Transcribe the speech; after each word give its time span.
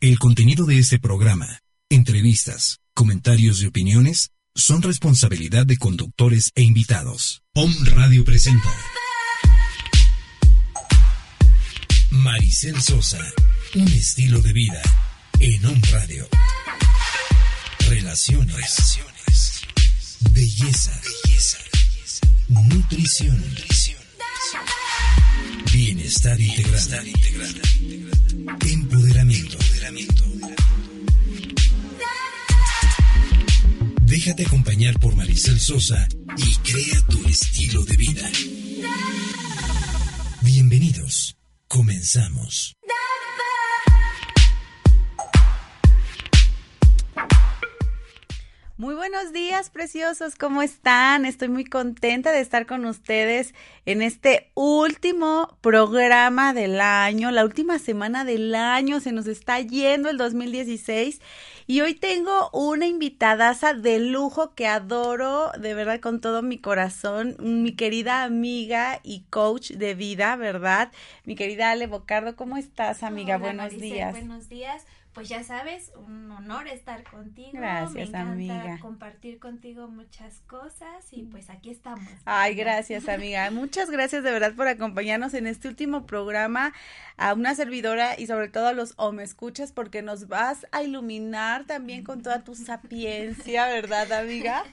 El 0.00 0.18
contenido 0.18 0.64
de 0.64 0.78
este 0.78 0.98
programa, 0.98 1.60
entrevistas, 1.90 2.78
comentarios 2.94 3.60
y 3.60 3.66
opiniones 3.66 4.30
son 4.54 4.80
responsabilidad 4.80 5.66
de 5.66 5.76
conductores 5.76 6.52
e 6.54 6.62
invitados. 6.62 7.42
POM 7.52 7.70
Radio 7.84 8.24
presenta 8.24 8.70
Maricel 12.12 12.80
Sosa, 12.80 13.20
un 13.74 13.88
estilo 13.88 14.40
de 14.40 14.54
vida 14.54 14.80
en 15.38 15.66
OM 15.66 15.82
Radio. 15.92 16.26
Relaciones, 17.86 19.00
belleza, 20.32 20.98
belleza, 21.04 21.58
nutrición, 22.48 23.44
bienestar 25.72 26.40
integral, 26.40 27.60
empoderamiento 28.66 29.58
Déjate 34.10 34.44
acompañar 34.44 34.98
por 34.98 35.14
Maricel 35.14 35.60
Sosa 35.60 36.08
y 36.36 36.54
crea 36.68 37.00
tu 37.08 37.24
estilo 37.28 37.84
de 37.84 37.96
vida. 37.96 38.28
Bienvenidos. 40.42 41.36
Comenzamos. 41.68 42.74
Muy 48.80 48.94
buenos 48.94 49.34
días, 49.34 49.68
preciosos, 49.68 50.36
¿cómo 50.36 50.62
están? 50.62 51.26
Estoy 51.26 51.50
muy 51.50 51.66
contenta 51.66 52.32
de 52.32 52.40
estar 52.40 52.64
con 52.64 52.86
ustedes 52.86 53.54
en 53.84 54.00
este 54.00 54.50
último 54.54 55.58
programa 55.60 56.54
del 56.54 56.80
año, 56.80 57.30
la 57.30 57.44
última 57.44 57.78
semana 57.78 58.24
del 58.24 58.54
año, 58.54 59.00
se 59.00 59.12
nos 59.12 59.26
está 59.26 59.60
yendo 59.60 60.08
el 60.08 60.16
2016 60.16 61.20
y 61.66 61.82
hoy 61.82 61.92
tengo 61.92 62.48
una 62.54 62.86
invitadaza 62.86 63.74
de 63.74 63.98
lujo 63.98 64.54
que 64.54 64.66
adoro 64.66 65.52
de 65.60 65.74
verdad 65.74 66.00
con 66.00 66.22
todo 66.22 66.40
mi 66.40 66.56
corazón, 66.56 67.36
mi 67.38 67.76
querida 67.76 68.22
amiga 68.22 69.00
y 69.02 69.24
coach 69.28 69.72
de 69.72 69.94
vida, 69.94 70.36
¿verdad? 70.36 70.90
Mi 71.26 71.36
querida 71.36 71.70
Ale 71.70 71.86
Bocardo, 71.86 72.34
¿cómo 72.34 72.56
estás, 72.56 73.02
amiga? 73.02 73.36
buenos 73.36 73.72
días. 73.72 74.12
Buenos 74.12 74.48
días 74.48 74.86
pues 75.12 75.28
ya 75.28 75.42
sabes, 75.42 75.90
un 75.96 76.30
honor 76.30 76.68
estar 76.68 77.02
contigo. 77.02 77.50
Gracias, 77.52 77.94
Me 77.94 78.02
encanta 78.02 78.32
amiga. 78.32 78.78
compartir 78.80 79.38
contigo 79.38 79.88
muchas 79.88 80.40
cosas 80.46 81.12
y 81.12 81.22
pues 81.24 81.50
aquí 81.50 81.70
estamos. 81.70 82.08
Ay, 82.24 82.54
gracias, 82.54 83.08
amiga. 83.08 83.50
Muchas 83.50 83.90
gracias 83.90 84.22
de 84.22 84.30
verdad 84.30 84.54
por 84.54 84.68
acompañarnos 84.68 85.34
en 85.34 85.46
este 85.46 85.66
último 85.66 86.06
programa 86.06 86.72
a 87.16 87.34
una 87.34 87.54
servidora 87.54 88.18
y 88.18 88.26
sobre 88.26 88.48
todo 88.48 88.68
a 88.68 88.72
los 88.72 88.94
o 88.96 89.10
me 89.10 89.24
escuchas 89.24 89.72
porque 89.72 90.00
nos 90.02 90.28
vas 90.28 90.66
a 90.70 90.82
iluminar 90.82 91.64
también 91.64 92.04
con 92.04 92.22
toda 92.22 92.44
tu 92.44 92.54
sapiencia, 92.54 93.66
¿verdad, 93.66 94.12
amiga? 94.12 94.64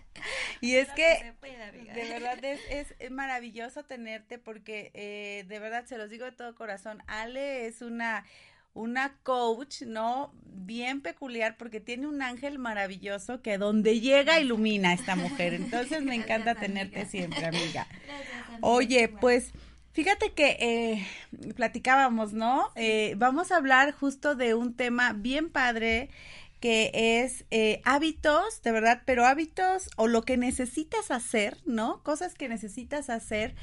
Y 0.61 0.75
es 0.75 0.89
que, 0.89 1.33
de 1.41 2.09
verdad 2.09 2.43
es, 2.43 2.95
es, 2.99 3.11
maravilloso 3.11 3.85
tenerte 3.85 4.37
porque 4.37 4.91
eh, 4.93 5.45
de 5.47 5.59
verdad 5.59 5.85
se 5.85 5.97
los 5.97 6.09
digo 6.09 6.25
de 6.25 6.31
todo 6.31 6.55
corazón, 6.55 7.03
Ale 7.07 7.67
es 7.67 7.81
una 7.81 8.25
una 8.77 9.13
coach, 9.23 9.81
¿no? 9.81 10.31
Bien 10.43 11.01
peculiar 11.01 11.57
porque 11.57 11.79
tiene 11.79 12.07
un 12.07 12.21
ángel 12.21 12.59
maravilloso 12.59 13.41
que 13.41 13.57
donde 13.57 13.99
llega 13.99 14.39
ilumina 14.39 14.89
a 14.89 14.93
esta 14.93 15.15
mujer. 15.15 15.53
Entonces 15.55 16.03
me 16.03 16.15
encanta 16.15 16.55
tenerte 16.55 17.05
siempre, 17.05 17.45
amiga. 17.45 17.87
Oye, 18.61 19.09
pues 19.09 19.51
fíjate 19.93 20.31
que 20.33 20.57
eh, 20.59 21.07
platicábamos, 21.55 22.33
¿no? 22.33 22.69
Eh, 22.75 23.15
vamos 23.17 23.51
a 23.51 23.57
hablar 23.57 23.91
justo 23.91 24.35
de 24.35 24.53
un 24.53 24.75
tema 24.75 25.13
bien 25.13 25.49
padre 25.49 26.09
que 26.59 26.89
es 27.21 27.45
eh, 27.51 27.81
hábitos, 27.85 28.61
de 28.63 28.71
verdad, 28.71 29.03
pero 29.05 29.25
hábitos 29.25 29.89
o 29.95 30.07
lo 30.07 30.23
que 30.23 30.37
necesitas 30.37 31.11
hacer, 31.11 31.57
¿no? 31.65 32.01
Cosas 32.03 32.33
que 32.33 32.49
necesitas 32.49 33.09
hacer 33.09 33.55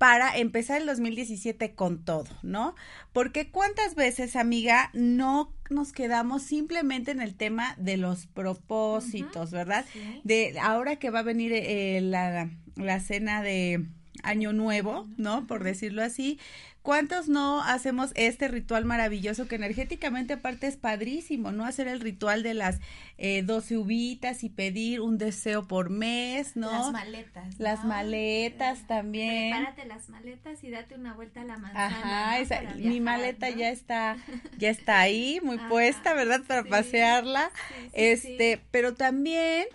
para 0.00 0.34
empezar 0.38 0.80
el 0.80 0.86
2017 0.86 1.74
con 1.74 2.02
todo, 2.02 2.24
¿no? 2.42 2.74
Porque 3.12 3.50
cuántas 3.50 3.94
veces, 3.94 4.34
amiga, 4.34 4.88
no 4.94 5.52
nos 5.68 5.92
quedamos 5.92 6.42
simplemente 6.42 7.10
en 7.10 7.20
el 7.20 7.34
tema 7.34 7.74
de 7.76 7.98
los 7.98 8.26
propósitos, 8.26 9.50
¿verdad? 9.50 9.84
De 10.24 10.58
ahora 10.58 10.96
que 10.96 11.10
va 11.10 11.18
a 11.18 11.22
venir 11.22 11.52
eh, 11.52 12.00
la, 12.00 12.48
la 12.76 13.00
cena 13.00 13.42
de 13.42 13.84
Año 14.22 14.54
Nuevo, 14.54 15.06
¿no? 15.18 15.46
Por 15.46 15.64
decirlo 15.64 16.02
así, 16.02 16.38
¿Cuántos 16.82 17.28
no 17.28 17.62
hacemos 17.62 18.10
este 18.14 18.48
ritual 18.48 18.86
maravilloso 18.86 19.46
que 19.46 19.56
energéticamente 19.56 20.32
aparte 20.32 20.66
es 20.66 20.78
padrísimo, 20.78 21.52
¿no? 21.52 21.66
Hacer 21.66 21.88
el 21.88 22.00
ritual 22.00 22.42
de 22.42 22.54
las 22.54 22.80
eh, 23.18 23.42
12 23.42 23.76
uvitas 23.76 24.42
y 24.44 24.48
pedir 24.48 25.02
un 25.02 25.18
deseo 25.18 25.68
por 25.68 25.90
mes, 25.90 26.56
¿no? 26.56 26.72
Las 26.72 26.92
maletas. 26.92 27.58
Las 27.58 27.84
maletas 27.84 28.86
también. 28.86 29.50
Prepárate 29.50 29.84
las 29.84 30.08
maletas 30.08 30.64
y 30.64 30.70
date 30.70 30.94
una 30.94 31.12
vuelta 31.12 31.42
a 31.42 31.44
la 31.44 31.58
manzana. 31.58 31.86
Ajá, 31.86 32.38
esa, 32.38 32.62
mi 32.76 33.00
maleta 33.00 33.50
ya 33.50 33.68
está, 33.68 34.16
ya 34.58 34.70
está 34.70 35.00
ahí, 35.00 35.38
muy 35.42 35.58
puesta, 35.58 36.14
¿verdad? 36.14 36.40
Para 36.46 36.64
pasearla. 36.64 37.50
este, 37.92 38.58
pero 38.70 38.94
también 38.94 39.66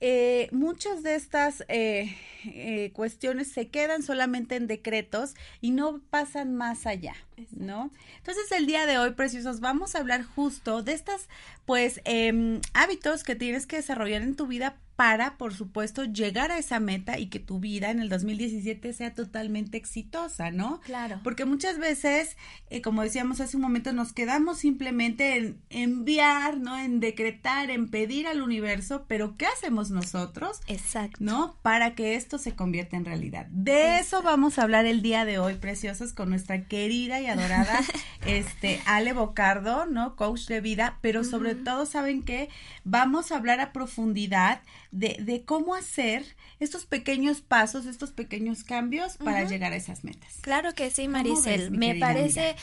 eh, 0.00 0.48
muchas 0.52 1.02
de 1.02 1.14
estas 1.14 1.62
eh, 1.68 2.16
eh, 2.44 2.90
cuestiones 2.94 3.52
se 3.52 3.68
quedan 3.68 4.02
solamente 4.02 4.56
en 4.56 4.66
decretos 4.66 5.34
y 5.60 5.72
no 5.72 6.00
pasan 6.10 6.54
más 6.54 6.86
allá, 6.86 7.14
¿no? 7.50 7.90
Entonces 8.16 8.50
el 8.52 8.66
día 8.66 8.86
de 8.86 8.98
hoy, 8.98 9.12
preciosos, 9.12 9.60
vamos 9.60 9.94
a 9.94 9.98
hablar 9.98 10.22
justo 10.22 10.82
de 10.82 10.92
estas, 10.92 11.28
pues, 11.66 12.00
eh, 12.04 12.60
hábitos 12.72 13.24
que 13.24 13.34
tienes 13.34 13.66
que 13.66 13.76
desarrollar 13.76 14.22
en 14.22 14.36
tu 14.36 14.46
vida 14.46 14.76
para, 15.00 15.38
por 15.38 15.54
supuesto, 15.54 16.04
llegar 16.04 16.52
a 16.52 16.58
esa 16.58 16.78
meta 16.78 17.18
y 17.18 17.28
que 17.28 17.38
tu 17.38 17.58
vida 17.58 17.90
en 17.90 18.00
el 18.00 18.10
2017 18.10 18.92
sea 18.92 19.14
totalmente 19.14 19.78
exitosa, 19.78 20.50
¿no? 20.50 20.78
Claro. 20.80 21.20
Porque 21.24 21.46
muchas 21.46 21.78
veces, 21.78 22.36
eh, 22.68 22.82
como 22.82 23.00
decíamos 23.00 23.40
hace 23.40 23.56
un 23.56 23.62
momento, 23.62 23.94
nos 23.94 24.12
quedamos 24.12 24.58
simplemente 24.58 25.38
en 25.38 25.58
enviar, 25.70 26.58
¿no? 26.58 26.78
En 26.78 27.00
decretar, 27.00 27.70
en 27.70 27.88
pedir 27.88 28.26
al 28.26 28.42
universo, 28.42 29.06
pero 29.08 29.38
¿qué 29.38 29.46
hacemos 29.46 29.90
nosotros? 29.90 30.60
Exacto. 30.66 31.16
¿No? 31.18 31.56
Para 31.62 31.94
que 31.94 32.14
esto 32.14 32.36
se 32.36 32.54
convierta 32.54 32.98
en 32.98 33.06
realidad. 33.06 33.46
De 33.46 34.00
eso 34.00 34.20
vamos 34.20 34.58
a 34.58 34.64
hablar 34.64 34.84
el 34.84 35.00
día 35.00 35.24
de 35.24 35.38
hoy, 35.38 35.54
preciosos, 35.54 36.12
con 36.12 36.28
nuestra 36.28 36.66
querida 36.66 37.22
y 37.22 37.26
adorada, 37.26 37.80
este, 38.26 38.82
Ale 38.84 39.14
Bocardo, 39.14 39.86
¿no? 39.86 40.14
Coach 40.14 40.46
de 40.46 40.60
vida, 40.60 40.98
pero 41.00 41.24
sobre 41.24 41.54
todo, 41.54 41.86
¿saben 41.86 42.22
qué? 42.22 42.50
Vamos 42.84 43.32
a 43.32 43.36
hablar 43.36 43.60
a 43.60 43.72
profundidad 43.72 44.60
de, 44.90 45.16
de, 45.20 45.44
cómo 45.44 45.74
hacer 45.74 46.24
estos 46.58 46.86
pequeños 46.86 47.40
pasos, 47.40 47.86
estos 47.86 48.10
pequeños 48.10 48.64
cambios 48.64 49.16
para 49.16 49.42
uh 49.42 49.46
-huh. 49.46 49.48
llegar 49.48 49.72
a 49.72 49.76
esas 49.76 50.04
metas. 50.04 50.34
Claro 50.40 50.74
que 50.74 50.90
sí, 50.90 51.08
Maricel. 51.08 51.70
Ves, 51.70 51.78
Me 51.78 51.94
parece 51.94 52.56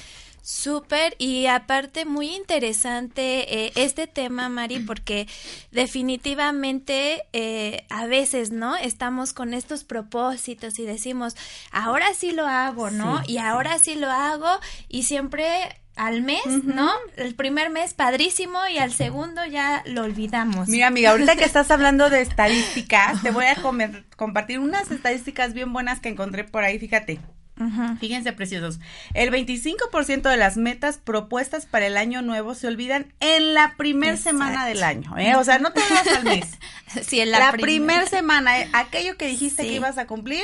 súper 0.47 1.15
y 1.17 1.47
aparte 1.47 2.05
muy 2.05 2.33
interesante 2.33 3.65
eh, 3.65 3.73
este 3.75 4.07
tema, 4.07 4.47
Mari, 4.47 4.79
porque 4.87 5.27
definitivamente 5.71 7.23
eh, 7.33 7.85
a 7.89 8.05
veces, 8.05 8.51
¿no? 8.51 8.77
Estamos 8.77 9.33
con 9.33 9.53
estos 9.53 9.83
propósitos 9.83 10.79
y 10.79 10.85
decimos, 10.85 11.35
ahora 11.71 12.13
sí 12.13 12.31
lo 12.31 12.47
hago, 12.47 12.89
¿no? 12.91 13.23
Sí, 13.25 13.33
y 13.33 13.37
ahora 13.39 13.77
sí 13.79 13.95
lo 13.95 14.09
hago 14.09 14.49
y 14.87 15.03
siempre 15.03 15.81
al 15.97 16.21
mes, 16.21 16.45
uh 16.45 16.49
-huh. 16.49 16.63
¿no? 16.63 16.91
El 17.15 17.35
primer 17.35 17.69
mes 17.69 17.93
padrísimo 17.93 18.59
y 18.71 18.77
al 18.77 18.93
segundo 18.93 19.45
ya 19.45 19.83
lo 19.85 20.03
olvidamos. 20.03 20.69
Mira, 20.69 20.87
amiga, 20.87 21.11
ahorita 21.11 21.35
que 21.35 21.43
estás 21.45 21.71
hablando 21.71 22.09
de 22.09 22.21
estadísticas, 22.21 23.21
te 23.21 23.31
voy 23.31 23.45
a 23.45 23.55
comer, 23.55 24.05
compartir 24.15 24.59
unas 24.59 24.91
estadísticas 24.91 25.53
bien 25.53 25.73
buenas 25.73 25.99
que 25.99 26.09
encontré 26.09 26.43
por 26.43 26.63
ahí, 26.63 26.79
fíjate. 26.79 27.19
Uh 27.59 27.63
-huh. 27.63 27.99
Fíjense, 27.99 28.33
preciosos. 28.33 28.79
El 29.15 29.31
25% 29.31 30.29
de 30.29 30.37
las 30.37 30.57
metas 30.57 30.99
propuestas 30.99 31.65
para 31.65 31.87
el 31.87 31.97
año 31.97 32.21
nuevo 32.21 32.53
se 32.53 32.67
olvidan 32.67 33.13
en 33.19 33.55
la 33.55 33.73
primera 33.77 34.15
semana 34.15 34.67
del 34.67 34.83
año, 34.83 35.17
¿eh? 35.17 35.35
O 35.35 35.43
sea, 35.43 35.57
no 35.57 35.71
te 35.73 35.81
vas 35.89 36.07
al 36.07 36.23
mes. 36.23 36.45
sí, 37.07 37.19
en 37.19 37.31
la, 37.31 37.39
la 37.39 37.51
primera 37.51 38.03
primer 38.03 38.09
semana. 38.09 38.59
¿eh? 38.59 38.69
Aquello 38.73 39.17
que 39.17 39.27
dijiste 39.27 39.63
sí. 39.63 39.69
que 39.69 39.75
ibas 39.75 39.97
a 39.97 40.05
cumplir, 40.05 40.43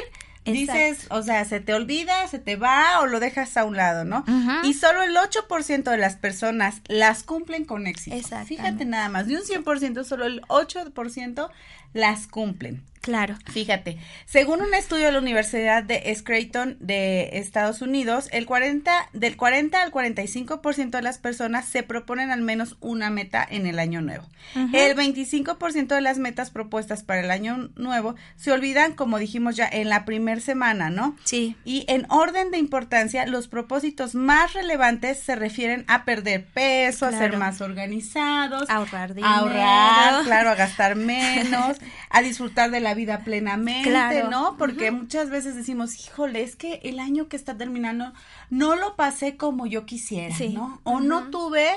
dices, 0.52 1.08
o 1.10 1.22
sea, 1.24 1.46
se 1.46 1.60
te 1.62 1.74
olvida, 1.74 2.28
se 2.28 2.40
te 2.40 2.56
va 2.56 3.00
o 3.02 3.06
lo 3.06 3.20
dejas 3.20 3.56
a 3.56 3.64
un 3.64 3.78
lado, 3.78 4.04
¿no? 4.04 4.26
Y 4.64 4.74
solo 4.74 5.02
el 5.04 5.16
8% 5.16 5.84
de 5.84 5.98
las 5.98 6.16
personas 6.18 6.82
las 6.88 7.24
cumplen 7.24 7.66
con 7.66 7.88
éxito. 7.88 8.16
Fíjate 8.46 8.86
nada 8.86 9.08
más, 9.10 9.28
de 9.28 9.36
un 9.38 9.44
100%, 9.44 10.04
solo 10.04 10.26
el 10.26 10.42
8% 10.44 11.50
las 11.94 12.28
cumplen. 12.28 12.84
Claro. 13.04 13.36
Fíjate, 13.52 13.98
según 14.26 14.62
un 14.62 14.74
estudio 14.74 15.08
de 15.08 15.12
la 15.12 15.20
Universidad 15.20 15.84
de 15.84 16.16
Scranton 16.16 16.78
de 16.80 17.32
Estados 17.34 17.82
Unidos, 17.82 18.30
el 18.32 18.46
40, 18.46 19.10
del 19.12 19.36
40 19.36 19.82
al 19.82 19.92
45% 19.92 20.90
de 20.92 21.02
las 21.02 21.18
personas 21.18 21.66
se 21.66 21.84
proponen 21.84 22.32
al 22.32 22.40
menos 22.40 22.78
una 22.80 23.10
meta 23.10 23.46
en 23.48 23.68
el 23.68 23.80
año 23.80 24.00
nuevo. 24.00 24.24
El 24.56 24.96
25% 24.96 25.88
de 25.88 26.00
las 26.00 26.18
metas 26.18 26.50
propuestas 26.50 27.04
para 27.04 27.20
el 27.20 27.32
año 27.32 27.72
nuevo 27.76 28.16
se 28.38 28.54
olvidan, 28.54 28.94
como 28.94 29.20
dijimos 29.20 29.58
ya, 29.58 29.68
en 29.70 29.90
la 29.90 30.06
primera 30.06 30.40
semana, 30.40 30.90
¿no? 30.90 31.18
Sí. 31.26 31.58
Y 31.66 31.84
en 31.90 32.06
orden 32.10 32.52
de 32.52 32.58
importancia, 32.58 33.26
los 33.26 33.50
propósitos 33.50 34.16
más 34.16 34.54
relevantes 34.54 35.20
se 35.20 35.36
refieren 35.36 35.84
a 35.90 36.06
perder 36.06 36.46
peso, 36.46 37.06
a 37.06 37.12
ser 37.12 37.36
más 37.36 37.60
organizados, 37.60 38.70
ahorrar 38.70 39.14
dinero. 39.14 39.34
a 39.34 39.38
ahorrar, 39.40 40.24
claro, 40.24 40.52
a 40.52 40.56
gastar 40.56 40.96
menos, 40.96 41.78
a 42.10 42.22
disfrutar 42.22 42.72
de 42.72 42.80
la 42.80 42.94
vida 42.94 43.20
plenamente, 43.24 44.24
¿no? 44.30 44.56
Porque 44.58 44.92
muchas 44.92 45.30
veces 45.30 45.56
decimos, 45.56 46.00
híjole, 46.00 46.44
es 46.44 46.56
que 46.56 46.80
el 46.84 47.00
año 47.00 47.28
que 47.28 47.36
está 47.36 47.58
terminando 47.58 48.14
no 48.50 48.76
lo 48.76 48.96
pasé 48.96 49.38
como 49.38 49.66
yo 49.66 49.86
quisiera, 49.86 50.36
¿no? 50.52 50.82
O 50.84 51.00
no 51.00 51.30
tuve, 51.30 51.68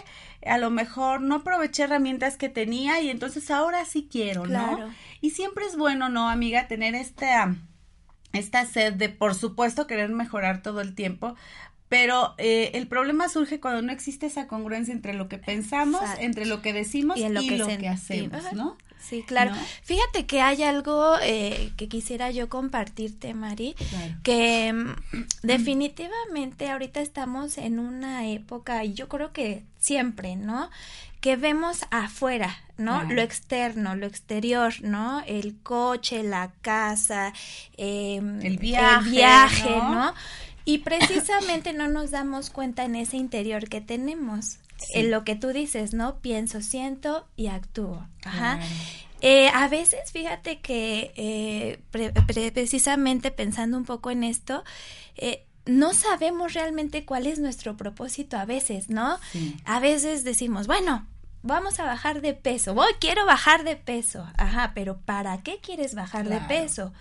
a 0.44 0.58
lo 0.58 0.70
mejor 0.70 1.20
no 1.20 1.36
aproveché 1.36 1.84
herramientas 1.84 2.36
que 2.36 2.48
tenía 2.48 3.00
y 3.00 3.10
entonces 3.10 3.50
ahora 3.50 3.84
sí 3.84 4.08
quiero, 4.10 4.46
¿no? 4.46 4.90
Y 5.20 5.30
siempre 5.30 5.66
es 5.66 5.76
bueno, 5.76 6.08
¿no, 6.08 6.28
amiga? 6.28 6.68
Tener 6.68 6.94
esta, 6.94 7.56
esta 8.32 8.66
sed 8.66 8.94
de, 8.94 9.08
por 9.08 9.34
supuesto, 9.34 9.86
querer 9.86 10.10
mejorar 10.10 10.62
todo 10.62 10.80
el 10.80 10.94
tiempo, 10.94 11.34
pero 11.88 12.34
eh, 12.38 12.72
el 12.74 12.88
problema 12.88 13.28
surge 13.28 13.60
cuando 13.60 13.82
no 13.82 13.92
existe 13.92 14.26
esa 14.26 14.48
congruencia 14.48 14.92
entre 14.92 15.14
lo 15.14 15.28
que 15.28 15.38
pensamos, 15.38 16.02
entre 16.18 16.44
lo 16.46 16.60
que 16.60 16.72
decimos 16.72 17.16
y, 17.16 17.28
lo, 17.28 17.40
que, 17.40 17.88
hacemos, 17.88 18.52
¿no? 18.52 18.76
Sí, 19.00 19.22
claro. 19.22 19.52
Fíjate 19.82 20.26
que 20.26 20.40
hay 20.40 20.62
algo 20.62 21.16
eh, 21.22 21.72
que 21.76 21.88
quisiera 21.88 22.30
yo 22.30 22.48
compartirte, 22.48 23.34
Mari, 23.34 23.76
que 24.22 24.72
mm, 24.72 24.94
definitivamente 25.42 26.70
ahorita 26.70 27.00
estamos 27.00 27.58
en 27.58 27.78
una 27.78 28.26
época, 28.28 28.84
y 28.84 28.94
yo 28.94 29.08
creo 29.08 29.32
que 29.32 29.62
siempre, 29.78 30.34
¿no? 30.34 30.70
Que 31.20 31.36
vemos 31.36 31.84
afuera, 31.90 32.56
¿no? 32.78 33.04
Lo 33.04 33.22
externo, 33.22 33.94
lo 33.94 34.06
exterior, 34.06 34.74
¿no? 34.82 35.22
El 35.26 35.56
coche, 35.62 36.22
la 36.22 36.52
casa, 36.60 37.32
em, 37.76 38.40
el 38.42 38.58
viaje, 38.58 39.08
el 39.08 39.10
viaje 39.10 39.70
¿no? 39.70 40.14
Y 40.64 40.78
precisamente 40.78 41.72
no 41.72 41.88
nos 41.88 42.10
damos 42.10 42.50
cuenta 42.50 42.84
en 42.84 42.96
ese 42.96 43.16
interior 43.16 43.68
que 43.68 43.80
tenemos. 43.80 44.58
En 44.92 45.10
lo 45.10 45.24
que 45.24 45.36
tú 45.36 45.48
dices, 45.48 45.94
¿no? 45.94 46.18
Pienso, 46.20 46.60
siento 46.60 47.26
y 47.36 47.46
actúo. 47.48 48.06
Ajá. 48.24 48.60
Eh, 49.20 49.48
a 49.48 49.68
veces, 49.68 50.12
fíjate 50.12 50.60
que 50.60 51.12
eh, 51.16 51.80
precisamente 52.52 53.30
pensando 53.30 53.78
un 53.78 53.84
poco 53.84 54.10
en 54.10 54.24
esto, 54.24 54.62
eh, 55.16 55.46
no 55.64 55.94
sabemos 55.94 56.52
realmente 56.52 57.04
cuál 57.04 57.26
es 57.26 57.38
nuestro 57.38 57.76
propósito 57.76 58.36
a 58.36 58.44
veces, 58.44 58.88
¿no? 58.90 59.18
A 59.64 59.80
veces 59.80 60.22
decimos, 60.22 60.66
bueno, 60.66 61.06
vamos 61.42 61.80
a 61.80 61.84
bajar 61.84 62.20
de 62.20 62.34
peso, 62.34 62.74
voy, 62.74 62.92
quiero 63.00 63.26
bajar 63.26 63.64
de 63.64 63.76
peso, 63.76 64.26
ajá, 64.36 64.72
pero 64.74 64.98
¿para 65.00 65.42
qué 65.42 65.58
quieres 65.60 65.94
bajar 65.94 66.28
de 66.28 66.40
peso? 66.42 66.92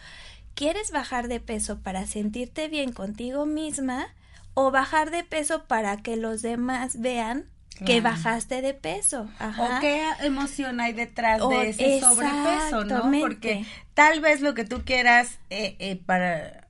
¿Quieres 0.56 0.92
bajar 0.92 1.28
de 1.28 1.42
peso 1.42 1.80
para 1.82 2.08
sentirte 2.08 2.70
bien 2.70 2.92
contigo 2.94 3.46
misma 3.46 4.08
o 4.54 4.72
bajar 4.72 5.12
de 5.12 5.24
peso 5.24 5.66
para 5.66 5.98
que 5.98 6.16
los 6.16 6.42
demás 6.42 7.00
vean 7.00 7.46
que 7.84 8.02
bajaste 8.02 8.62
de 8.62 8.74
peso. 8.74 9.30
O 9.58 9.80
qué 9.82 10.04
emoción 10.22 10.80
hay 10.80 10.94
detrás 10.94 11.42
de 11.50 11.70
ese 11.70 12.00
sobrepeso, 12.00 12.86
¿no? 12.86 13.12
Porque 13.20 13.66
tal 13.94 14.22
vez 14.22 14.42
lo 14.42 14.54
que 14.54 14.66
tú 14.66 14.84
quieras 14.86 15.40
eh, 15.50 15.76
eh, 15.80 16.00
para 16.06 16.66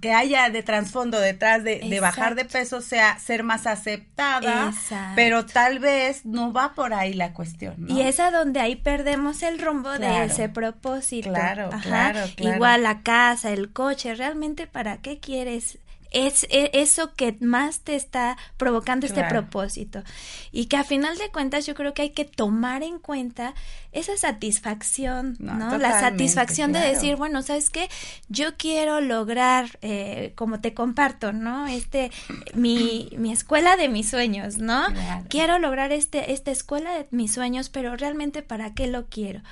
que 0.00 0.12
haya 0.12 0.48
de 0.50 0.62
trasfondo 0.62 1.20
detrás 1.20 1.62
de, 1.62 1.98
bajar 2.00 2.34
de 2.34 2.44
peso 2.44 2.80
sea 2.80 3.18
ser 3.18 3.42
más 3.42 3.66
aceptada, 3.66 4.72
pero 5.14 5.44
tal 5.44 5.78
vez 5.78 6.24
no 6.24 6.52
va 6.52 6.74
por 6.74 6.94
ahí 6.94 7.12
la 7.12 7.32
cuestión. 7.32 7.74
¿no? 7.76 7.94
Y 7.94 8.02
es 8.02 8.20
a 8.20 8.30
donde 8.30 8.60
ahí 8.60 8.76
perdemos 8.76 9.42
el 9.42 9.58
rumbo 9.58 9.90
de 9.90 10.24
ese 10.24 10.48
propósito. 10.48 11.30
Claro, 11.30 11.70
claro, 11.82 12.20
claro. 12.34 12.56
Igual 12.56 12.82
la 12.82 13.02
casa, 13.02 13.50
el 13.50 13.72
coche, 13.72 14.14
realmente 14.14 14.66
para 14.66 14.98
qué 14.98 15.18
quieres 15.18 15.78
es, 16.16 16.44
e, 16.50 16.70
eso 16.72 17.14
que 17.14 17.36
más 17.40 17.80
te 17.80 17.94
está 17.94 18.38
provocando 18.56 19.06
este 19.06 19.22
propósito. 19.24 20.02
Y 20.50 20.66
que 20.66 20.76
a 20.76 20.84
final 20.84 21.18
de 21.18 21.30
cuentas 21.30 21.66
yo 21.66 21.74
creo 21.74 21.92
que 21.92 22.02
hay 22.02 22.10
que 22.10 22.24
tomar 22.24 22.82
en 22.82 22.98
cuenta 22.98 23.54
esa 23.92 24.16
satisfacción, 24.16 25.36
¿no? 25.38 25.76
La 25.78 26.00
satisfacción 26.00 26.72
de 26.72 26.80
decir, 26.80 27.16
bueno, 27.16 27.42
¿sabes 27.42 27.70
qué? 27.70 27.88
Yo 28.28 28.56
quiero 28.56 29.00
lograr, 29.00 29.78
eh, 29.82 30.32
como 30.36 30.60
te 30.60 30.72
comparto, 30.72 31.32
¿no? 31.32 31.66
Este, 31.66 32.10
mi, 32.54 33.10
mi 33.18 33.32
escuela 33.32 33.76
de 33.76 33.88
mis 33.88 34.08
sueños, 34.08 34.58
¿no? 34.58 34.86
Quiero 35.28 35.58
lograr 35.58 35.92
este, 35.92 36.32
esta 36.32 36.50
escuela 36.50 36.94
de 36.94 37.06
mis 37.10 37.32
sueños, 37.32 37.68
pero 37.68 37.94
realmente 37.96 38.42
¿para 38.42 38.72
qué 38.74 38.86
lo 38.86 39.06
quiero? 39.06 39.42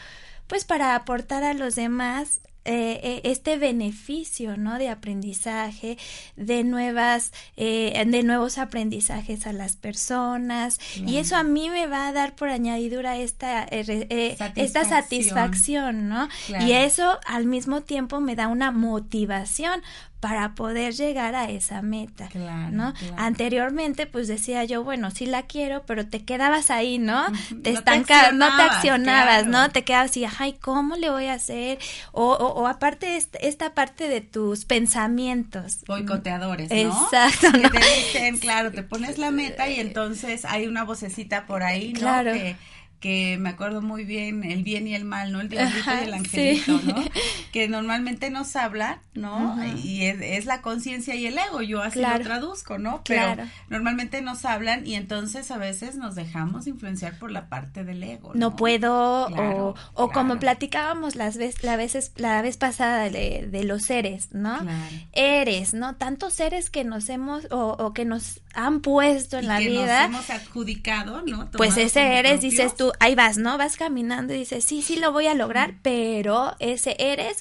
Pues 0.46 0.64
para 0.64 0.94
aportar 0.94 1.43
a 1.43 1.55
los 1.55 1.75
demás 1.75 2.40
eh, 2.64 3.00
eh, 3.02 3.20
este 3.25 3.58
beneficio 3.58 4.56
no 4.56 4.78
de 4.78 4.88
aprendizaje 4.88 5.99
de 6.37 6.64
nuevas 6.64 7.32
eh, 7.56 8.02
de 8.06 8.22
nuevos 8.22 8.58
aprendizajes 8.58 9.46
a 9.46 9.52
las 9.52 9.76
personas. 9.76 10.78
Y 11.06 11.19
eso 11.19 11.37
a 11.37 11.43
mí 11.43 11.69
me 11.70 11.87
va 11.87 12.08
a 12.08 12.12
dar 12.12 12.34
por 12.34 12.49
añadidura 12.49 13.16
esta 13.19 13.64
esta 13.64 14.84
satisfacción. 14.84 16.08
no 16.08 16.28
y 16.61 16.72
eso 16.72 17.19
al 17.26 17.46
mismo 17.46 17.82
tiempo 17.82 18.20
me 18.20 18.34
da 18.34 18.49
una 18.49 18.70
motivación 18.70 19.82
para 20.25 20.55
poder 20.55 20.94
llegar 20.94 21.35
a 21.35 21.50
esa 21.50 21.82
meta, 21.82 22.31
¿no? 22.71 22.94
Anteriormente, 23.19 24.06
pues 24.06 24.26
decía 24.26 24.65
yo, 24.65 24.82
bueno, 24.82 25.11
sí 25.11 25.26
la 25.26 25.43
quiero, 25.43 25.82
pero 25.85 26.06
te 26.06 26.25
quedabas 26.25 26.71
ahí, 26.71 26.97
¿no? 26.99 27.26
Te 27.62 27.73
estancabas, 27.73 28.32
no 28.32 28.56
te 28.56 28.62
accionabas, 28.62 29.47
¿no? 29.47 29.69
Te 29.69 29.85
quedabas 29.85 30.12
así, 30.12 30.25
ay, 30.38 30.55
¿cómo 30.55 30.97
le 30.97 31.11
voy 31.11 31.26
a 31.26 31.35
hacer? 31.35 31.79
O, 32.12 32.32
o, 32.32 32.67
aparte 32.67 33.19
esta 33.43 33.75
parte 33.75 34.09
de 34.09 34.23
tus 34.23 34.65
pensamientos. 34.65 35.85
Boicoteadores, 35.87 36.71
¿no? 36.71 36.76
Exacto. 36.76 37.53
Que 37.53 37.69
te 37.69 37.97
dicen, 37.99 38.38
claro, 38.38 38.73
te 38.73 38.82
pones 38.82 39.19
la 39.19 39.31
meta 39.31 39.69
y 39.69 39.79
entonces 39.79 40.47
hay 40.47 40.67
una 40.67 40.85
vocecita 40.85 41.44
por 41.44 41.62
ahí, 41.62 41.93
¿no? 41.93 42.00
Claro 42.00 42.32
que 43.05 43.37
me 43.39 43.51
acuerdo 43.51 43.83
muy 43.83 44.06
bien 44.06 44.45
el 44.45 44.62
bien 44.62 44.88
y 44.88 44.95
el 44.95 45.05
mal, 45.05 45.31
¿no? 45.31 45.43
El 45.43 45.50
diablito 45.50 45.90
y 46.00 46.05
el 46.05 46.14
angelito, 46.14 46.81
¿no? 46.87 47.05
Que 47.52 47.69
normalmente 47.69 48.31
nos 48.31 48.57
habla, 48.57 49.02
¿no? 49.12 49.62
Y 49.76 50.07
es, 50.07 50.47
la 50.47 50.62
conciencia 50.62 51.14
y 51.14 51.26
el 51.26 51.37
ego, 51.37 51.61
yo 51.61 51.83
así 51.83 52.00
lo 52.00 52.19
traduzco, 52.21 52.78
¿no? 52.78 53.02
Pero 53.05 53.45
normalmente 53.69 54.23
nos 54.23 54.47
hablan 54.47 54.87
y 54.87 54.95
entonces 54.95 55.50
a 55.50 55.59
veces 55.59 55.97
nos 55.97 56.14
dejamos 56.14 56.67
influenciar 56.67 57.19
por 57.19 57.31
la 57.31 57.50
parte 57.50 57.85
del 57.85 58.02
ego. 58.02 58.33
No, 58.33 58.40
no 58.40 58.57
puedo, 58.57 59.26
o, 59.26 59.75
o 59.93 60.11
como 60.11 60.38
platicábamos 60.38 61.14
las 61.14 61.37
veces, 61.37 61.62
la, 61.62 61.76
veces, 61.76 62.11
la 62.17 62.40
vez 62.40 62.57
pasada 62.57 63.11
de, 63.11 63.47
de 63.50 63.64
los 63.64 63.83
seres, 63.83 64.31
¿no? 64.33 64.67
Eres, 65.12 65.75
¿no? 65.75 65.97
Tantos 65.97 66.33
seres 66.33 66.71
que 66.71 66.85
nos 66.85 67.11
hemos, 67.11 67.45
o, 67.50 67.76
o 67.78 67.93
que 67.93 68.07
nos 68.07 68.40
han 68.55 68.81
puesto 68.81 69.38
en 69.38 69.49
la 69.49 69.59
que 69.59 69.69
vida. 69.69 70.09
Nos 70.09 70.28
hemos 70.28 70.31
adjudicado, 70.31 71.23
¿no? 71.23 71.50
pues 71.52 71.76
ese 71.76 72.19
eres, 72.19 72.40
dices 72.40 72.76
tú, 72.76 72.93
ahí 73.01 73.15
vas, 73.15 73.39
¿no? 73.39 73.59
Vas 73.59 73.77
caminando 73.77 74.35
y 74.35 74.39
dices, 74.39 74.65
sí, 74.65 74.83
sí 74.83 74.97
lo 74.97 75.13
voy 75.13 75.27
a 75.27 75.35
lograr, 75.35 75.75
pero 75.83 76.55
ese 76.59 76.97
eres, 76.99 77.41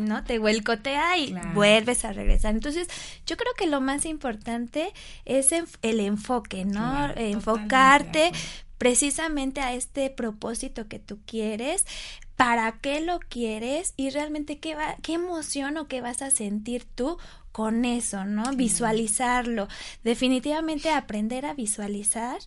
¿no? 0.00 0.24
Te 0.24 0.38
vuelcotea 0.38 1.18
y 1.18 1.34
vuelves 1.54 2.04
a 2.04 2.12
regresar. 2.12 2.54
Entonces, 2.54 2.88
yo 3.26 3.36
creo 3.36 3.52
que 3.56 3.66
lo 3.66 3.80
más 3.80 4.06
importante 4.06 4.92
es 5.24 5.52
el 5.52 6.00
enfoque, 6.00 6.64
¿no? 6.64 7.10
Enfocarte 7.16 8.32
precisamente 8.78 9.60
a 9.60 9.74
este 9.74 10.10
propósito 10.10 10.88
que 10.88 10.98
tú 10.98 11.20
quieres, 11.24 11.84
para 12.36 12.72
qué 12.80 13.00
lo 13.00 13.20
quieres 13.20 13.94
y 13.96 14.10
realmente 14.10 14.58
qué, 14.58 14.74
va, 14.74 14.96
qué 15.02 15.12
emoción 15.12 15.76
o 15.76 15.86
qué 15.86 16.00
vas 16.00 16.22
a 16.22 16.32
sentir 16.32 16.84
tú 16.84 17.18
con 17.52 17.84
eso, 17.84 18.24
¿no? 18.24 18.50
Visualizarlo. 18.56 19.68
Definitivamente 20.02 20.90
aprender 20.90 21.46
a 21.46 21.54
visualizar 21.54 22.40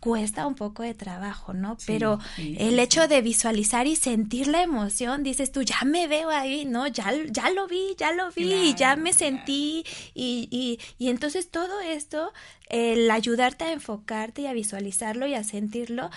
cuesta 0.00 0.46
un 0.46 0.54
poco 0.54 0.82
de 0.82 0.94
trabajo, 0.94 1.54
¿no? 1.54 1.76
Pero 1.86 2.18
el 2.36 2.78
hecho 2.78 3.08
de 3.08 3.20
visualizar 3.20 3.86
y 3.86 3.96
sentir 3.96 4.46
la 4.46 4.62
emoción, 4.62 5.22
dices 5.22 5.50
tú, 5.50 5.62
ya 5.62 5.82
me 5.84 6.06
veo 6.06 6.30
ahí, 6.30 6.64
¿no? 6.64 6.86
Ya, 6.86 7.12
ya 7.30 7.50
lo 7.50 7.66
vi, 7.66 7.94
ya 7.98 8.12
lo 8.12 8.30
vi, 8.30 8.74
ya 8.74 8.96
me 8.96 9.12
sentí 9.12 9.84
y, 10.14 10.48
y, 10.50 10.78
y 10.98 11.08
entonces 11.10 11.50
todo 11.50 11.80
esto, 11.80 12.32
el 12.68 13.10
ayudarte 13.10 13.64
a 13.64 13.72
enfocarte 13.72 14.42
y 14.42 14.46
a 14.46 14.52
visualizarlo 14.52 15.26
y 15.26 15.34
a 15.34 15.42
sentirlo, 15.42 16.10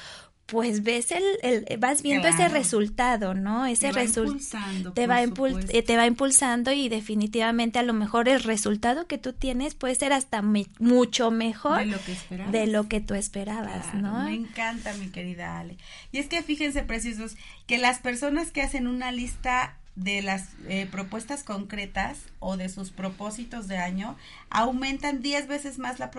pues 0.51 0.83
ves 0.83 1.13
el, 1.13 1.23
el 1.43 1.77
vas 1.77 2.03
viendo 2.03 2.27
ese 2.27 2.49
resultado, 2.49 3.33
¿no? 3.33 3.65
Ese 3.65 3.93
resultado 3.93 4.91
te 4.91 5.07
va 5.07 5.23
eh, 5.23 5.81
te 5.81 5.95
va 5.95 6.05
impulsando 6.05 6.73
y 6.73 6.89
definitivamente 6.89 7.79
a 7.79 7.83
lo 7.83 7.93
mejor 7.93 8.27
el 8.27 8.43
resultado 8.43 9.07
que 9.07 9.17
tú 9.17 9.31
tienes 9.31 9.75
puede 9.75 9.95
ser 9.95 10.11
hasta 10.11 10.41
mucho 10.41 11.31
mejor 11.31 11.79
de 11.79 11.85
lo 11.85 12.03
que 12.03 12.11
esperabas. 12.11 12.51
de 12.51 12.67
lo 12.67 12.89
que 12.89 12.99
tú 12.99 13.13
esperabas, 13.13 13.93
¿no? 13.93 14.25
Me 14.25 14.33
encanta, 14.33 14.93
mi 14.95 15.07
querida 15.07 15.57
Ale. 15.57 15.77
Y 16.11 16.17
es 16.17 16.27
que 16.27 16.43
fíjense 16.43 16.83
preciosos 16.83 17.37
que 17.65 17.77
las 17.77 17.99
personas 17.99 18.51
que 18.51 18.61
hacen 18.61 18.87
una 18.87 19.13
lista 19.13 19.77
de 19.95 20.21
las 20.21 20.49
eh, 20.67 20.87
propuestas 20.89 21.43
concretas 21.43 22.19
o 22.39 22.55
de 22.55 22.69
sus 22.69 22.91
propósitos 22.91 23.67
de 23.67 23.77
año 23.77 24.15
aumentan 24.49 25.21
10 25.21 25.47
veces 25.47 25.79
más 25.79 25.99
la 25.99 26.11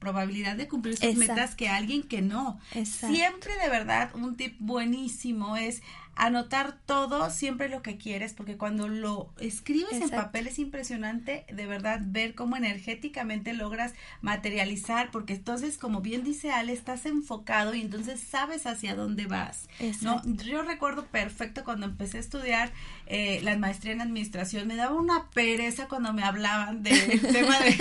probabilidad 0.00 0.56
de 0.56 0.66
cumplir 0.66 0.96
sus 0.96 1.14
metas 1.14 1.54
que 1.54 1.68
alguien 1.68 2.02
que 2.02 2.20
no. 2.20 2.58
Siempre 2.84 3.56
de 3.62 3.68
verdad 3.68 4.10
un 4.14 4.36
tip 4.36 4.56
buenísimo 4.58 5.56
es 5.56 5.82
anotar 6.14 6.76
todo, 6.86 7.30
siempre 7.30 7.68
lo 7.68 7.82
que 7.82 7.96
quieres, 7.96 8.34
porque 8.34 8.56
cuando 8.56 8.88
lo 8.88 9.32
escribes 9.38 9.92
en 9.92 10.10
papel 10.10 10.46
es 10.46 10.58
impresionante 10.58 11.46
de 11.52 11.66
verdad 11.66 12.00
ver 12.02 12.34
cómo 12.34 12.56
energéticamente 12.56 13.52
logras 13.54 13.94
materializar, 14.20 15.10
porque 15.10 15.34
entonces, 15.34 15.78
como 15.78 16.00
bien 16.00 16.22
dice 16.22 16.50
Ale, 16.50 16.72
estás 16.72 17.06
enfocado 17.06 17.74
y 17.74 17.80
entonces 17.80 18.20
sabes 18.20 18.66
hacia 18.66 18.94
dónde 18.94 19.26
vas. 19.26 19.68
¿no? 20.02 20.22
Yo 20.24 20.62
recuerdo 20.62 21.06
perfecto 21.06 21.64
cuando 21.64 21.86
empecé 21.86 22.18
a 22.18 22.20
estudiar 22.20 22.72
eh, 23.06 23.40
la 23.42 23.56
maestría 23.56 23.92
en 23.92 24.00
administración, 24.00 24.68
me 24.68 24.76
daba 24.76 24.94
una 24.94 25.30
pereza 25.30 25.88
cuando 25.88 26.12
me 26.12 26.22
hablaban 26.22 26.82
del 26.82 27.20
tema 27.32 27.58
de 27.60 27.78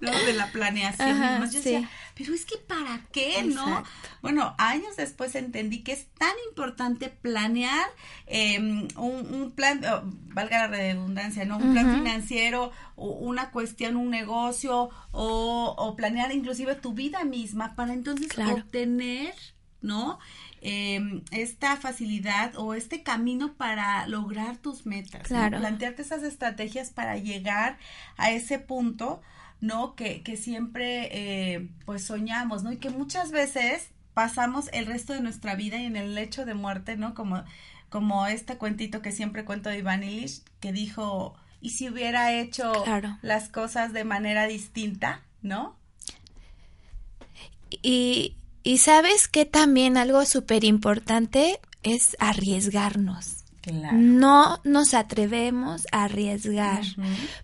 de 0.00 0.32
la 0.32 0.50
planeación. 0.50 1.40
yo 1.40 1.46
decía, 1.46 1.90
pero 2.20 2.34
es 2.34 2.44
que 2.44 2.58
¿para 2.58 3.06
qué, 3.12 3.42
no? 3.44 3.82
Bueno, 4.20 4.54
años 4.58 4.96
después 4.96 5.34
entendí 5.34 5.82
que 5.82 5.92
es 5.92 6.06
tan 6.18 6.32
importante 6.50 7.08
planear 7.08 7.86
em, 8.26 8.88
un, 8.96 9.52
plan, 9.52 9.80
oh, 9.86 10.02
valga 10.04 10.58
la 10.58 10.66
redundancia, 10.66 11.46
¿no? 11.46 11.56
Un 11.56 11.72
plan 11.72 11.96
financiero, 11.96 12.72
una 12.96 13.50
cuestión, 13.50 13.96
un 13.96 14.10
negocio, 14.10 14.90
o, 15.12 15.94
planear 15.96 16.32
inclusive 16.32 16.74
tu 16.74 16.92
vida 16.92 17.24
misma 17.24 17.74
para 17.74 17.94
entonces 17.94 18.28
obtener, 18.38 19.34
¿no? 19.80 20.18
Em, 20.60 21.22
esta 21.30 21.76
facilidad 21.76 22.52
o 22.56 22.74
este 22.74 23.02
camino 23.02 23.54
para 23.54 24.06
lograr 24.08 24.58
tus 24.58 24.84
metas. 24.84 25.22
Claro. 25.22 25.58
Plantearte 25.58 26.02
esas 26.02 26.22
estrategias 26.22 26.90
para 26.90 27.16
llegar 27.16 27.78
a 28.18 28.30
ese 28.30 28.58
punto 28.58 29.22
¿no? 29.60 29.94
Que, 29.94 30.22
que 30.22 30.36
siempre 30.36 31.08
eh, 31.12 31.68
pues 31.84 32.04
soñamos, 32.04 32.62
¿no? 32.62 32.72
Y 32.72 32.78
que 32.78 32.90
muchas 32.90 33.30
veces 33.30 33.90
pasamos 34.14 34.68
el 34.72 34.86
resto 34.86 35.12
de 35.12 35.20
nuestra 35.20 35.54
vida 35.54 35.78
y 35.78 35.86
en 35.86 35.96
el 35.96 36.14
lecho 36.14 36.44
de 36.44 36.54
muerte, 36.54 36.96
¿no? 36.96 37.14
Como, 37.14 37.44
como 37.88 38.26
este 38.26 38.56
cuentito 38.56 39.02
que 39.02 39.12
siempre 39.12 39.44
cuento 39.44 39.68
de 39.68 39.78
Iván 39.78 40.02
Illich, 40.02 40.42
que 40.60 40.72
dijo, 40.72 41.34
¿y 41.60 41.70
si 41.70 41.88
hubiera 41.88 42.32
hecho 42.32 42.72
las 43.22 43.48
cosas 43.48 43.92
de 43.92 44.04
manera 44.04 44.46
distinta, 44.46 45.22
¿no? 45.42 45.76
Y, 47.82 48.36
y 48.62 48.78
sabes 48.78 49.28
que 49.28 49.44
también 49.44 49.96
algo 49.96 50.24
súper 50.24 50.64
importante 50.64 51.60
es 51.82 52.16
arriesgarnos. 52.18 53.39
No 53.92 54.60
nos 54.64 54.94
atrevemos 54.94 55.86
a 55.92 56.04
arriesgar. 56.04 56.82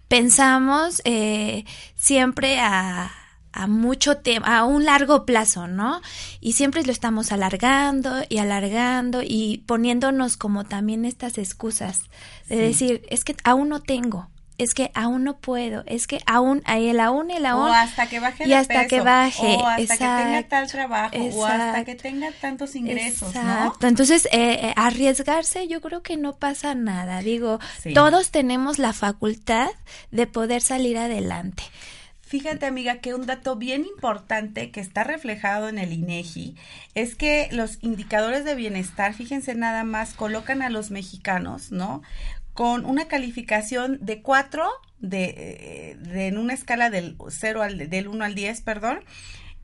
Pensamos 0.08 1.02
eh, 1.04 1.64
siempre 1.94 2.58
a, 2.60 3.10
a 3.56 3.66
mucho 3.66 4.18
tiempo, 4.18 4.46
a 4.48 4.64
un 4.64 4.84
largo 4.84 5.24
plazo, 5.24 5.66
¿no? 5.66 6.02
Y 6.40 6.52
siempre 6.52 6.82
lo 6.84 6.92
estamos 6.92 7.32
alargando 7.32 8.22
y 8.28 8.38
alargando 8.38 9.22
y 9.22 9.64
poniéndonos 9.66 10.36
como 10.36 10.64
también 10.64 11.04
estas 11.04 11.38
excusas 11.38 12.04
de 12.48 12.56
decir, 12.56 13.02
es 13.08 13.24
que 13.24 13.34
aún 13.44 13.70
no 13.70 13.80
tengo, 13.80 14.28
es 14.58 14.74
que 14.74 14.90
aún 14.94 15.24
no 15.24 15.36
puedo, 15.38 15.82
es 15.86 16.06
que 16.06 16.20
aún, 16.26 16.62
el 16.66 17.00
aún, 17.00 17.30
el 17.30 17.46
aún. 17.46 17.68
O 17.68 17.72
hasta 17.72 18.08
que 18.08 18.20
baje 18.20 18.48
y 18.48 18.52
hasta 18.52 18.86
que 18.86 19.00
baje. 19.00 19.56
O 19.56 19.66
hasta 19.66 19.96
que 19.98 20.24
tenga 20.24 20.42
tal 20.48 20.70
trabajo, 20.70 21.16
o 21.16 21.46
hasta 21.46 21.84
que 21.84 21.94
tenga 21.94 22.30
tantos 22.40 22.74
ingresos, 22.74 23.34
exacto. 23.34 23.86
Entonces, 23.86 24.26
eh, 24.26 24.58
eh, 24.62 24.72
arriesgarse, 24.76 25.68
yo 25.68 25.80
creo 25.80 26.02
que 26.02 26.16
no 26.16 26.36
pasa 26.36 26.74
nada. 26.74 27.20
Digo, 27.20 27.58
todos 27.94 28.30
tenemos 28.30 28.78
la 28.78 28.92
facultad 28.92 29.68
de 30.10 30.26
poder 30.26 30.62
salir 30.62 30.98
adelante. 30.98 31.62
Fíjate, 32.26 32.66
amiga, 32.66 32.96
que 32.96 33.14
un 33.14 33.24
dato 33.24 33.54
bien 33.54 33.84
importante 33.84 34.72
que 34.72 34.80
está 34.80 35.04
reflejado 35.04 35.68
en 35.68 35.78
el 35.78 35.92
INEGI 35.92 36.56
es 36.96 37.14
que 37.14 37.48
los 37.52 37.78
indicadores 37.82 38.44
de 38.44 38.56
bienestar, 38.56 39.14
fíjense 39.14 39.54
nada 39.54 39.84
más, 39.84 40.14
colocan 40.14 40.60
a 40.60 40.68
los 40.68 40.90
mexicanos, 40.90 41.70
¿no? 41.70 42.02
Con 42.56 42.86
una 42.86 43.06
calificación 43.06 43.98
de 44.00 44.22
4 44.22 44.66
de, 44.98 45.24
eh, 45.24 45.96
de, 46.00 46.28
en 46.28 46.38
una 46.38 46.54
escala 46.54 46.88
del 46.88 47.14
0 47.28 47.62
al 47.62 47.90
del 47.90 48.08
1 48.08 48.24
al 48.24 48.34
10, 48.34 48.62
perdón, 48.62 49.00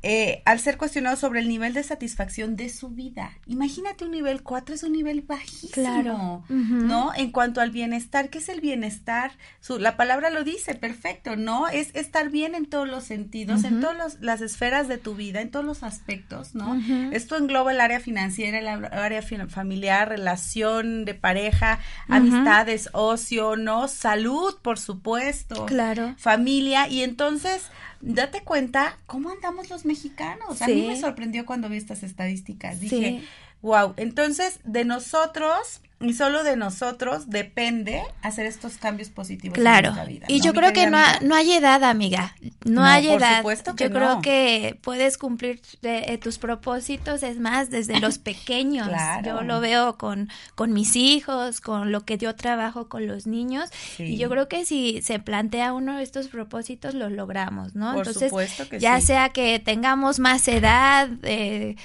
eh, 0.05 0.43
al 0.45 0.59
ser 0.59 0.79
cuestionado 0.79 1.17
sobre 1.17 1.41
el 1.41 1.49
nivel 1.49 1.75
de 1.75 1.83
satisfacción 1.83 2.57
de 2.57 2.69
su 2.69 2.89
vida. 2.89 3.33
Imagínate 3.47 4.05
un 4.05 4.11
nivel 4.11 4.43
4, 4.43 4.75
es 4.75 4.83
un 4.83 4.93
nivel 4.93 5.23
bajísimo, 5.23 6.45
¿no? 6.49 7.13
En 7.15 7.31
cuanto 7.31 7.61
al 7.61 7.71
bienestar, 7.71 8.29
¿qué 8.29 8.39
es 8.39 8.49
el 8.49 8.61
bienestar? 8.61 9.33
Su, 9.61 9.79
la 9.79 9.97
palabra 9.97 10.31
lo 10.31 10.43
dice, 10.43 10.75
perfecto, 10.75 11.37
¿no? 11.37 11.69
Es 11.69 11.95
estar 11.95 12.31
bien 12.31 12.55
en 12.55 12.67
todos 12.67 12.89
los 12.89 13.05
sentidos, 13.05 13.63
en 13.63 13.81
todas 13.81 14.19
las 14.21 14.41
esferas 14.41 14.89
de 14.89 14.99
tu 14.99 15.15
vida, 15.15 15.41
en 15.41 15.51
todos 15.51 15.65
los 15.65 15.85
aspectos, 15.85 16.55
¿no? 16.55 16.81
Esto 17.13 17.37
engloba 17.37 17.71
el 17.71 17.81
área 17.81 18.01
financiera, 18.01 18.59
el 18.59 18.67
área 18.67 19.23
familiar, 19.49 20.09
relación 20.09 21.05
de 21.05 21.15
pareja, 21.15 21.79
amistades, 22.09 22.91
ocio, 22.93 23.57
¿no? 23.57 23.89
Salud, 23.89 24.57
por 24.63 24.79
supuesto. 24.79 25.67
Claro. 25.67 26.15
Familia, 26.19 26.89
y 26.89 27.03
entonces 27.03 27.71
date 28.03 28.43
cuenta 28.43 28.99
cómo 29.07 29.31
andamos 29.31 29.71
los 29.71 29.85
mexicanos. 29.85 30.61
A 30.61 30.67
mí 30.67 30.87
me 30.87 31.01
sorprendió 31.01 31.47
cuando 31.47 31.69
vi 31.69 31.79
estas 31.79 32.03
estadísticas. 32.03 32.81
Dije, 32.81 33.23
wow, 33.63 33.95
entonces 33.97 34.59
de 34.65 34.85
nosotros 34.85 35.81
y 36.03 36.15
solo 36.15 36.45
de 36.45 36.57
nosotros 36.57 37.31
depende 37.31 38.03
hacer 38.23 38.47
estos 38.47 38.77
cambios 38.77 39.09
positivos 39.09 39.55
claro. 39.55 39.89
en 39.89 39.95
nuestra 39.95 40.05
vida. 40.13 40.27
Y 40.29 40.41
yo 40.41 40.53
creo 40.53 40.73
que 40.73 40.89
no, 40.89 40.99
no, 41.23 41.35
hay 41.35 41.53
edad, 41.53 41.85
amiga. 41.85 42.35
No, 42.65 42.85
hay 42.85 43.09
edad. 43.09 43.39
Supuesto 43.39 43.77
que 43.77 43.85
yo 43.85 43.91
creo 43.91 44.23
que 44.23 44.79
puedes 44.83 45.19
cumplir 45.19 45.61
eh, 45.83 46.19
tus 46.19 46.39
propósitos, 46.39 47.23
es 47.23 47.39
más, 47.39 47.71
desde 47.71 48.01
los 48.01 48.19
pequeños. 48.19 48.89
Yo 49.25 49.43
lo 49.43 49.61
veo 49.61 49.97
con, 49.97 50.29
con 50.55 50.73
mis 50.73 50.97
hijos, 50.97 51.61
con 51.61 51.93
lo 51.93 52.05
que 52.05 52.19
yo 52.19 52.35
trabajo 52.35 52.89
con 52.89 53.07
los 53.07 53.27
niños. 53.27 53.71
Y 53.99 54.17
yo 54.17 54.29
creo 54.29 54.49
que 54.49 54.65
si 54.65 55.03
se 55.03 55.19
plantea 55.19 55.73
uno 55.73 55.97
de 55.97 56.03
estos 56.03 56.29
propósitos, 56.29 56.95
los 56.95 57.13
logramos, 57.13 57.75
¿no? 57.75 57.93
Por 57.93 58.07
Entonces, 58.07 58.31
supuesto 58.31 58.69
que 58.69 58.79
ya 58.81 59.01
sea 59.01 59.31
que 59.31 59.59
tengamos 59.59 60.19
más 60.19 60.47
edad, 60.49 61.09
eh, 61.23 61.77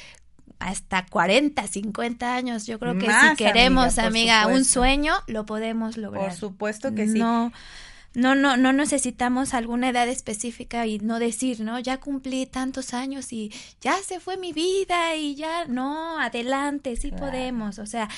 hasta 0.59 1.05
40, 1.05 1.67
50 1.67 2.35
años. 2.35 2.65
Yo 2.65 2.79
creo 2.79 2.97
que 2.97 3.07
si 3.07 3.35
queremos, 3.35 3.97
amiga, 3.97 4.47
un 4.47 4.65
sueño, 4.65 5.13
lo 5.27 5.45
podemos 5.45 5.97
lograr. 5.97 6.29
Por 6.29 6.33
supuesto 6.33 6.93
que 6.93 7.07
sí. 7.07 7.19
No, 7.19 7.51
no, 8.17 8.33
no, 8.33 8.57
no 8.57 8.73
necesitamos 8.73 9.53
alguna 9.53 9.89
edad 9.89 10.09
específica 10.09 10.87
y 10.87 10.97
no 10.97 11.19
decir, 11.19 11.61
no, 11.61 11.77
ya 11.77 11.99
cumplí 11.99 12.47
tantos 12.47 12.95
años 12.95 13.31
y 13.31 13.53
ya 13.79 13.95
se 13.97 14.19
fue 14.19 14.37
mi 14.37 14.53
vida 14.53 15.15
y 15.15 15.35
ya, 15.35 15.65
no, 15.65 16.19
adelante, 16.19 16.95
sí 16.95 17.11
podemos. 17.11 17.77
O 17.77 17.85
sea, 17.85 18.09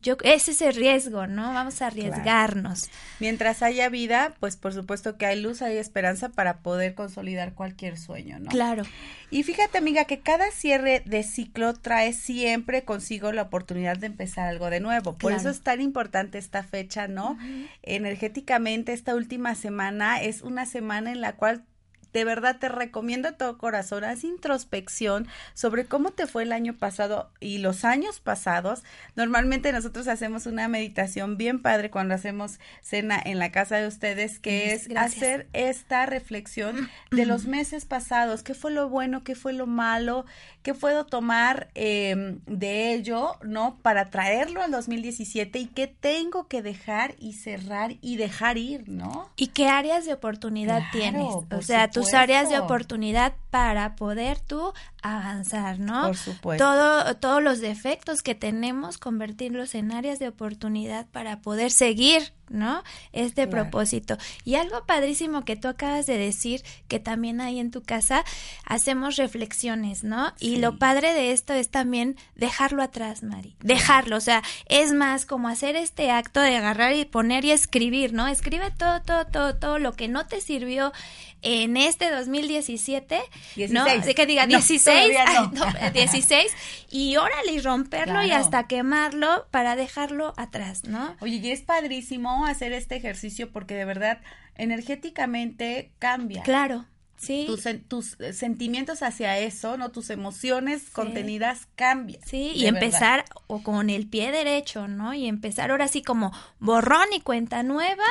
yo, 0.00 0.16
ese 0.22 0.52
es 0.52 0.62
el 0.62 0.76
riesgo, 0.76 1.26
¿no? 1.26 1.52
Vamos 1.52 1.82
a 1.82 1.88
arriesgarnos. 1.88 2.88
Mientras 3.18 3.62
haya 3.64 3.88
vida, 3.88 4.34
pues 4.38 4.56
por 4.56 4.72
supuesto 4.72 5.16
que 5.16 5.26
hay 5.26 5.40
luz, 5.40 5.60
hay 5.60 5.76
esperanza 5.76 6.28
para 6.28 6.58
poder 6.58 6.94
consolidar 6.94 7.54
cualquier 7.54 7.98
sueño, 7.98 8.38
¿no? 8.38 8.48
Claro. 8.50 8.84
Y 9.32 9.42
fíjate, 9.42 9.76
amiga, 9.76 10.04
que 10.04 10.20
cada 10.20 10.52
cierre 10.52 11.02
de 11.04 11.24
ciclo 11.24 11.74
trae 11.74 12.12
siempre 12.12 12.84
consigo 12.84 13.32
la 13.32 13.42
oportunidad 13.42 13.96
de 13.96 14.06
empezar 14.06 14.46
algo 14.46 14.70
de 14.70 14.78
nuevo. 14.78 15.18
Por 15.18 15.32
eso 15.32 15.50
es 15.50 15.62
tan 15.62 15.80
importante 15.80 16.38
esta 16.38 16.62
fecha, 16.62 17.08
¿no? 17.08 17.36
Energéticamente, 17.82 18.92
esta 18.92 19.16
última 19.16 19.47
semana 19.54 20.20
es 20.20 20.42
una 20.42 20.66
semana 20.66 21.12
en 21.12 21.20
la 21.20 21.36
cual 21.36 21.64
de 22.12 22.24
verdad 22.24 22.58
te 22.58 22.68
recomiendo 22.68 23.28
a 23.28 23.32
todo 23.32 23.58
corazón, 23.58 24.04
haz 24.04 24.24
introspección 24.24 25.26
sobre 25.54 25.86
cómo 25.86 26.10
te 26.10 26.26
fue 26.26 26.42
el 26.42 26.52
año 26.52 26.76
pasado 26.76 27.30
y 27.40 27.58
los 27.58 27.84
años 27.84 28.20
pasados. 28.20 28.82
Normalmente 29.16 29.72
nosotros 29.72 30.08
hacemos 30.08 30.46
una 30.46 30.68
meditación 30.68 31.36
bien 31.36 31.60
padre 31.60 31.90
cuando 31.90 32.14
hacemos 32.14 32.58
cena 32.82 33.20
en 33.24 33.38
la 33.38 33.50
casa 33.50 33.76
de 33.76 33.86
ustedes, 33.86 34.38
que 34.38 34.72
es 34.72 34.88
hacer 34.96 35.48
esta 35.52 36.06
reflexión 36.06 36.88
de 37.10 37.26
los 37.26 37.46
meses 37.46 37.84
pasados, 37.84 38.42
qué 38.42 38.54
fue 38.54 38.70
lo 38.70 38.88
bueno, 38.88 39.24
qué 39.24 39.34
fue 39.34 39.52
lo 39.52 39.66
malo, 39.66 40.24
qué 40.62 40.74
puedo 40.74 41.06
tomar 41.06 41.70
em, 41.74 42.40
de 42.46 42.94
ello, 42.94 43.36
¿no? 43.42 43.78
Para 43.82 44.10
traerlo 44.10 44.62
al 44.62 44.70
2017 44.70 45.58
y 45.58 45.66
qué 45.66 45.86
tengo 45.86 46.48
que 46.48 46.62
dejar 46.62 47.14
y 47.18 47.34
cerrar 47.34 47.96
y 48.00 48.16
dejar 48.16 48.58
ir, 48.58 48.88
¿no? 48.88 49.30
Y 49.36 49.48
qué 49.48 49.68
áreas 49.68 50.06
de 50.06 50.12
oportunidad 50.12 50.82
tienes. 50.92 51.26
O 51.50 51.62
sea, 51.62 51.90
tus 51.98 52.14
áreas 52.14 52.48
de 52.48 52.58
oportunidad 52.58 53.34
para 53.50 53.96
poder 53.96 54.40
tú 54.40 54.72
avanzar, 55.02 55.78
¿no? 55.78 56.08
Por 56.08 56.16
supuesto. 56.16 56.64
Todo, 56.64 57.16
todos 57.16 57.42
los 57.42 57.60
defectos 57.60 58.22
que 58.22 58.34
tenemos, 58.34 58.98
convertirlos 58.98 59.74
en 59.74 59.92
áreas 59.92 60.18
de 60.18 60.28
oportunidad 60.28 61.06
para 61.06 61.40
poder 61.40 61.70
seguir, 61.70 62.32
¿no? 62.50 62.82
Este 63.12 63.46
propósito. 63.46 64.16
Y 64.44 64.56
algo 64.56 64.84
padrísimo 64.86 65.44
que 65.44 65.56
tú 65.56 65.68
acabas 65.68 66.06
de 66.06 66.18
decir, 66.18 66.62
que 66.88 66.98
también 66.98 67.40
hay 67.40 67.60
en 67.60 67.70
tu 67.70 67.82
casa, 67.82 68.24
hacemos 68.64 69.16
reflexiones, 69.16 70.04
¿no? 70.04 70.32
Y 70.40 70.56
lo 70.56 70.78
padre 70.78 71.14
de 71.14 71.32
esto 71.32 71.52
es 71.52 71.70
también 71.70 72.16
dejarlo 72.34 72.82
atrás, 72.82 73.22
Mari. 73.22 73.56
Dejarlo, 73.60 74.16
o 74.16 74.20
sea, 74.20 74.42
es 74.66 74.92
más 74.92 75.26
como 75.26 75.48
hacer 75.48 75.76
este 75.76 76.10
acto 76.10 76.40
de 76.40 76.56
agarrar 76.56 76.94
y 76.94 77.04
poner 77.04 77.44
y 77.44 77.52
escribir, 77.52 78.12
¿no? 78.12 78.26
Escribe 78.26 78.70
todo, 78.76 79.00
todo, 79.02 79.26
todo, 79.26 79.56
todo 79.56 79.78
lo 79.78 79.92
que 79.92 80.08
no 80.08 80.26
te 80.26 80.40
sirvió 80.40 80.92
en 81.42 81.76
este 81.76 82.10
2017, 82.10 83.20
16. 83.56 83.72
¿no? 83.72 84.14
Que 84.14 84.26
diga 84.26 84.46
16, 84.46 85.16
no, 85.52 85.66
16 85.92 86.52
y 86.90 87.16
órale 87.16 87.52
y 87.52 87.60
romperlo 87.60 88.22
y 88.24 88.30
hasta 88.30 88.66
quemarlo 88.66 89.46
para 89.50 89.76
dejarlo 89.76 90.34
atrás, 90.36 90.84
¿no? 90.84 91.16
Oye, 91.20 91.36
y 91.36 91.50
es 91.50 91.62
padrísimo 91.62 92.46
hacer 92.46 92.72
este 92.72 92.96
ejercicio 92.96 93.50
porque 93.52 93.74
de 93.74 93.84
verdad 93.84 94.20
energéticamente 94.56 95.92
cambia. 95.98 96.42
Claro. 96.42 96.86
Sí. 97.18 97.44
Tus, 97.46 97.64
tus, 97.88 98.16
sentimientos 98.34 99.02
hacia 99.02 99.38
eso, 99.38 99.76
¿no? 99.76 99.90
Tus 99.90 100.10
emociones 100.10 100.88
contenidas 100.90 101.66
cambian. 101.74 102.20
Sí, 102.24 102.52
y 102.54 102.66
empezar 102.66 103.24
o 103.48 103.62
con 103.62 103.90
el 103.90 104.06
pie 104.06 104.30
derecho, 104.30 104.88
¿no? 104.88 105.12
Y 105.14 105.26
empezar 105.26 105.70
ahora 105.70 105.88
sí 105.88 106.02
como 106.02 106.32
borrón 106.60 107.12
y 107.14 107.20
cuenta 107.20 107.62
nueva 107.62 108.04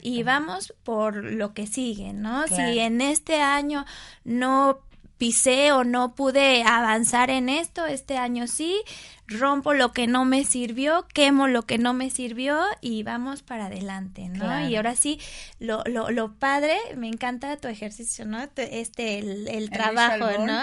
y 0.00 0.22
vamos 0.22 0.74
por 0.82 1.16
lo 1.16 1.52
que 1.52 1.66
sigue, 1.66 2.12
¿no? 2.12 2.46
Si 2.48 2.78
en 2.78 3.00
este 3.00 3.40
año 3.42 3.84
no 4.24 4.80
pisé 5.18 5.72
o 5.72 5.84
no 5.84 6.14
pude 6.14 6.64
avanzar 6.64 7.30
en 7.30 7.48
esto, 7.48 7.86
este 7.86 8.16
año 8.16 8.46
sí, 8.46 8.82
rompo 9.26 9.72
lo 9.72 9.92
que 9.92 10.06
no 10.06 10.24
me 10.24 10.44
sirvió, 10.44 11.06
quemo 11.12 11.48
lo 11.48 11.62
que 11.62 11.78
no 11.78 11.94
me 11.94 12.10
sirvió 12.10 12.60
y 12.80 13.02
vamos 13.02 13.42
para 13.42 13.66
adelante, 13.66 14.28
¿no? 14.28 14.68
Y 14.68 14.76
ahora 14.76 14.96
sí, 14.96 15.18
lo, 15.58 15.82
lo, 15.86 16.10
lo 16.10 16.32
padre, 16.32 16.76
me 16.96 17.08
encanta 17.08 17.56
tu 17.56 17.68
ejercicio, 17.68 18.26
¿no? 18.26 18.46
Este, 18.56 19.18
el, 19.18 19.70
trabajo, 19.70 20.44
¿no? 20.44 20.60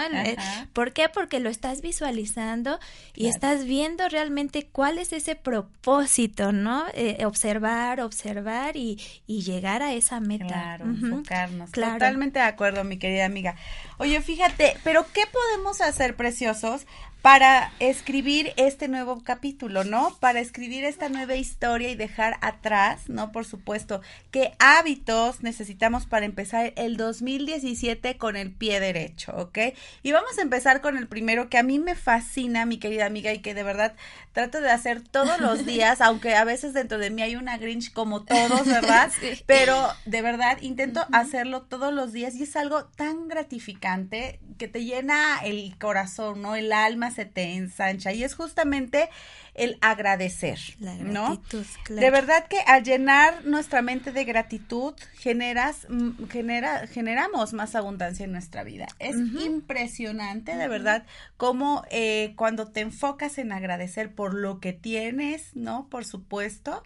¿Por 0.72 0.92
qué? 0.92 1.08
Porque 1.08 1.40
lo 1.40 1.50
estás 1.50 1.82
visualizando 1.82 2.78
y 3.14 3.26
estás 3.26 3.64
viendo 3.64 4.08
realmente 4.08 4.68
cuál 4.70 4.98
es 4.98 5.12
ese 5.12 5.34
propósito, 5.34 6.52
¿no? 6.52 6.84
Eh, 6.94 7.24
observar, 7.26 8.00
observar 8.00 8.76
y, 8.76 9.00
y, 9.26 9.42
llegar 9.42 9.82
a 9.82 9.92
esa 9.92 10.20
meta. 10.20 10.46
Claro, 10.46 10.84
enfocarnos. 10.84 11.72
Totalmente 11.72 12.38
de 12.38 12.44
acuerdo, 12.44 12.84
mi 12.84 12.98
querida 12.98 13.24
amiga. 13.24 13.56
Oye, 13.98 14.20
fíjate, 14.20 14.76
pero 14.84 15.06
¿qué 15.12 15.22
podemos 15.30 15.80
hacer, 15.80 16.14
preciosos? 16.14 16.86
Para 17.22 17.70
escribir 17.78 18.52
este 18.56 18.88
nuevo 18.88 19.22
capítulo, 19.22 19.84
¿no? 19.84 20.16
Para 20.18 20.40
escribir 20.40 20.84
esta 20.84 21.08
nueva 21.08 21.36
historia 21.36 21.88
y 21.88 21.94
dejar 21.94 22.36
atrás, 22.40 23.08
¿no? 23.08 23.30
Por 23.30 23.44
supuesto, 23.44 24.00
qué 24.32 24.54
hábitos 24.58 25.40
necesitamos 25.40 26.06
para 26.06 26.26
empezar 26.26 26.72
el 26.74 26.96
2017 26.96 28.16
con 28.16 28.34
el 28.34 28.50
pie 28.50 28.80
derecho, 28.80 29.32
¿ok? 29.36 29.58
Y 30.02 30.10
vamos 30.10 30.36
a 30.36 30.42
empezar 30.42 30.80
con 30.80 30.98
el 30.98 31.06
primero 31.06 31.48
que 31.48 31.58
a 31.58 31.62
mí 31.62 31.78
me 31.78 31.94
fascina, 31.94 32.66
mi 32.66 32.78
querida 32.78 33.06
amiga, 33.06 33.32
y 33.32 33.38
que 33.38 33.54
de 33.54 33.62
verdad 33.62 33.94
trato 34.32 34.60
de 34.60 34.70
hacer 34.70 35.00
todos 35.00 35.40
los 35.40 35.64
días, 35.66 36.00
aunque 36.00 36.34
a 36.34 36.42
veces 36.42 36.74
dentro 36.74 36.98
de 36.98 37.10
mí 37.10 37.22
hay 37.22 37.36
una 37.36 37.56
Grinch 37.56 37.92
como 37.92 38.24
todos, 38.24 38.66
¿verdad? 38.66 39.12
Pero 39.46 39.88
de 40.06 40.22
verdad 40.22 40.58
intento 40.60 41.06
hacerlo 41.12 41.62
todos 41.62 41.94
los 41.94 42.12
días 42.12 42.34
y 42.34 42.42
es 42.42 42.56
algo 42.56 42.84
tan 42.84 43.28
gratificante 43.28 44.40
que 44.58 44.66
te 44.66 44.84
llena 44.84 45.38
el 45.44 45.76
corazón, 45.78 46.42
¿no? 46.42 46.56
El 46.56 46.72
alma 46.72 47.11
se 47.12 47.24
te 47.24 47.54
ensancha 47.54 48.12
y 48.12 48.24
es 48.24 48.34
justamente 48.34 49.08
el 49.54 49.76
agradecer, 49.80 50.58
¿no? 51.00 51.42
De 51.88 52.10
verdad 52.10 52.46
que 52.48 52.58
al 52.66 52.84
llenar 52.84 53.44
nuestra 53.44 53.82
mente 53.82 54.10
de 54.10 54.24
gratitud 54.24 54.94
generas 55.14 55.86
mm, 55.88 56.24
genera 56.30 56.86
generamos 56.86 57.52
más 57.52 57.74
abundancia 57.74 58.24
en 58.24 58.32
nuestra 58.32 58.64
vida. 58.64 58.88
Es 58.98 59.16
impresionante, 59.16 60.56
de 60.56 60.68
verdad, 60.68 61.04
cómo 61.36 61.84
eh, 61.90 62.32
cuando 62.36 62.68
te 62.68 62.80
enfocas 62.80 63.38
en 63.38 63.52
agradecer 63.52 64.14
por 64.14 64.34
lo 64.34 64.58
que 64.58 64.72
tienes, 64.72 65.54
¿no? 65.54 65.86
Por 65.90 66.04
supuesto, 66.04 66.82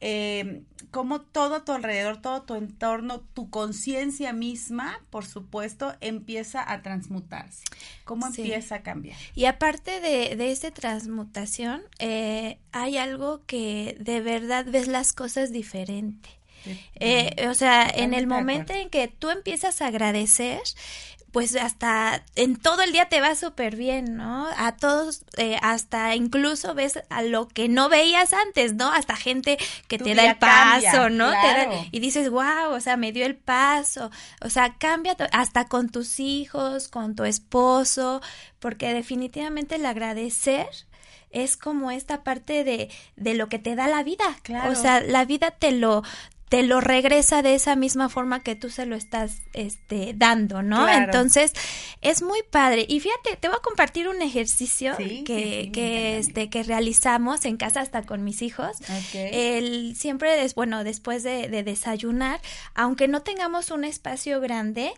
eh, 0.00 0.62
como 0.90 1.20
todo 1.20 1.56
a 1.56 1.64
tu 1.64 1.72
alrededor, 1.72 2.20
todo 2.20 2.42
tu 2.42 2.54
entorno, 2.54 3.20
tu 3.20 3.50
conciencia 3.50 4.32
misma, 4.32 5.00
por 5.10 5.24
supuesto, 5.24 5.94
empieza 6.00 6.70
a 6.72 6.82
transmutarse. 6.82 7.64
¿Cómo 8.04 8.26
empieza 8.26 8.76
a 8.76 8.82
cambiar? 8.82 9.16
Y 9.34 9.44
aparte 9.44 10.00
de, 10.00 10.36
de 10.36 10.50
esta 10.50 10.70
transmutación, 10.70 11.82
eh, 11.98 12.58
hay 12.72 12.96
algo 12.96 13.44
que 13.46 13.96
de 14.00 14.20
verdad 14.20 14.66
ves 14.68 14.88
las 14.88 15.12
cosas 15.12 15.52
diferente. 15.52 16.30
Eh, 16.96 17.48
o 17.48 17.54
sea, 17.54 17.88
en 17.88 18.12
el 18.12 18.26
momento 18.26 18.74
en 18.74 18.90
que 18.90 19.08
tú 19.08 19.30
empiezas 19.30 19.80
a 19.80 19.86
agradecer, 19.86 20.60
pues 21.32 21.54
hasta 21.56 22.24
en 22.34 22.56
todo 22.56 22.82
el 22.82 22.92
día 22.92 23.08
te 23.08 23.20
va 23.20 23.34
súper 23.34 23.76
bien, 23.76 24.16
¿no? 24.16 24.48
A 24.56 24.76
todos, 24.76 25.24
eh, 25.36 25.58
hasta 25.62 26.14
incluso 26.16 26.74
ves 26.74 27.00
a 27.08 27.22
lo 27.22 27.48
que 27.48 27.68
no 27.68 27.88
veías 27.88 28.32
antes, 28.32 28.74
¿no? 28.74 28.92
Hasta 28.92 29.16
gente 29.16 29.58
que 29.88 29.98
te 29.98 30.14
da 30.14 30.30
el 30.30 30.36
paso, 30.36 31.08
¿no? 31.10 31.30
y 31.90 32.00
dices, 32.00 32.30
wow, 32.30 32.72
o 32.72 32.80
sea, 32.80 32.96
me 32.96 33.12
dio 33.12 33.26
el 33.26 33.36
paso, 33.36 34.10
o 34.40 34.50
sea, 34.50 34.74
cambia 34.78 35.16
hasta 35.32 35.68
con 35.68 35.88
tus 35.88 36.20
hijos, 36.20 36.88
con 36.88 37.14
tu 37.14 37.24
esposo, 37.24 38.20
porque 38.58 38.92
definitivamente 38.92 39.76
el 39.76 39.86
agradecer 39.86 40.68
es 41.30 41.56
como 41.56 41.90
esta 41.90 42.22
parte 42.22 42.64
de, 42.64 42.90
de 43.16 43.34
lo 43.34 43.48
que 43.48 43.58
te 43.58 43.76
da 43.76 43.88
la 43.88 44.02
vida. 44.02 44.24
Claro. 44.42 44.72
O 44.72 44.74
sea, 44.74 45.00
la 45.00 45.24
vida 45.24 45.52
te 45.52 45.72
lo, 45.72 46.02
te 46.50 46.64
lo 46.64 46.80
regresa 46.80 47.42
de 47.42 47.54
esa 47.54 47.76
misma 47.76 48.08
forma 48.08 48.40
que 48.40 48.56
tú 48.56 48.70
se 48.70 48.84
lo 48.84 48.96
estás 48.96 49.36
este, 49.52 50.14
dando, 50.16 50.64
¿no? 50.64 50.88
Entonces, 50.88 51.52
es 52.02 52.22
muy 52.22 52.40
padre. 52.42 52.84
Y 52.88 52.98
fíjate, 52.98 53.36
te 53.36 53.46
voy 53.46 53.56
a 53.56 53.62
compartir 53.62 54.08
un 54.08 54.20
ejercicio 54.20 54.96
que, 54.96 55.70
que, 55.72 56.18
este, 56.18 56.50
que 56.50 56.64
realizamos 56.64 57.44
en 57.44 57.56
casa 57.56 57.80
hasta 57.80 58.02
con 58.02 58.24
mis 58.24 58.42
hijos. 58.42 58.78
El, 59.14 59.94
siempre, 59.94 60.44
bueno, 60.56 60.82
después 60.82 61.22
de, 61.22 61.48
de 61.48 61.62
desayunar, 61.62 62.40
aunque 62.74 63.06
no 63.06 63.22
tengamos 63.22 63.70
un 63.70 63.84
espacio 63.84 64.40
grande, 64.40 64.92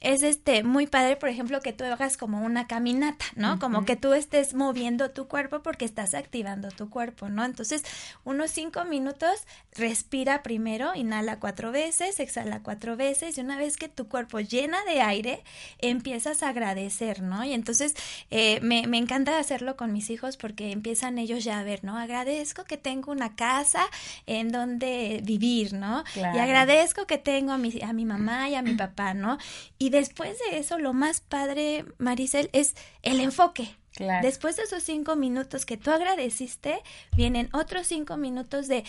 es 0.00 0.22
este 0.22 0.62
muy 0.62 0.86
padre, 0.86 1.16
por 1.16 1.28
ejemplo, 1.28 1.60
que 1.60 1.72
tú 1.72 1.84
hagas 1.84 2.16
como 2.16 2.42
una 2.42 2.66
caminata, 2.66 3.24
¿no? 3.34 3.58
Como 3.58 3.84
que 3.84 3.96
tú 3.96 4.12
estés 4.12 4.54
moviendo 4.54 5.10
tu 5.10 5.26
cuerpo 5.26 5.60
porque 5.62 5.84
estás 5.84 6.14
activando 6.14 6.68
tu 6.68 6.88
cuerpo, 6.88 7.28
¿no? 7.28 7.44
Entonces, 7.44 7.82
unos 8.24 8.50
cinco 8.50 8.84
minutos, 8.84 9.46
respira 9.74 10.42
primero, 10.42 10.94
inhala 10.94 11.40
cuatro 11.40 11.72
veces, 11.72 12.20
exhala 12.20 12.62
cuatro 12.62 12.96
veces, 12.96 13.38
y 13.38 13.40
una 13.40 13.58
vez 13.58 13.76
que 13.76 13.88
tu 13.88 14.08
cuerpo 14.08 14.38
llena 14.40 14.84
de 14.84 15.00
aire, 15.00 15.42
empiezas 15.78 16.42
a 16.42 16.50
agradecer, 16.50 17.22
¿no? 17.22 17.44
Y 17.44 17.52
entonces, 17.52 17.94
eh, 18.30 18.60
me, 18.60 18.86
me 18.86 18.98
encanta 18.98 19.38
hacerlo 19.38 19.76
con 19.76 19.92
mis 19.92 20.10
hijos 20.10 20.36
porque 20.36 20.70
empiezan 20.70 21.18
ellos 21.18 21.42
ya 21.42 21.58
a 21.58 21.62
ver, 21.64 21.82
¿no? 21.82 21.98
Agradezco 21.98 22.64
que 22.64 22.76
tengo 22.76 23.10
una 23.10 23.34
casa 23.34 23.84
en 24.26 24.50
donde 24.50 25.20
vivir, 25.24 25.72
¿no? 25.72 26.04
Y 26.14 26.38
agradezco 26.38 27.06
que 27.06 27.18
tengo 27.18 27.52
a 27.52 27.58
mi, 27.58 27.80
a 27.82 27.92
mi 27.92 28.04
mamá 28.04 28.48
y 28.48 28.54
a 28.54 28.62
mi 28.62 28.74
papá, 28.74 29.14
¿no? 29.14 29.38
Y 29.78 29.87
y 29.88 29.90
después 29.90 30.36
de 30.50 30.58
eso, 30.58 30.78
lo 30.78 30.92
más 30.92 31.22
padre, 31.22 31.86
Maricel, 31.96 32.50
es 32.52 32.74
el 33.00 33.20
enfoque. 33.20 33.74
Después 34.20 34.56
de 34.56 34.64
esos 34.64 34.82
cinco 34.82 35.16
minutos 35.16 35.64
que 35.64 35.78
tú 35.78 35.90
agradeciste, 35.90 36.82
vienen 37.16 37.48
otros 37.54 37.86
cinco 37.86 38.18
minutos 38.18 38.68
de 38.68 38.84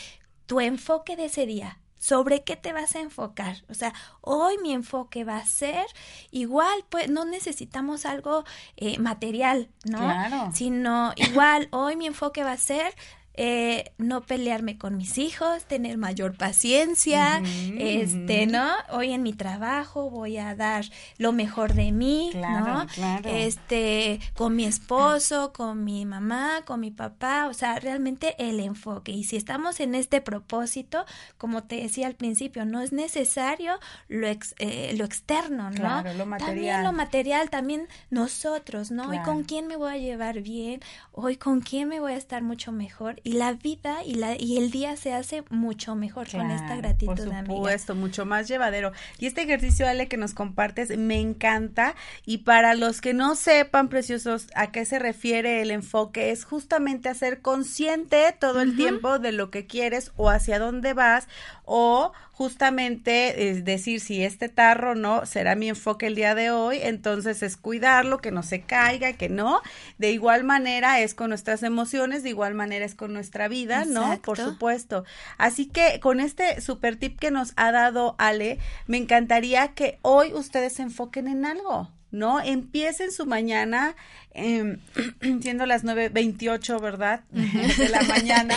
tu 0.46 0.60
enfoque 0.60 1.16
de 1.16 1.26
ese 1.26 1.46
día. 1.46 1.80
¿Sobre 2.00 2.44
qué 2.44 2.58
te 2.58 2.74
vas 2.74 2.98
a 2.98 3.00
enfocar? 3.00 3.64
O 3.70 3.74
sea, 3.74 3.94
hoy 4.20 4.58
mi 4.62 4.74
enfoque 4.74 5.24
va 5.24 5.38
a 5.38 5.46
ser 5.46 5.86
igual, 6.32 6.84
pues 6.90 7.10
no 7.10 7.24
necesitamos 7.24 8.06
algo 8.06 8.44
eh, 8.76 9.00
material, 9.00 9.70
¿no? 9.86 10.00
Claro. 10.00 10.52
Sino 10.54 11.14
igual, 11.16 11.70
hoy 11.72 11.96
mi 11.96 12.08
enfoque 12.08 12.44
va 12.44 12.52
a 12.52 12.58
ser 12.58 12.94
eh, 13.42 13.94
no 13.98 14.24
pelearme 14.24 14.78
con 14.78 14.98
mis 14.98 15.18
hijos, 15.18 15.64
tener 15.64 15.98
mayor 15.98 16.36
paciencia, 16.36 17.42
este, 17.78 18.48
¿no? 18.48 18.68
Hoy 18.92 19.14
en 19.14 19.24
mi 19.24 19.32
trabajo 19.32 20.10
voy 20.10 20.38
a 20.38 20.56
dar 20.56 20.84
lo 21.18 21.32
mejor 21.32 21.74
de 21.74 21.94
mí, 21.94 22.32
¿no? 22.36 22.86
Este, 23.24 24.20
con 24.36 24.58
mi 24.58 24.66
esposo, 24.66 25.54
con 25.54 25.86
mi 25.86 26.06
mamá, 26.06 26.64
con 26.66 26.82
mi 26.82 26.92
papá, 26.92 27.48
o 27.48 27.54
sea, 27.54 27.80
realmente 27.80 28.36
el 28.40 28.60
enfoque. 28.60 29.14
Y 29.14 29.24
si 29.24 29.38
estamos 29.38 29.80
en 29.80 29.96
este 29.96 30.20
propósito, 30.20 31.06
como 31.38 31.64
te 31.64 31.78
decía 31.78 32.08
al 32.08 32.16
principio, 32.16 32.66
no 32.66 32.82
es 32.82 32.92
necesario 32.92 33.80
lo, 34.10 34.28
eh, 34.28 34.94
lo 34.98 35.06
externo, 35.06 35.72
¿no? 35.72 36.04
lo 36.04 36.26
material. 36.26 36.40
También 36.40 36.84
lo 36.84 36.92
material, 36.92 37.50
también 37.50 37.88
nosotros, 38.10 38.92
¿no? 38.92 39.08
Hoy 39.08 39.20
con 39.20 39.46
quién 39.46 39.66
me 39.68 39.78
voy 39.78 39.94
a 39.94 39.98
llevar 39.98 40.42
bien, 40.42 40.82
hoy 41.14 41.38
con 41.38 41.62
quién 41.62 41.88
me 41.88 42.02
voy 42.02 42.12
a 42.12 42.18
estar 42.18 42.44
mucho 42.44 42.74
mejor 42.74 43.22
y 43.30 43.34
la 43.34 43.54
vida 43.54 44.04
y 44.04 44.16
la 44.16 44.36
y 44.36 44.58
el 44.58 44.72
día 44.72 44.98
se 44.98 45.14
hace 45.14 45.44
mucho 45.52 45.94
mejor 45.94 46.28
con 46.32 46.50
esta 46.50 46.76
gratitud 46.78 47.14
por 47.14 47.20
supuesto 47.20 47.94
mucho 47.94 48.26
más 48.26 48.48
llevadero. 48.48 48.92
Y 49.20 49.28
este 49.28 49.44
ejercicio 49.44 49.88
Ale 49.88 50.08
que 50.08 50.18
nos 50.18 50.34
compartes 50.34 50.98
me 50.98 51.20
encanta. 51.20 51.94
Y 52.26 52.40
para 52.40 52.74
los 52.74 53.02
que 53.02 53.14
no 53.14 53.36
sepan 53.36 53.88
preciosos 53.88 54.48
a 54.56 54.72
qué 54.72 54.84
se 54.84 54.98
refiere 54.98 55.62
el 55.62 55.70
enfoque 55.70 56.32
es 56.32 56.44
justamente 56.44 57.08
hacer 57.08 57.44
consciente 57.44 58.36
todo 58.40 58.62
el 58.62 58.76
tiempo 58.76 59.20
de 59.20 59.32
lo 59.32 59.52
que 59.52 59.68
quieres 59.68 60.12
o 60.16 60.32
hacia 60.32 60.58
dónde 60.58 60.96
vas 60.96 61.28
o 61.66 62.14
justamente 62.40 63.50
es 63.50 63.66
decir 63.66 64.00
si 64.00 64.24
este 64.24 64.48
tarro 64.48 64.96
no 64.96 65.26
será 65.26 65.56
mi 65.56 65.68
enfoque 65.68 66.08
el 66.08 66.16
día 66.16 66.36
de 66.36 66.52
hoy, 66.52 66.80
entonces 66.82 67.44
es 67.44 67.58
cuidarlo, 67.58 68.20
que 68.20 68.32
no 68.32 68.44
se 68.44 68.62
caiga, 68.62 69.12
que 69.12 69.28
no. 69.28 69.60
De 69.98 70.12
igual 70.12 70.46
manera 70.46 71.02
es 71.02 71.14
con 71.14 71.32
nuestras 71.32 71.64
emociones, 71.64 72.24
de 72.24 72.30
igual 72.30 72.54
manera 72.54 72.86
es 72.86 72.96
con 72.96 73.12
nuestra 73.12 73.50
vida, 73.50 73.84
¿no? 73.84 74.22
Por 74.22 74.38
supuesto. 74.38 75.04
Así 75.38 75.66
que 75.66 76.00
con 76.00 76.22
este 76.22 76.62
super 76.62 76.96
tip 76.96 77.20
que 77.20 77.30
nos 77.30 77.52
ha 77.58 77.74
dado 77.74 78.16
Ale, 78.20 78.58
me 78.88 78.96
encantaría 78.96 79.74
que 79.74 80.00
hoy 80.02 80.32
ustedes 80.34 80.72
se 80.72 80.84
enfoquen 80.84 81.28
en 81.28 81.46
algo. 81.46 81.92
¿No? 82.12 82.40
Empiecen 82.40 83.12
su 83.12 83.26
mañana, 83.26 83.96
eh, 84.34 84.78
siendo 85.42 85.66
las 85.66 85.84
9.28, 85.84 86.82
¿verdad? 86.82 87.22
De 87.32 87.90
la 87.90 88.02
mañana. 88.08 88.56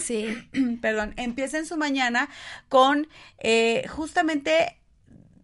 Sí. 0.00 0.26
Perdón, 0.80 1.14
empiecen 1.16 1.66
su 1.66 1.76
mañana 1.76 2.28
con 2.68 3.08
eh, 3.38 3.86
justamente 3.88 4.76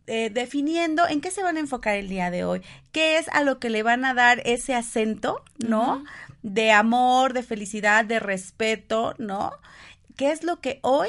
eh, 0.07 0.31
definiendo 0.31 1.07
en 1.07 1.21
qué 1.21 1.31
se 1.31 1.43
van 1.43 1.59
a 1.59 1.61
enfocar 1.61 1.97
el 1.97 2.09
día 2.09 2.31
de 2.31 2.43
hoy, 2.45 2.63
qué 2.93 3.19
es 3.19 3.29
a 3.29 3.43
lo 3.43 3.59
que 3.59 3.69
le 3.69 3.83
van 3.83 4.07
a 4.07 4.15
dar 4.15 4.41
ese 4.47 4.75
acento, 4.75 5.43
¿no? 5.59 6.03
De 6.43 6.73
amor, 6.73 7.35
de 7.35 7.43
felicidad, 7.43 8.07
de 8.07 8.19
respeto, 8.19 9.15
¿no? 9.19 9.53
¿Qué 10.17 10.33
es 10.33 10.45
lo 10.45 10.61
que 10.61 10.79
hoy 10.83 11.09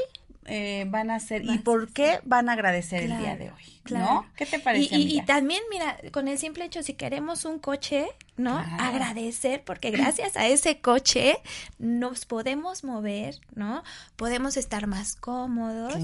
eh, 0.49 0.85
van 0.87 1.11
a 1.11 1.15
hacer 1.15 1.43
y 1.45 1.59
por 1.59 1.91
qué 1.93 2.19
van 2.23 2.49
a 2.49 2.53
agradecer 2.53 3.03
el 3.03 3.17
día 3.17 3.35
de 3.35 3.51
hoy? 3.51 3.79
¿No? 3.91 4.25
¿Qué 4.35 4.45
te 4.45 4.59
parece? 4.59 4.95
Y, 4.95 5.17
y, 5.17 5.21
también, 5.23 5.61
mira, 5.71 5.97
con 6.11 6.27
el 6.27 6.37
simple 6.37 6.65
hecho, 6.65 6.83
si 6.83 6.93
queremos 6.93 7.45
un 7.45 7.57
coche, 7.57 8.07
¿no? 8.37 8.57
Agradecer, 8.57 9.63
porque 9.63 9.89
gracias 9.89 10.37
a 10.37 10.47
ese 10.47 10.79
coche 10.79 11.37
nos 11.79 12.25
podemos 12.25 12.83
mover, 12.83 13.39
¿no? 13.55 13.83
Podemos 14.15 14.57
estar 14.57 14.87
más 14.87 15.15
cómodos 15.15 15.95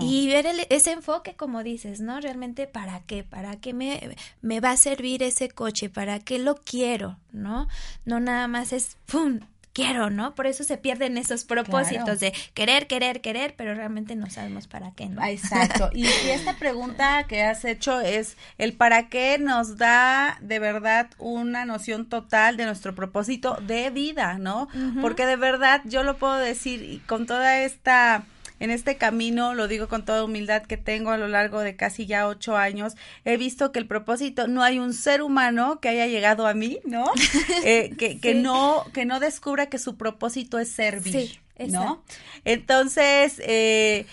y 0.00 0.28
ver 0.28 0.46
ese 0.68 0.92
enfoque, 0.92 1.34
como 1.34 1.62
dices, 1.62 2.00
¿no? 2.00 2.20
Realmente, 2.20 2.66
¿para 2.66 3.00
qué? 3.00 3.24
¿Para 3.24 3.56
qué 3.56 3.72
me, 3.72 4.16
me 4.40 4.60
va 4.60 4.72
a 4.72 4.76
servir 4.76 5.22
ese 5.22 5.48
coche? 5.48 5.88
¿Para 5.88 6.20
qué 6.20 6.38
lo 6.38 6.54
quiero? 6.56 7.18
¿No? 7.32 7.68
No 8.04 8.20
nada 8.20 8.46
más 8.46 8.72
es, 8.72 8.96
¡pum! 9.06 9.40
Quiero, 9.72 10.10
¿no? 10.10 10.34
Por 10.34 10.46
eso 10.46 10.64
se 10.64 10.76
pierden 10.76 11.16
esos 11.16 11.44
propósitos 11.44 12.20
de 12.20 12.32
querer, 12.54 12.86
querer, 12.86 13.20
querer, 13.20 13.54
pero 13.56 13.74
realmente 13.74 14.16
no 14.16 14.28
sabemos 14.30 14.66
para 14.66 14.92
qué, 14.92 15.06
¿no? 15.06 15.24
Exacto. 15.24 15.90
Y, 15.94 16.06
esta 16.06 16.56
pregunta 16.56 17.26
que 17.28 17.42
has 17.42 17.64
hecho 17.64 18.00
es, 18.00 18.36
el 18.58 18.74
para 18.74 19.08
qué 19.08 19.38
nos 19.38 19.76
da 19.76 20.38
de 20.40 20.58
verdad 20.58 21.10
una 21.18 21.64
noción 21.64 22.08
total 22.08 22.56
de 22.56 22.64
nuestro 22.64 22.94
propósito 22.94 23.56
de 23.66 23.90
vida, 23.90 24.38
¿no? 24.38 24.68
Porque 25.00 25.26
de 25.26 25.36
verdad 25.36 25.82
yo 25.84 26.02
lo 26.02 26.16
puedo 26.16 26.36
decir 26.36 27.02
con 27.06 27.26
toda 27.26 27.60
esta 27.60 28.24
en 28.62 28.70
este 28.70 28.96
camino, 28.96 29.54
lo 29.54 29.66
digo 29.66 29.88
con 29.88 30.04
toda 30.04 30.22
humildad 30.22 30.62
que 30.62 30.76
tengo 30.76 31.10
a 31.10 31.18
lo 31.18 31.26
largo 31.26 31.58
de 31.58 31.74
casi 31.74 32.06
ya 32.06 32.28
ocho 32.28 32.56
años, 32.56 32.94
he 33.24 33.36
visto 33.36 33.72
que 33.72 33.80
el 33.80 33.88
propósito, 33.88 34.46
no 34.46 34.62
hay 34.62 34.78
un 34.78 34.94
ser 34.94 35.20
humano 35.20 35.80
que 35.80 35.88
haya 35.88 36.06
llegado 36.06 36.46
a 36.46 36.54
mí, 36.54 36.78
¿no? 36.84 37.04
Eh, 37.64 37.94
que, 37.98 38.18
que 38.20 38.34
no, 38.34 38.84
que 38.92 39.04
no 39.04 39.18
descubra 39.18 39.66
que 39.66 39.78
su 39.78 39.96
propósito 39.96 40.58
es 40.58 40.68
servir, 40.68 41.40
¿no? 41.68 42.02
Entonces, 42.44 43.40
eh, 43.44 44.06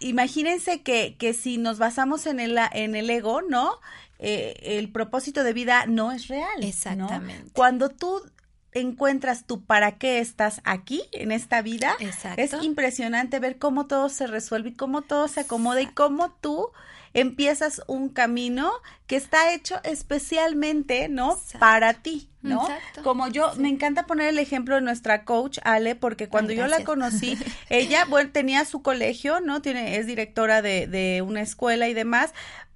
imagínense 0.00 0.82
que, 0.82 1.16
que 1.18 1.32
si 1.32 1.58
nos 1.58 1.78
basamos 1.78 2.26
en 2.26 2.38
el, 2.38 2.58
en 2.72 2.94
el 2.94 3.10
ego, 3.10 3.42
¿no? 3.42 3.80
Eh, 4.20 4.78
el 4.78 4.90
propósito 4.90 5.42
de 5.42 5.52
vida 5.52 5.86
no 5.86 6.12
es 6.12 6.28
real. 6.28 6.62
Exactamente. 6.62 7.50
Cuando 7.52 7.88
tú 7.88 8.22
encuentras 8.72 9.44
tú 9.46 9.64
para 9.64 9.92
qué 9.98 10.18
estás 10.18 10.60
aquí 10.64 11.02
en 11.12 11.32
esta 11.32 11.62
vida, 11.62 11.96
es 12.36 12.54
impresionante 12.62 13.38
ver 13.38 13.58
cómo 13.58 13.86
todo 13.86 14.08
se 14.08 14.26
resuelve 14.26 14.70
y 14.70 14.74
cómo 14.74 15.02
todo 15.02 15.28
se 15.28 15.40
acomoda 15.40 15.80
y 15.82 15.86
cómo 15.86 16.32
tú 16.40 16.70
empiezas 17.14 17.82
un 17.86 18.08
camino 18.08 18.72
que 19.06 19.16
está 19.16 19.52
hecho 19.52 19.80
especialmente, 19.84 21.08
¿no? 21.08 21.38
Para 21.58 21.94
ti, 21.94 22.30
¿no? 22.40 22.66
Como 23.02 23.28
yo, 23.28 23.52
me 23.56 23.68
encanta 23.68 24.06
poner 24.06 24.28
el 24.28 24.38
ejemplo 24.38 24.76
de 24.76 24.80
nuestra 24.80 25.24
coach 25.24 25.58
Ale, 25.62 25.94
porque 25.94 26.28
cuando 26.28 26.52
yo 26.54 26.66
la 26.66 26.84
conocí, 26.84 27.36
ella, 27.68 28.06
bueno, 28.06 28.30
tenía 28.32 28.64
su 28.64 28.80
colegio, 28.82 29.40
¿no? 29.40 29.60
Tiene, 29.60 29.98
es 29.98 30.06
directora 30.06 30.62
de, 30.62 30.86
de 30.86 31.20
una 31.22 31.42
escuela 31.42 31.88
y 31.88 31.94
demás, 31.94 32.32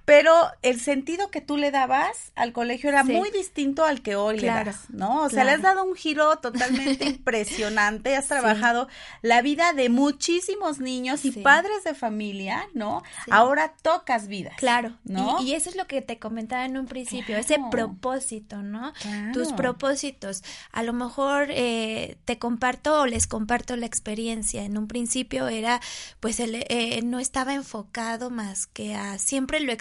pero 0.07 0.33
el 0.63 0.81
sentido 0.81 1.33
que 1.33 1.41
tú 1.41 1.57
le 1.57 1.73
dabas 1.73 2.31
al 2.37 2.53
colegio 2.53 2.89
era 2.89 3.03
muy 3.03 3.29
distinto 3.33 3.85
al 3.85 4.03
que 4.03 4.15
hoy 4.15 4.39
le 4.39 4.47
das, 4.47 4.89
¿no? 4.89 5.25
O 5.25 5.29
sea, 5.29 5.43
le 5.43 5.51
has 5.51 5.63
dado 5.63 5.83
un 5.83 5.97
giro 5.97 6.37
totalmente 6.37 7.05
impresionante, 7.09 8.15
has 8.15 8.29
trabajado 8.29 8.89
la 9.21 9.43
vida 9.43 9.73
de 9.73 9.89
muchísimos 9.89 10.79
niños 10.79 11.25
y 11.25 11.33
padres 11.33 11.83
de 11.83 11.95
familia, 11.95 12.69
¿no? 12.73 13.03
Ahora 13.31 13.75
tocas 13.83 14.29
vidas. 14.29 14.55
Claro, 14.59 14.97
¿no? 15.03 15.43
Y, 15.43 15.55
eso 15.55 15.71
es 15.71 15.77
lo 15.77 15.89
que 15.89 16.03
te 16.03 16.21
comentaba 16.21 16.65
en 16.65 16.77
un 16.77 16.87
principio, 16.87 17.37
ese 17.37 17.59
propósito, 17.73 18.63
¿no? 18.63 18.93
Tus 19.33 19.53
propósitos. 19.53 20.45
A 20.71 20.85
lo 20.85 20.93
mejor 20.93 21.49
eh, 21.51 22.17
te 22.25 22.39
comparto 22.39 23.01
o 23.01 23.07
les 23.07 23.27
comparto 23.27 23.75
la 23.75 23.87
experiencia. 23.87 24.63
En 24.63 24.79
un 24.79 24.87
principio 24.87 25.49
era, 25.49 25.81
pues, 26.21 26.39
el, 26.39 26.65
eh, 26.69 27.01
no 27.03 27.19
estaba 27.19 27.55
enfocado 27.55 28.31
más 28.31 28.69
que 28.69 28.95
a 28.95 29.19
siempre 29.19 29.59
lo 29.59 29.73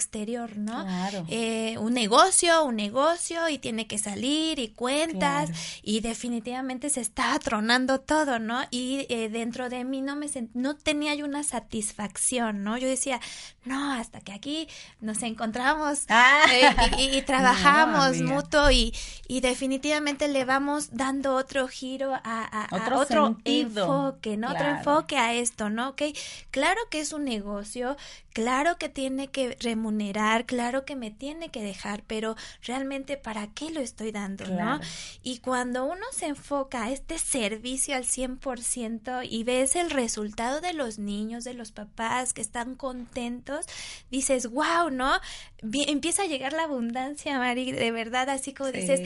¿no? 0.55 0.85
Eh, 1.27 1.77
un 1.79 1.93
negocio, 1.93 2.63
un 2.63 2.75
negocio 2.77 3.49
y 3.49 3.57
tiene 3.57 3.85
que 3.85 3.97
salir 3.97 4.59
y 4.59 4.69
cuentas 4.69 5.49
y 5.83 5.99
definitivamente 5.99 6.89
se 6.89 7.01
estaba 7.01 7.37
tronando 7.39 7.99
todo, 7.99 8.39
¿no? 8.39 8.61
Y 8.71 9.05
eh, 9.09 9.29
dentro 9.29 9.69
de 9.69 9.83
mí 9.83 10.01
no 10.01 10.15
me 10.15 10.27
no 10.53 10.75
tenía 10.75 11.15
yo 11.15 11.25
una 11.25 11.43
satisfacción, 11.43 12.63
¿no? 12.63 12.77
Yo 12.77 12.87
decía, 12.87 13.19
no, 13.65 13.93
hasta 13.93 14.21
que 14.21 14.31
aquí 14.31 14.67
nos 15.01 15.21
encontramos 15.23 16.05
ah. 16.09 16.43
eh, 16.51 17.17
y, 17.17 17.21
trabajamos 17.25 18.21
mutuo 18.21 18.71
y, 18.71 18.93
y 19.27 19.41
definitivamente 19.41 20.27
le 20.27 20.45
vamos 20.45 20.89
dando 20.91 21.35
otro 21.35 21.67
giro 21.67 22.13
a, 22.13 22.67
otro, 22.93 23.37
enfoque, 23.43 24.37
¿no? 24.37 24.51
Otro 24.51 24.67
enfoque 24.67 25.17
a 25.17 25.33
esto, 25.33 25.69
¿no? 25.69 25.89
Ok, 25.89 26.03
claro 26.51 26.79
que 26.89 26.99
es 26.99 27.11
un 27.11 27.25
negocio, 27.25 27.97
claro 28.33 28.77
que 28.77 28.89
tiene 28.89 29.27
que 29.27 29.57
remunerar, 29.59 30.04
claro 30.45 30.85
que 30.85 30.95
me 30.95 31.11
tiene 31.11 31.49
que 31.49 31.61
dejar, 31.61 32.03
pero 32.05 32.35
realmente 32.61 33.17
para 33.17 33.47
qué 33.47 33.71
lo 33.71 33.79
estoy 33.79 34.11
dando, 34.11 34.47
¿no? 34.47 34.79
Y 35.23 35.39
cuando 35.39 35.85
uno 35.85 36.05
se 36.11 36.27
enfoca 36.27 36.85
a 36.85 36.91
este 36.91 37.17
servicio 37.17 37.95
al 37.95 38.03
100% 38.03 39.27
y 39.29 39.43
ves 39.43 39.75
el 39.75 39.89
resultado 39.89 40.61
de 40.61 40.73
los 40.73 40.99
niños, 40.99 41.43
de 41.43 41.53
los 41.53 41.71
papás 41.71 42.33
que 42.33 42.41
están 42.41 42.75
contentos, 42.75 43.65
dices, 44.11 44.49
wow, 44.49 44.89
¿no? 44.91 45.13
Empieza 45.87 46.23
a 46.23 46.25
llegar 46.25 46.53
la 46.53 46.63
abundancia, 46.63 47.37
Mari, 47.37 47.71
de 47.71 47.91
verdad, 47.91 48.29
así 48.29 48.53
como 48.53 48.71
dices, 48.71 49.01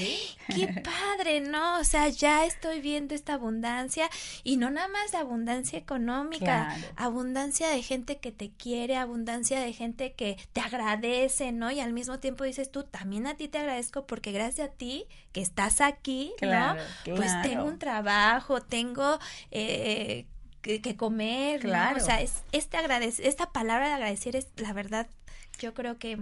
qué 0.55 0.67
padre, 0.83 1.41
¿no? 1.41 1.79
O 1.79 1.83
sea, 1.83 2.09
ya 2.09 2.45
estoy 2.45 2.81
viendo 2.81 3.15
esta 3.15 3.33
abundancia 3.33 4.09
y 4.43 4.57
no 4.57 4.69
nada 4.69 4.87
más 4.87 5.13
abundancia 5.13 5.77
económica, 5.77 6.75
abundancia 6.95 7.69
de 7.69 7.81
gente 7.81 8.17
que 8.17 8.31
te 8.31 8.51
quiere, 8.51 8.95
abundancia 8.95 9.59
de 9.59 9.73
gente 9.73 10.13
que 10.13 10.37
te 10.53 10.61
agradece, 10.61 11.51
¿no? 11.51 11.71
Y 11.71 11.79
al 11.79 11.93
mismo 11.93 12.19
tiempo 12.19 12.43
dices 12.43 12.71
tú, 12.71 12.83
también 12.83 13.27
a 13.27 13.35
ti 13.35 13.47
te 13.47 13.57
agradezco 13.57 14.05
porque 14.05 14.31
gracias 14.31 14.69
a 14.69 14.71
ti 14.71 15.05
que 15.31 15.41
estás 15.41 15.81
aquí, 15.81 16.33
¿no? 16.41 16.75
Pues 17.15 17.31
tengo 17.43 17.65
un 17.65 17.79
trabajo, 17.79 18.61
tengo... 18.61 19.19
Eh, 19.51 20.25
que, 20.61 20.95
comer, 20.95 21.61
claro. 21.61 21.97
O 21.97 21.99
sea, 21.99 22.21
es, 22.21 22.43
este 22.51 22.77
agradece, 22.77 23.27
esta 23.27 23.51
palabra 23.51 23.87
de 23.87 23.93
agradecer 23.93 24.35
es 24.35 24.47
la 24.57 24.73
verdad, 24.73 25.07
yo 25.59 25.73
creo 25.73 25.97
que 25.97 26.19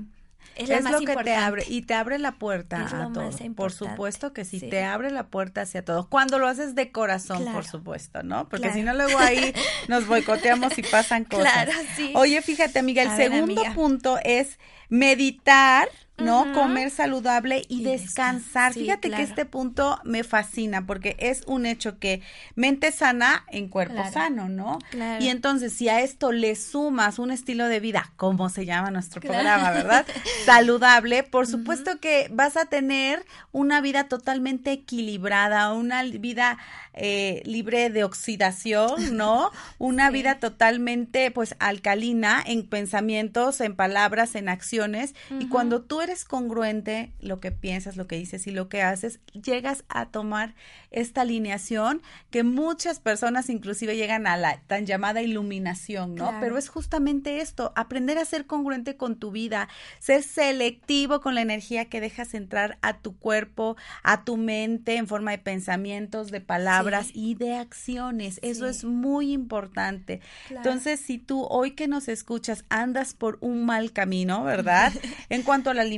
es, 0.58 0.70
la 0.70 0.82
más 0.82 0.91
lo 0.93 1.00
que 1.02 1.15
te 1.15 1.36
abre 1.36 1.63
y 1.67 1.84
te 1.84 1.93
abre 1.93 2.20
la 2.20 2.34
puerta 2.34 2.86
a 2.86 3.12
todo. 3.13 3.30
Por 3.56 3.72
supuesto 3.72 4.34
que 4.34 4.46
sí, 4.46 4.60
te 4.60 4.84
abre 4.84 5.12
la 5.12 5.28
puerta 5.28 5.62
hacia 5.62 5.84
todo. 5.84 6.08
Cuando 6.10 6.39
lo 6.39 6.48
haces 6.48 6.76
de 6.76 6.91
corazón, 6.91 7.46
por 7.54 7.65
supuesto, 7.65 8.24
¿no? 8.24 8.48
Porque 8.50 8.72
si 8.74 8.82
no 8.82 8.93
luego 8.93 9.17
ahí 9.20 9.54
nos 9.88 10.08
boicoteamos 10.08 10.78
y 10.78 10.84
pasan 10.84 11.26
cosas. 11.26 11.52
Claro, 11.52 11.72
sí. 11.96 12.12
Oye, 12.15 12.41
fíjate, 12.41 12.80
amiga, 12.80 13.04
el 13.04 13.15
segundo 13.15 13.63
punto 13.74 14.20
es 14.24 14.60
meditar 14.89 15.89
¿no? 16.17 16.51
Comer 16.53 16.89
saludable 16.89 17.63
y, 17.67 17.84
descansar. 17.84 18.73
Fíjate 18.73 19.12
que 19.12 19.21
este 19.21 19.45
punto 19.45 19.99
me 20.03 20.23
fascina 20.23 20.86
porque 20.86 21.15
es 21.19 21.43
un 21.45 21.65
hecho 21.65 21.99
que 21.99 22.21
mente 22.56 22.91
sana 22.91 23.45
en 23.49 23.69
cuerpo 23.69 24.03
sano, 24.12 24.49
¿no? 24.49 24.80
Y 25.19 25.30
entonces 25.30 25.73
si 25.73 25.89
a 25.89 26.01
esto 26.01 26.32
le 26.32 26.56
sumas 26.56 27.19
un 27.19 27.32
estilo 27.32 27.67
de 27.67 27.80
vida, 27.80 28.12
como 28.17 28.49
se 28.49 28.65
llama 28.65 28.91
nuestro 28.91 29.21
programa, 29.21 29.71
¿verdad? 29.71 30.06
saludable, 30.45 31.23
por 31.23 31.47
supuesto 31.47 31.99
que 31.99 32.27
vas 32.32 32.58
a 32.58 32.65
tener 32.65 33.23
una 33.51 33.82
vida 33.82 34.08
totalmente 34.08 34.71
equilibrada, 34.71 35.71
una 35.73 36.03
vida 36.03 36.58
eh, 36.99 37.43
libre 37.45 37.91
de 37.91 38.03
oxidación, 38.03 39.15
¿no? 39.15 39.51
Una 39.77 40.10
vida 40.10 40.39
totalmente, 40.39 41.30
pues, 41.30 41.56
alcalina 41.60 42.43
en 42.43 42.67
pensamientos, 42.67 43.62
en 43.62 43.75
palabras, 43.75 44.34
en 44.34 44.49
acciones. 44.49 45.13
Y 45.39 45.47
cuando 45.47 45.84
tú 45.84 46.01
eres 46.08 46.26
congruente, 46.26 47.12
lo 47.20 47.39
que 47.39 47.52
piensas, 47.52 47.98
lo 47.98 48.08
que 48.08 48.17
dices 48.17 48.48
y 48.48 48.52
lo 48.52 48.70
que 48.70 48.82
haces, 48.82 49.20
llegas 49.34 49.84
a 49.89 50.08
tomar 50.08 50.56
esta 50.91 51.22
alineación 51.22 52.02
que 52.32 52.43
muchas 52.43 53.00
personas 53.00 53.50
inclusive 53.50 53.96
llegan 53.96 54.26
a 54.26 54.38
la 54.38 54.62
tan 54.67 54.86
llamada 54.86 55.22
iluminación, 55.22 56.15
¿no? 56.15 56.34
Pero 56.39 56.58
es 56.58 56.70
justamente 56.70 57.41
esto, 57.41 57.74
aprender 57.76 58.17
a 58.17 58.26
ser 58.26 58.46
congruente 58.46 58.96
con 58.96 59.17
tu 59.17 59.32
vida, 59.32 59.67
ser 60.00 60.24
selectivo 60.24 61.22
con 61.22 61.36
la 61.36 61.41
energía 61.41 61.86
que 61.86 62.02
dejas 62.02 62.34
entrar 62.34 62.78
a 62.82 63.00
tu 63.00 63.17
cuerpo, 63.17 63.76
a 64.04 64.24
tu 64.24 64.38
mente 64.38 64.96
en 64.96 65.08
forma 65.08 65.32
de 65.32 65.39
pensamientos, 65.39 66.32
de 66.32 66.41
palabras 66.41 67.10
y 67.13 67.36
de 67.36 67.56
acciones. 67.56 68.39
Eso 68.41 68.67
es 68.67 68.84
muy 68.84 69.34
importante. 69.34 70.22
Entonces, 70.50 71.00
si 71.00 71.17
tú 71.17 71.46
hoy 71.50 71.72
que 71.72 71.88
nos 71.88 72.08
escuchas 72.08 72.65
andas 72.70 73.13
por 73.13 73.38
un 73.41 73.65
mal 73.65 73.91
camino, 73.91 74.43
¿verdad? 74.43 74.93
en 75.30 75.43
cuanto 75.43 75.70
a 75.70 75.74
la 75.74 75.82
alimentación 75.82 75.96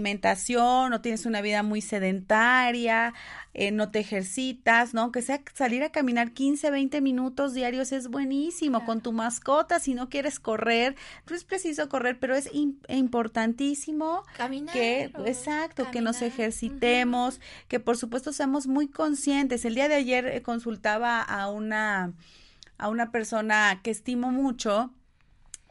o 0.92 1.02
tienes 1.02 1.26
una 1.26 1.42
vida 1.42 1.64
muy 1.64 1.82
sedentaria, 1.82 3.14
eh, 3.54 3.72
no 3.72 3.92
te 3.92 4.00
ejercitas, 4.00 4.94
¿no? 4.94 5.12
Que 5.12 5.22
sea 5.22 5.42
salir 5.54 5.84
a 5.84 5.92
caminar 5.92 6.32
15, 6.32 6.72
20 6.72 7.02
minutos 7.02 7.54
diarios 7.54 7.92
es 7.92 8.08
buenísimo 8.08 8.86
con 8.86 9.02
tu 9.02 9.12
mascota. 9.12 9.80
Si 9.80 9.94
no 9.94 10.10
quieres 10.10 10.40
correr, 10.40 10.96
no 11.30 11.36
es 11.36 11.44
preciso 11.44 11.90
correr, 11.90 12.20
pero 12.20 12.36
es 12.36 12.50
importantísimo 12.88 14.24
caminar, 14.38 14.74
que, 14.74 15.12
exacto, 15.26 15.90
que 15.92 16.02
nos 16.02 16.22
ejercitemos, 16.22 17.42
que 17.68 17.80
por 17.80 17.98
supuesto 17.98 18.32
seamos 18.34 18.68
muy 18.68 18.88
conscientes. 18.88 19.66
El 19.66 19.76
día 19.76 19.88
de 19.88 19.96
ayer 19.96 20.28
eh, 20.28 20.42
consultaba 20.42 21.22
a 21.22 21.50
una, 21.50 22.14
a 22.78 22.90
una 22.90 23.12
persona 23.12 23.80
que 23.84 23.92
estimo 23.92 24.32
mucho. 24.32 24.92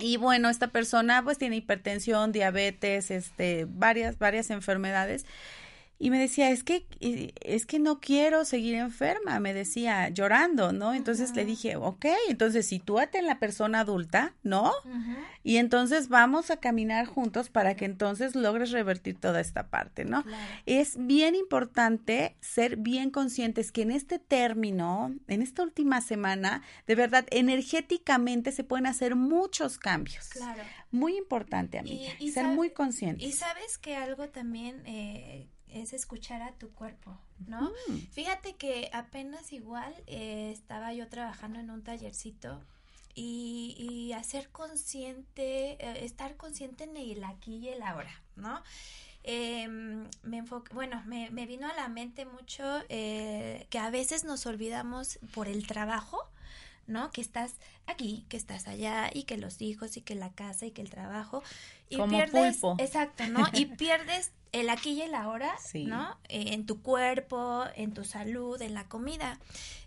Y 0.00 0.16
bueno, 0.16 0.48
esta 0.48 0.68
persona 0.68 1.22
pues 1.24 1.38
tiene 1.38 1.56
hipertensión, 1.56 2.30
diabetes, 2.30 3.10
este, 3.10 3.66
varias, 3.68 4.16
varias 4.18 4.50
enfermedades. 4.50 5.26
Y 6.00 6.10
me 6.10 6.18
decía, 6.20 6.50
es 6.50 6.62
que, 6.62 6.86
es 7.00 7.66
que 7.66 7.80
no 7.80 7.98
quiero 7.98 8.44
seguir 8.44 8.76
enferma, 8.76 9.40
me 9.40 9.52
decía, 9.52 10.08
llorando, 10.10 10.72
¿no? 10.72 10.94
Entonces 10.94 11.34
le 11.34 11.44
dije, 11.44 11.74
ok, 11.74 12.06
entonces 12.28 12.68
sitúate 12.68 13.18
en 13.18 13.26
la 13.26 13.40
persona 13.40 13.80
adulta, 13.80 14.34
¿no? 14.44 14.72
Y 15.42 15.56
entonces 15.56 16.08
vamos 16.08 16.52
a 16.52 16.58
caminar 16.58 17.06
juntos 17.06 17.50
para 17.50 17.74
que 17.74 17.84
entonces 17.84 18.36
logres 18.36 18.70
revertir 18.70 19.18
toda 19.18 19.40
esta 19.40 19.70
parte, 19.70 20.04
¿no? 20.04 20.24
Es 20.66 20.96
bien 20.98 21.34
importante 21.34 22.36
ser 22.40 22.76
bien 22.76 23.10
conscientes 23.10 23.72
que 23.72 23.82
en 23.82 23.90
este 23.90 24.20
término, 24.20 25.12
en 25.26 25.42
esta 25.42 25.64
última 25.64 26.00
semana, 26.00 26.62
de 26.86 26.94
verdad, 26.94 27.26
energéticamente 27.30 28.52
se 28.52 28.62
pueden 28.62 28.86
hacer 28.86 29.16
muchos 29.16 29.78
cambios. 29.78 30.28
Claro. 30.28 30.62
Muy 30.92 31.16
importante, 31.18 31.78
amiga, 31.78 32.12
y, 32.20 32.30
ser 32.30 32.46
muy 32.46 32.70
conscientes. 32.70 33.26
Y 33.26 33.32
sabes 33.32 33.78
que 33.78 33.96
algo 33.96 34.28
también... 34.28 34.82
Eh, 34.86 35.48
es 35.72 35.92
escuchar 35.92 36.42
a 36.42 36.52
tu 36.52 36.70
cuerpo, 36.70 37.16
¿no? 37.46 37.70
Fíjate 38.12 38.56
que 38.56 38.90
apenas 38.92 39.52
igual 39.52 39.94
eh, 40.06 40.50
estaba 40.52 40.92
yo 40.92 41.08
trabajando 41.08 41.58
en 41.60 41.70
un 41.70 41.82
tallercito 41.82 42.60
y, 43.14 43.74
y 43.78 44.12
hacer 44.12 44.48
consciente, 44.50 45.72
eh, 45.84 46.04
estar 46.04 46.36
consciente 46.36 46.84
en 46.84 46.96
el 46.96 47.24
aquí 47.24 47.56
y 47.56 47.68
el 47.68 47.82
ahora, 47.82 48.22
¿no? 48.36 48.62
Em, 49.24 50.08
me 50.22 50.42
bueno, 50.72 51.02
me, 51.04 51.28
me, 51.30 51.44
vino 51.44 51.68
a 51.68 51.74
la 51.74 51.88
mente 51.88 52.24
mucho 52.24 52.64
eh, 52.88 53.66
que 53.68 53.78
a 53.78 53.90
veces 53.90 54.24
nos 54.24 54.46
olvidamos 54.46 55.18
por 55.34 55.48
el 55.48 55.66
trabajo, 55.66 56.30
¿no? 56.86 57.10
Que 57.10 57.20
estás 57.20 57.56
aquí, 57.90 58.24
que 58.28 58.36
estás 58.36 58.68
allá 58.68 59.10
y 59.12 59.24
que 59.24 59.36
los 59.36 59.60
hijos 59.60 59.96
y 59.96 60.00
que 60.02 60.14
la 60.14 60.30
casa 60.32 60.66
y 60.66 60.70
que 60.70 60.82
el 60.82 60.90
trabajo 60.90 61.42
y 61.90 61.96
Como 61.96 62.16
pierdes, 62.16 62.58
pulpo. 62.58 62.82
exacto, 62.82 63.26
¿no? 63.28 63.46
Y 63.52 63.66
pierdes 63.76 64.32
el 64.52 64.70
aquí 64.70 64.92
y 64.92 65.02
el 65.02 65.14
ahora, 65.14 65.54
¿no? 65.74 66.16
Eh, 66.28 66.54
en 66.54 66.64
tu 66.66 66.80
cuerpo, 66.82 67.64
en 67.74 67.92
tu 67.92 68.04
salud, 68.04 68.60
en 68.62 68.74
la 68.74 68.84
comida. 68.88 69.38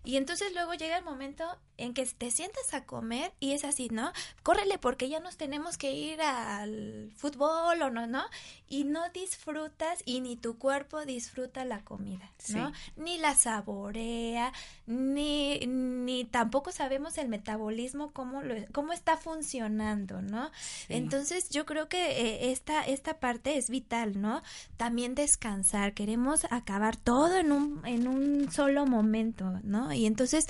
Y 0.04 0.18
entonces 0.18 0.54
luego 0.54 0.74
llega 0.74 0.98
el 0.98 1.04
momento 1.04 1.44
en 1.78 1.94
que 1.94 2.06
te 2.06 2.32
sientas 2.32 2.74
a 2.74 2.86
comer 2.86 3.32
y 3.40 3.52
es 3.54 3.64
así, 3.64 3.90
¿no? 3.90 4.12
Córrele 4.44 4.78
porque 4.80 5.10
ya 5.10 5.20
nos 5.20 5.38
tenemos 5.38 5.78
que 5.78 5.94
ir 5.94 6.22
al 6.22 7.12
fútbol 7.16 7.82
o 7.82 7.90
no, 7.90 8.08
¿no? 8.08 8.24
Y 8.68 8.84
no 8.84 9.10
disfrutas 9.10 10.02
y 10.06 10.22
ni 10.22 10.36
tu 10.36 10.58
cuerpo 10.58 11.06
disfruta 11.06 11.66
la 11.66 11.84
comida, 11.84 12.32
¿no? 12.50 12.72
Ni 12.98 13.18
la 13.18 13.36
saborea, 13.36 14.54
ni, 14.88 15.60
ni 15.68 16.24
tampoco 16.26 16.72
sabemos 16.72 17.18
el 17.18 17.30
metabolismo, 17.30 17.91
cómo, 18.14 18.42
lo, 18.42 18.56
cómo 18.72 18.94
está 18.94 19.18
funcionando, 19.18 20.22
¿no? 20.22 20.52
Entonces 20.90 21.50
yo 21.50 21.66
creo 21.66 21.88
que 21.88 22.12
eh, 22.12 22.52
esta, 22.52 22.84
esta 22.84 23.20
parte 23.20 23.58
es 23.58 23.70
vital, 23.70 24.20
¿no? 24.20 24.42
También 24.78 25.16
descansar, 25.16 25.94
queremos 25.94 26.46
acabar 26.50 26.98
todo 26.98 27.38
en 27.38 27.52
un, 27.52 27.82
en 27.86 28.08
un 28.08 28.52
solo 28.52 28.86
momento, 28.86 29.60
¿no? 29.64 29.94
Y 29.94 30.06
entonces 30.06 30.48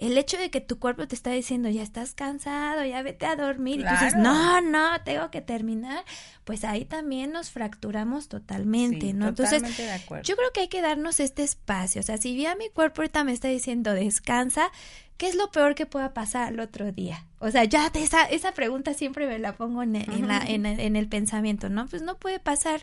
el 0.00 0.16
hecho 0.16 0.38
de 0.38 0.50
que 0.50 0.60
tu 0.60 0.78
cuerpo 0.78 1.06
te 1.06 1.14
está 1.14 1.30
diciendo, 1.30 1.68
ya 1.68 1.82
estás 1.82 2.14
cansado, 2.14 2.84
ya 2.84 3.02
vete 3.02 3.26
a 3.26 3.36
dormir, 3.36 3.80
y 3.80 3.84
tú 3.84 3.90
dices, 3.90 4.16
no, 4.16 4.60
no, 4.62 5.00
tengo 5.04 5.30
que 5.30 5.42
terminar, 5.42 6.04
pues 6.44 6.64
ahí 6.64 6.86
también 6.86 7.32
nos 7.32 7.50
fracturamos 7.50 8.28
totalmente, 8.28 9.12
¿no? 9.12 9.28
Entonces, 9.28 9.62
yo 10.24 10.36
creo 10.36 10.52
que 10.54 10.60
hay 10.60 10.68
que 10.68 10.80
darnos 10.80 11.20
este 11.20 11.42
espacio, 11.42 12.00
o 12.00 12.04
sea, 12.04 12.16
si 12.16 12.36
ya 12.40 12.56
mi 12.56 12.70
cuerpo 12.70 13.02
ahorita 13.02 13.24
me 13.24 13.32
está 13.32 13.48
diciendo, 13.48 13.92
descansa, 13.92 14.70
¿qué 15.20 15.28
es 15.28 15.34
lo 15.34 15.50
peor 15.50 15.74
que 15.74 15.84
pueda 15.84 16.14
pasar 16.14 16.48
al 16.48 16.60
otro 16.60 16.92
día? 16.92 17.26
O 17.40 17.50
sea, 17.50 17.64
ya 17.64 17.92
esa, 17.92 18.24
esa 18.24 18.52
pregunta 18.52 18.94
siempre 18.94 19.26
me 19.26 19.38
la 19.38 19.52
pongo 19.54 19.82
en, 19.82 19.92
la, 20.26 20.38
en, 20.46 20.64
en 20.64 20.96
el 20.96 21.08
pensamiento, 21.08 21.68
¿no? 21.68 21.86
Pues 21.88 22.00
no 22.00 22.16
puede 22.16 22.40
pasar 22.40 22.80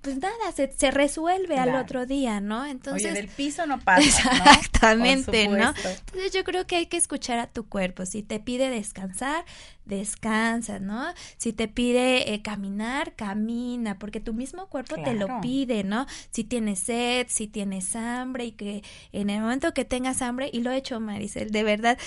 pues 0.00 0.16
nada, 0.18 0.52
se, 0.54 0.72
se 0.72 0.90
resuelve 0.90 1.58
al 1.58 1.74
otro 1.74 2.06
día, 2.06 2.40
¿no? 2.40 2.64
Entonces. 2.64 3.12
Oye, 3.12 3.14
del 3.14 3.28
piso 3.28 3.66
no 3.66 3.78
pasa. 3.84 4.00
Exactamente, 4.00 5.48
¿no? 5.48 5.74
Entonces 5.76 6.32
yo 6.32 6.42
creo 6.44 6.66
que 6.66 6.76
hay 6.76 6.86
que 6.86 6.96
escuchar 6.96 7.38
a 7.38 7.46
tu 7.46 7.68
cuerpo. 7.68 8.06
Si 8.06 8.22
te 8.22 8.40
pide 8.40 8.70
descansar, 8.70 9.44
descansa, 9.84 10.78
¿no? 10.78 11.12
Si 11.36 11.52
te 11.52 11.68
pide 11.68 12.32
eh, 12.32 12.42
caminar, 12.42 13.14
camina, 13.14 13.98
porque 13.98 14.20
tu 14.20 14.32
mismo 14.32 14.68
cuerpo 14.68 14.96
te 15.02 15.14
lo 15.14 15.40
pide, 15.40 15.84
¿no? 15.84 16.06
Si 16.30 16.44
tienes 16.44 16.78
sed, 16.78 17.26
si 17.28 17.46
tienes 17.46 17.94
hambre 17.94 18.46
y 18.46 18.52
que 18.52 18.82
en 19.12 19.28
el 19.28 19.42
momento 19.42 19.74
que 19.74 19.84
tengas 19.84 20.22
hambre, 20.22 20.48
y 20.52 20.60
lo 20.60 20.70
he 20.70 20.76
hecho, 20.76 20.98
Maricel, 21.00 21.50
de 21.50 21.62
verdad, 21.62 21.98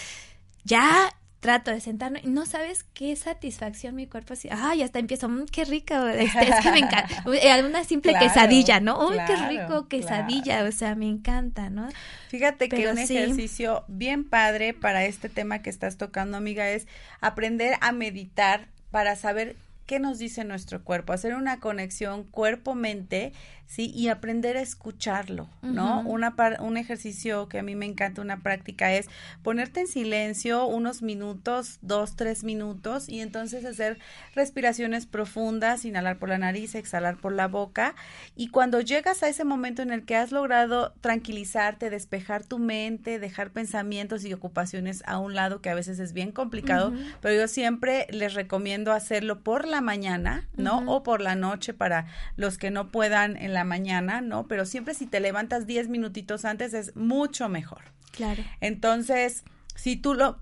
ya 0.63 1.13
trato 1.43 1.71
de 1.71 1.81
sentarme 1.81 2.21
y 2.23 2.29
no 2.29 2.45
sabes 2.45 2.85
qué 2.93 3.13
satisfacción 3.17 3.95
mi 3.95 4.07
cuerpo 4.07 4.31
así, 4.31 4.47
ay, 4.49 4.81
hasta 4.81 4.99
empiezo, 4.99 5.27
mmm, 5.27 5.43
qué 5.51 5.65
rico, 5.65 5.93
este, 6.07 6.49
es 6.49 6.55
que 6.61 6.71
me 6.71 6.79
encanta, 6.79 7.23
eh, 7.33 7.63
una 7.63 7.83
simple 7.83 8.15
quesadilla, 8.17 8.79
¿no? 8.79 9.09
Uy, 9.09 9.17
qué 9.27 9.35
rico 9.35 9.89
quesadilla, 9.89 10.63
o 10.63 10.71
sea, 10.71 10.95
me 10.95 11.05
encanta, 11.05 11.69
¿no? 11.69 11.89
Fíjate 12.29 12.69
que 12.69 12.87
un 12.87 12.97
ejercicio 12.97 13.83
bien 13.89 14.23
padre 14.23 14.73
para 14.73 15.03
este 15.03 15.27
tema 15.27 15.61
que 15.61 15.69
estás 15.69 15.97
tocando, 15.97 16.37
amiga, 16.37 16.69
es 16.69 16.87
aprender 17.19 17.75
a 17.81 17.91
meditar 17.91 18.69
para 18.89 19.17
saber 19.17 19.57
qué 19.85 19.99
nos 19.99 20.19
dice 20.19 20.45
nuestro 20.45 20.81
cuerpo, 20.81 21.11
hacer 21.11 21.35
una 21.35 21.59
conexión 21.59 22.23
cuerpo-mente 22.23 23.33
¿sí? 23.65 23.91
Y 23.95 24.09
aprender 24.09 24.57
a 24.57 24.61
escucharlo, 24.61 25.49
¿no? 25.61 26.01
una 26.01 26.33
un 26.59 26.77
ejercicio 26.77 27.47
que 27.47 27.59
a 27.59 27.63
mí 27.63 27.75
me 27.75 27.85
encanta, 27.85 28.21
una 28.21 28.41
práctica 28.41 28.93
es 28.93 29.07
ponerte 29.41 29.81
en 29.81 29.87
silencio 29.87 30.65
unos 30.65 31.01
minutos, 31.01 31.79
dos, 31.81 32.15
tres 32.15 32.43
minutos, 32.43 33.09
y 33.09 33.21
entonces 33.21 33.65
hacer 33.65 33.99
respiraciones 34.35 35.05
profundas, 35.05 35.85
inhalar 35.85 36.17
por 36.19 36.29
la 36.29 36.37
nariz, 36.37 36.75
exhalar 36.75 37.17
por 37.17 37.33
la 37.33 37.47
boca, 37.47 37.95
y 38.35 38.47
cuando 38.49 38.81
llegas 38.81 39.23
a 39.23 39.27
ese 39.27 39.43
momento 39.43 39.81
en 39.81 39.91
el 39.91 40.05
que 40.05 40.15
has 40.15 40.31
logrado 40.31 40.93
tranquilizarte, 41.01 41.89
despejar 41.89 42.43
tu 42.43 42.59
mente, 42.59 43.19
dejar 43.19 43.51
pensamientos 43.51 44.25
y 44.25 44.33
ocupaciones 44.33 45.03
a 45.05 45.17
un 45.17 45.35
lado, 45.35 45.61
que 45.61 45.69
a 45.69 45.75
veces 45.75 45.99
es 45.99 46.13
bien 46.13 46.31
complicado, 46.31 46.93
pero 47.21 47.35
yo 47.35 47.47
siempre 47.47 48.07
les 48.09 48.33
recomiendo 48.33 48.91
hacerlo 48.91 49.39
por 49.39 49.67
la 49.67 49.81
mañana, 49.81 50.47
¿no? 50.57 50.83
O 50.87 51.03
por 51.03 51.21
la 51.21 51.35
noche 51.35 51.73
para 51.73 52.05
los 52.35 52.57
que 52.57 52.71
no 52.71 52.91
puedan 52.91 53.37
en 53.37 53.52
la 53.53 53.63
mañana, 53.63 54.21
¿no? 54.21 54.47
Pero 54.47 54.65
siempre 54.65 54.93
si 54.93 55.05
te 55.05 55.19
levantas 55.19 55.65
10 55.65 55.89
minutitos 55.89 56.45
antes 56.45 56.73
es 56.73 56.95
mucho 56.95 57.49
mejor. 57.49 57.83
Claro. 58.11 58.43
Entonces, 58.61 59.43
si 59.75 59.95
tú 59.95 60.13
lo, 60.13 60.39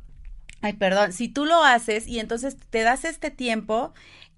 ay, 0.61 0.73
perdón, 0.73 1.13
si 1.13 1.27
tú 1.27 1.45
lo 1.45 1.63
haces 1.63 2.07
y 2.07 2.19
entonces 2.19 2.57
te 2.69 2.81
das 2.81 3.05
este 3.05 3.31
tiempo, 3.31 3.93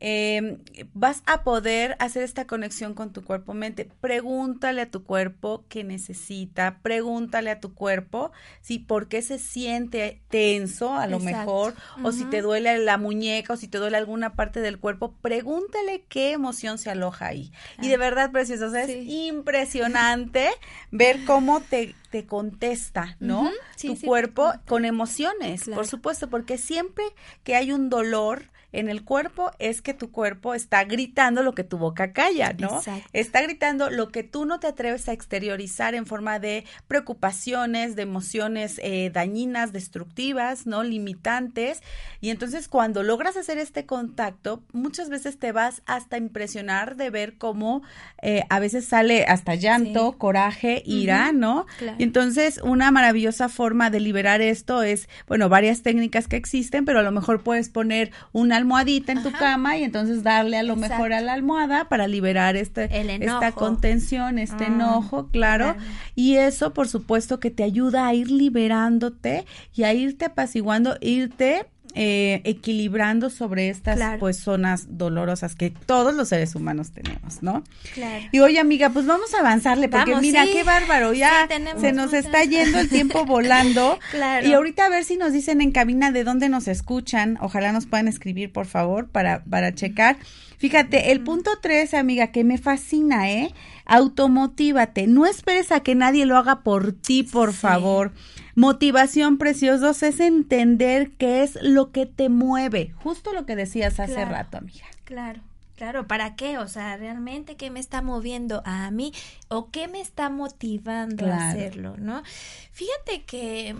eh, 0.06 0.58
vas 0.94 1.24
a 1.26 1.44
poder 1.44 1.96
hacer 1.98 2.24
esta 2.24 2.46
conexión 2.46 2.94
con 2.94 3.14
tu 3.14 3.24
cuerpo-mente. 3.24 3.90
Pregúntale 4.02 4.82
a 4.82 4.92
tu 4.92 5.06
cuerpo 5.06 5.64
qué 5.70 5.86
necesita, 5.86 6.80
pregúntale 6.82 7.50
a 7.50 7.62
tu 7.62 7.74
cuerpo 7.74 8.34
si 8.60 8.80
por 8.80 9.08
qué 9.08 9.22
se 9.22 9.40
siente 9.40 10.22
tenso 10.28 10.94
a 10.94 11.08
lo 11.08 11.20
mejor, 11.20 11.74
o 12.04 12.12
si 12.12 12.26
te 12.26 12.42
duele 12.42 12.80
la 12.80 12.98
muñeca, 12.98 13.54
o 13.54 13.58
si 13.58 13.70
te 13.70 13.78
duele 13.78 13.96
alguna 13.96 14.34
parte 14.36 14.60
del 14.60 14.78
cuerpo, 14.78 15.16
pregúntale 15.22 16.04
qué 16.10 16.34
emoción 16.34 16.80
se 16.80 16.90
aloja 16.90 17.28
ahí. 17.28 17.54
Y 17.82 17.88
de 17.88 17.96
verdad, 17.96 18.30
precioso, 18.30 18.76
es 18.76 18.90
impresionante 19.08 20.50
ver 20.92 21.24
cómo 21.24 21.62
te 21.62 21.96
te 22.14 22.28
contesta, 22.28 23.18
¿no? 23.20 23.50
tu 23.82 24.00
cuerpo 24.00 24.54
con 24.68 24.86
emociones, 24.86 25.68
por 25.74 25.88
supuesto, 25.88 26.30
porque 26.30 26.60
siempre 26.60 27.04
que 27.44 27.56
hay 27.56 27.72
un 27.72 27.90
dolor, 27.90 28.52
en 28.74 28.90
el 28.90 29.04
cuerpo 29.04 29.52
es 29.60 29.82
que 29.82 29.94
tu 29.94 30.12
cuerpo 30.12 30.56
está 30.56 30.84
gritando 30.84 31.44
lo 31.44 31.54
que 31.54 31.64
tu 31.64 31.78
boca 31.78 32.12
calla, 32.12 32.54
¿no? 32.54 32.82
Está 33.14 33.42
gritando 33.42 33.90
lo 33.90 34.10
que 34.10 34.24
tú 34.24 34.46
no 34.46 34.60
te 34.60 34.68
atreves 34.68 35.08
a 35.08 35.14
exteriorizar 35.14 35.94
en 35.96 36.08
forma 36.08 36.40
de 36.40 36.66
preocupaciones, 36.88 37.96
de 37.96 38.02
emociones 38.02 38.80
eh, 38.84 39.12
dañinas, 39.14 39.72
destructivas, 39.72 40.66
¿no? 40.66 40.84
Limitantes. 40.84 41.82
Y 42.20 42.32
entonces 42.32 42.68
cuando 42.68 43.04
logras 43.04 43.38
hacer 43.38 43.60
este 43.60 43.86
contacto, 43.86 44.64
muchas 44.74 45.10
veces 45.10 45.38
te 45.38 45.52
vas 45.52 45.84
hasta 45.86 46.18
impresionar 46.18 46.96
de 46.96 47.12
ver 47.12 47.38
cómo 47.38 47.84
eh, 48.22 48.44
a 48.50 48.60
veces 48.60 48.86
sale 48.86 49.26
hasta 49.26 49.54
llanto, 49.54 50.18
coraje, 50.18 50.82
ira, 50.86 51.32
¿no? 51.32 51.68
Y 52.00 52.04
entonces 52.04 52.60
una 52.64 52.90
maravillosa 52.90 53.50
forma 53.50 53.92
de 53.92 54.00
liberar 54.00 54.42
esto 54.42 54.82
es, 54.82 55.08
bueno, 55.28 55.48
varias 55.48 55.84
técnicas 55.84 56.28
que 56.28 56.38
existen, 56.38 56.86
pero 56.86 57.00
a 57.00 57.04
lo 57.04 57.12
mejor 57.12 57.44
puedes 57.44 57.70
poner 57.70 58.12
una 58.32 58.63
almohadita 58.64 59.12
en 59.12 59.24
tu 59.24 59.32
cama 59.32 59.78
y 59.78 59.84
entonces 59.84 60.24
darle 60.24 60.58
a 60.58 60.64
lo 60.64 60.76
mejor 60.76 61.14
a 61.14 61.22
la 61.22 61.34
almohada 61.34 61.90
para 61.90 62.08
liberar 62.08 62.56
este, 62.56 62.90
esta 63.24 63.52
contención, 63.52 64.40
este 64.40 64.64
ah, 64.64 64.68
enojo, 64.68 65.28
claro. 65.28 65.76
Y 66.16 66.36
eso, 66.38 66.74
por 66.74 66.88
supuesto, 66.88 67.40
que 67.40 67.52
te 67.52 67.64
ayuda 67.64 68.08
a 68.08 68.14
ir 68.14 68.32
liberándote 68.32 69.46
y 69.74 69.84
a 69.84 69.94
irte 69.94 70.26
apaciguando, 70.26 70.98
irte 71.02 71.66
eh, 71.96 72.42
equilibrando 72.44 73.30
sobre 73.30 73.70
estas 73.70 74.20
pues 74.20 74.38
zonas 74.38 74.98
dolorosas 74.98 75.56
que 75.56 75.70
todos 75.70 76.14
los 76.16 76.30
seres 76.30 76.56
humanos 76.56 76.92
tenemos, 76.92 77.44
¿no? 77.44 77.64
Claro. 77.94 78.26
Y 78.32 78.40
oye 78.40 78.60
amiga, 78.60 78.90
pues 78.90 79.06
vamos 79.06 79.34
a 79.34 79.40
avanzarle 79.40 79.90
porque 79.90 80.16
mira 80.16 80.46
qué 80.46 80.64
bárbaro, 80.64 81.14
ya 81.14 81.48
se 81.80 81.92
nos 81.92 82.14
está 82.14 82.44
yendo 82.44 82.80
el 82.80 82.90
tiempo 82.90 83.26
volando. 83.28 84.00
claro. 84.12 84.48
Y 84.48 84.54
ahorita 84.54 84.86
a 84.86 84.90
ver 84.90 85.04
si 85.04 85.18
nos 85.18 85.34
dicen 85.34 85.62
en 85.62 85.72
cabina 85.72 86.12
de 86.12 86.24
dónde 86.24 86.50
nos 86.50 86.68
escuchan, 86.68 87.38
ojalá 87.42 87.72
nos 87.72 87.86
puedan 87.86 88.08
escribir 88.08 88.52
por 88.52 88.66
favor 88.66 89.08
para 89.08 89.44
para 89.44 89.74
checar. 89.74 90.18
Fíjate, 90.64 91.12
el 91.12 91.22
punto 91.26 91.52
tres, 91.62 91.94
amiga, 91.94 92.28
que 92.28 92.46
me 92.46 92.58
fascina, 92.58 93.30
¿eh? 93.30 93.54
Automotívate, 93.84 95.08
no 95.08 95.26
esperes 95.26 95.74
a 95.74 95.82
que 95.82 95.94
nadie 95.94 96.26
lo 96.26 96.38
haga 96.38 96.62
por 96.62 96.94
ti, 96.94 97.24
por 97.24 97.52
favor. 97.52 98.14
Motivación 98.56 99.38
preciosos 99.38 100.02
es 100.04 100.22
entender 100.22 101.12
qué 101.18 101.44
es 101.44 101.62
lo 101.62 101.92
que 101.92 102.06
te 102.06 102.30
mueve, 102.30 102.94
justo 102.96 103.34
lo 103.34 103.46
que 103.46 103.58
decías 103.58 104.00
hace 104.00 104.24
rato, 104.24 104.58
amiga. 104.58 104.86
Claro. 105.04 105.42
Claro, 105.76 106.08
¿para 106.08 106.38
qué? 106.38 106.58
O 106.58 106.70
sea, 106.70 106.96
realmente 106.96 107.58
qué 107.58 107.70
me 107.70 107.82
está 107.82 108.02
moviendo 108.02 108.62
a 108.64 108.90
mí 108.90 109.12
o 109.50 109.70
qué 109.70 109.90
me 109.90 110.00
está 110.00 110.30
motivando 110.30 111.26
a 111.26 111.50
hacerlo, 111.50 111.98
¿no? 111.98 112.24
Fíjate 112.72 113.24
que 113.24 113.76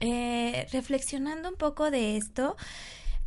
eh, 0.00 0.66
reflexionando 0.72 1.50
un 1.50 1.56
poco 1.56 1.90
de 1.90 2.16
esto, 2.16 2.56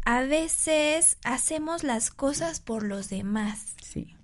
a 0.06 0.22
veces 0.22 1.18
hacemos 1.24 1.84
las 1.84 2.12
cosas 2.12 2.60
por 2.60 2.84
los 2.84 3.10
demás. 3.10 3.76
Sí 3.84 4.16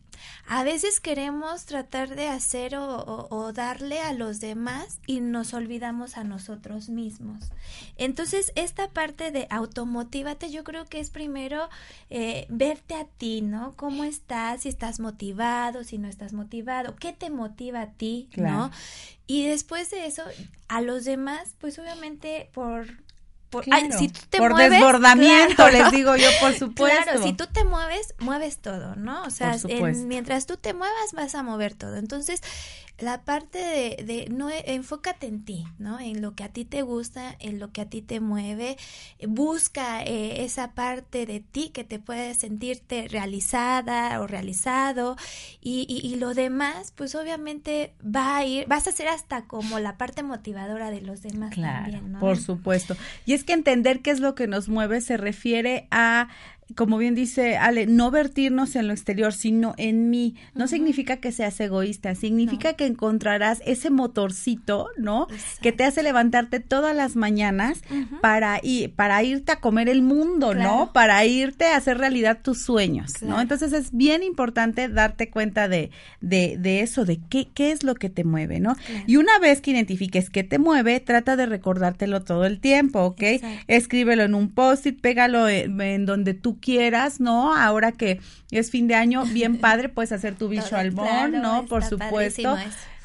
a 0.47 0.63
veces 0.63 0.99
queremos 0.99 1.65
tratar 1.65 2.15
de 2.15 2.27
hacer 2.27 2.75
o, 2.75 3.51
darle 3.53 3.99
a 3.99 4.13
los 4.13 4.39
demás 4.39 4.99
y 5.05 5.21
nos 5.21 5.53
olvidamos 5.53 6.17
a 6.17 6.23
nosotros 6.23 6.89
mismos. 6.89 7.51
Entonces, 7.97 8.51
esta 8.55 8.89
parte 8.89 9.31
de 9.31 9.47
automotívate, 9.49 10.51
yo 10.51 10.63
creo 10.63 10.85
que 10.85 10.99
es 10.99 11.09
primero 11.09 11.69
eh, 12.09 12.47
verte 12.49 12.95
a 12.95 13.05
ti, 13.05 13.41
¿no? 13.41 13.75
¿Cómo 13.75 14.03
estás? 14.03 14.63
Si 14.63 14.69
estás 14.69 14.99
motivado, 14.99 15.83
si 15.83 15.97
no 15.97 16.07
estás 16.07 16.33
motivado, 16.33 16.95
¿qué 16.95 17.13
te 17.13 17.29
motiva 17.29 17.81
a 17.81 17.91
ti, 17.91 18.29
¿no? 18.35 18.71
Y 19.27 19.45
después 19.47 19.89
de 19.89 20.05
eso, 20.05 20.23
a 20.67 20.81
los 20.81 21.05
demás, 21.05 21.55
pues 21.59 21.79
obviamente 21.79 22.49
por 22.53 22.87
por, 23.51 23.65
si 23.65 24.07
tú 24.07 24.19
te 24.29 24.37
por 24.37 24.55
desbordamiento, 24.55 25.69
les 25.69 25.91
digo 25.91 26.15
yo, 26.15 26.29
por 26.39 26.53
supuesto. 26.57 27.03
Claro, 27.03 27.21
si 27.21 27.33
tú 27.33 27.45
te 27.47 27.63
mueves, 27.65 28.15
mueves 28.19 28.57
todo, 28.57 28.95
¿no? 28.95 29.23
O 29.23 29.29
sea, 29.29 29.57
mientras 30.07 30.45
tú 30.45 30.57
te 30.57 30.73
muevas, 30.73 31.11
vas 31.13 31.35
a 31.35 31.43
mover 31.43 31.75
todo. 31.75 31.97
Entonces, 31.97 32.41
la 33.01 33.23
parte 33.23 33.57
de, 33.57 34.03
de, 34.05 34.27
no 34.29 34.49
enfócate 34.49 35.27
en 35.27 35.43
ti, 35.43 35.65
¿no? 35.79 35.99
En 35.99 36.21
lo 36.21 36.35
que 36.35 36.43
a 36.43 36.49
ti 36.49 36.65
te 36.65 36.81
gusta, 36.83 37.35
en 37.39 37.59
lo 37.59 37.71
que 37.71 37.81
a 37.81 37.89
ti 37.89 38.01
te 38.01 38.19
mueve, 38.19 38.77
busca 39.27 40.03
eh, 40.03 40.43
esa 40.43 40.71
parte 40.73 41.25
de 41.25 41.39
ti 41.39 41.69
que 41.69 41.83
te 41.83 41.99
puede 41.99 42.33
sentirte 42.35 43.07
realizada 43.07 44.19
o 44.21 44.27
realizado 44.27 45.17
y, 45.61 45.85
y, 45.89 46.15
lo 46.15 46.33
demás, 46.33 46.93
pues 46.95 47.15
obviamente 47.15 47.93
va 48.03 48.37
a 48.37 48.45
ir, 48.45 48.67
vas 48.67 48.87
a 48.87 48.91
ser 48.91 49.07
hasta 49.07 49.45
como 49.45 49.79
la 49.79 49.97
parte 49.97 50.23
motivadora 50.23 50.91
de 50.91 51.01
los 51.01 51.21
demás 51.21 51.55
también, 51.55 52.11
¿no? 52.11 52.19
Por 52.19 52.37
supuesto. 52.37 52.95
Y 53.25 53.33
es 53.33 53.40
que 53.43 53.53
entender 53.53 54.01
qué 54.01 54.11
es 54.11 54.19
lo 54.19 54.35
que 54.35 54.47
nos 54.47 54.69
mueve 54.69 55.01
se 55.01 55.17
refiere 55.17 55.87
a 55.91 56.29
como 56.75 56.97
bien 56.97 57.15
dice 57.15 57.57
Ale, 57.57 57.85
no 57.87 58.11
vertirnos 58.11 58.75
en 58.75 58.87
lo 58.87 58.93
exterior, 58.93 59.33
sino 59.33 59.73
en 59.77 60.09
mí. 60.09 60.35
No 60.55 60.67
significa 60.67 61.17
que 61.17 61.31
seas 61.31 61.59
egoísta, 61.59 62.15
significa 62.15 62.73
que 62.73 62.85
encontrarás 62.85 63.61
ese 63.65 63.89
motorcito, 63.89 64.87
¿no? 64.97 65.27
Que 65.61 65.71
te 65.71 65.83
hace 65.83 66.03
levantarte 66.03 66.59
todas 66.59 66.95
las 66.95 67.15
mañanas 67.15 67.81
para, 68.21 68.59
ir, 68.63 68.93
para 68.93 69.23
irte 69.23 69.51
a 69.51 69.57
comer 69.57 69.89
el 69.89 70.01
mundo, 70.01 70.53
¿no? 70.53 70.91
Para 70.93 71.25
irte 71.25 71.65
a 71.65 71.77
hacer 71.77 71.97
realidad 71.97 72.39
tus 72.41 72.61
sueños, 72.61 73.21
¿no? 73.21 73.41
Entonces 73.41 73.73
es 73.73 73.91
bien 73.91 74.23
importante 74.23 74.87
darte 74.87 75.29
cuenta 75.29 75.67
de, 75.67 75.91
de, 76.21 76.57
de 76.57 76.81
eso, 76.81 77.05
de 77.05 77.19
qué, 77.29 77.47
qué 77.53 77.71
es 77.71 77.83
lo 77.83 77.95
que 77.95 78.09
te 78.09 78.23
mueve, 78.23 78.59
¿no? 78.59 78.75
Y 79.07 79.17
una 79.17 79.39
vez 79.39 79.61
que 79.61 79.71
identifiques 79.71 80.29
qué 80.29 80.43
te 80.43 80.59
mueve, 80.59 80.99
trata 80.99 81.35
de 81.35 81.45
recordártelo 81.45 82.23
todo 82.23 82.45
el 82.45 82.59
tiempo, 82.59 83.01
¿ok? 83.01 83.21
Escríbelo 83.67 84.23
en 84.23 84.35
un 84.35 84.49
post-it, 84.49 84.99
pégalo 84.99 85.47
en 85.49 86.05
donde 86.05 86.33
tú 86.33 86.59
quieras, 86.61 87.19
¿no? 87.19 87.53
Ahora 87.53 87.91
que 87.91 88.21
es 88.51 88.71
fin 88.71 88.87
de 88.87 88.95
año, 88.95 89.25
bien 89.25 89.57
padre, 89.59 89.89
puedes 89.89 90.11
hacer 90.11 90.35
tu 90.35 90.47
visual 90.47 90.93
¿no? 91.31 91.65
Por 91.65 91.83
supuesto. 91.83 92.57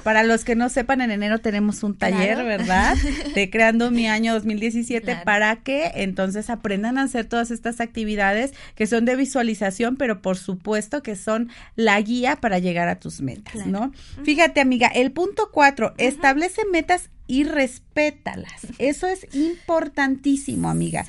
Para 0.03 0.23
los 0.23 0.45
que 0.45 0.55
no 0.55 0.69
sepan, 0.69 1.01
en 1.01 1.11
enero 1.11 1.41
tenemos 1.41 1.83
un 1.83 1.97
taller, 1.97 2.37
¿verdad? 2.45 2.97
De 3.35 3.51
Creando 3.51 3.91
mi 3.91 4.07
año 4.07 4.35
2017 4.35 5.23
para 5.25 5.57
que 5.57 5.91
entonces 5.97 6.49
aprendan 6.49 6.99
a 6.99 7.03
hacer 7.03 7.25
todas 7.25 7.51
estas 7.51 7.81
actividades 7.81 8.53
que 8.77 8.87
son 8.87 9.05
de 9.05 9.17
visualización, 9.17 9.97
pero 9.97 10.23
por 10.23 10.37
supuesto 10.37 11.03
que 11.03 11.17
son 11.17 11.51
la 11.75 12.01
guía 12.01 12.37
para 12.37 12.61
llegar 12.61 12.87
a 12.87 13.01
tus 13.01 13.21
metas, 13.21 13.67
¿no? 13.67 13.93
Fíjate, 14.23 14.61
amiga, 14.61 14.87
el 14.87 15.11
punto 15.11 15.51
cuatro, 15.51 15.93
establece 15.99 16.63
metas 16.71 17.11
y 17.27 17.45
respétalas. 17.45 18.67
Eso 18.79 19.07
es 19.07 19.27
importantísimo, 19.35 20.69
amiga. 20.71 21.05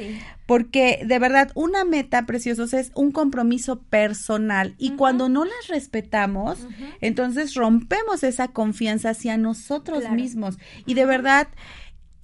Porque 0.48 1.02
de 1.06 1.20
verdad, 1.20 1.52
una 1.54 1.84
meta, 1.84 2.26
preciosos, 2.26 2.74
es 2.74 2.92
un 2.96 3.12
compromiso 3.12 3.82
personal. 3.82 4.74
Y 4.80 4.92
cuando 4.92 5.30
no 5.30 5.46
las 5.46 5.68
respetamos, 5.68 6.58
entonces 7.02 7.54
rompemos 7.54 8.24
esa 8.24 8.48
confianza 8.48 9.12
hacia 9.12 9.38
nosotros 9.38 10.10
mismos. 10.10 10.58
Y 10.86 10.96
de 10.96 11.06
verdad, 11.06 11.50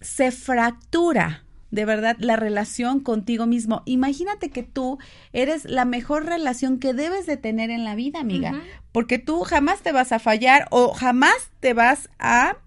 se 0.02 0.32
fractura 0.32 1.44
de 1.74 1.86
verdad 1.86 2.16
la 2.20 2.36
relación 2.36 3.00
contigo 3.00 3.48
mismo. 3.48 3.82
Imagínate 3.86 4.52
que 4.52 4.62
tú 4.62 5.00
eres 5.32 5.66
la 5.66 5.86
mejor 5.86 6.26
relación 6.26 6.78
que 6.78 6.94
debes 6.94 7.26
de 7.26 7.36
tener 7.36 7.72
en 7.72 7.84
la 7.84 7.96
vida, 7.96 8.20
amiga, 8.20 8.62
porque 8.92 9.18
tú 9.18 9.42
jamás 9.42 9.82
te 9.82 9.92
vas 9.92 10.12
a 10.12 10.20
fallar 10.20 10.68
o 10.70 10.94
jamás 10.94 11.50
te 11.62 11.74
vas 11.74 12.10
a 12.20 12.58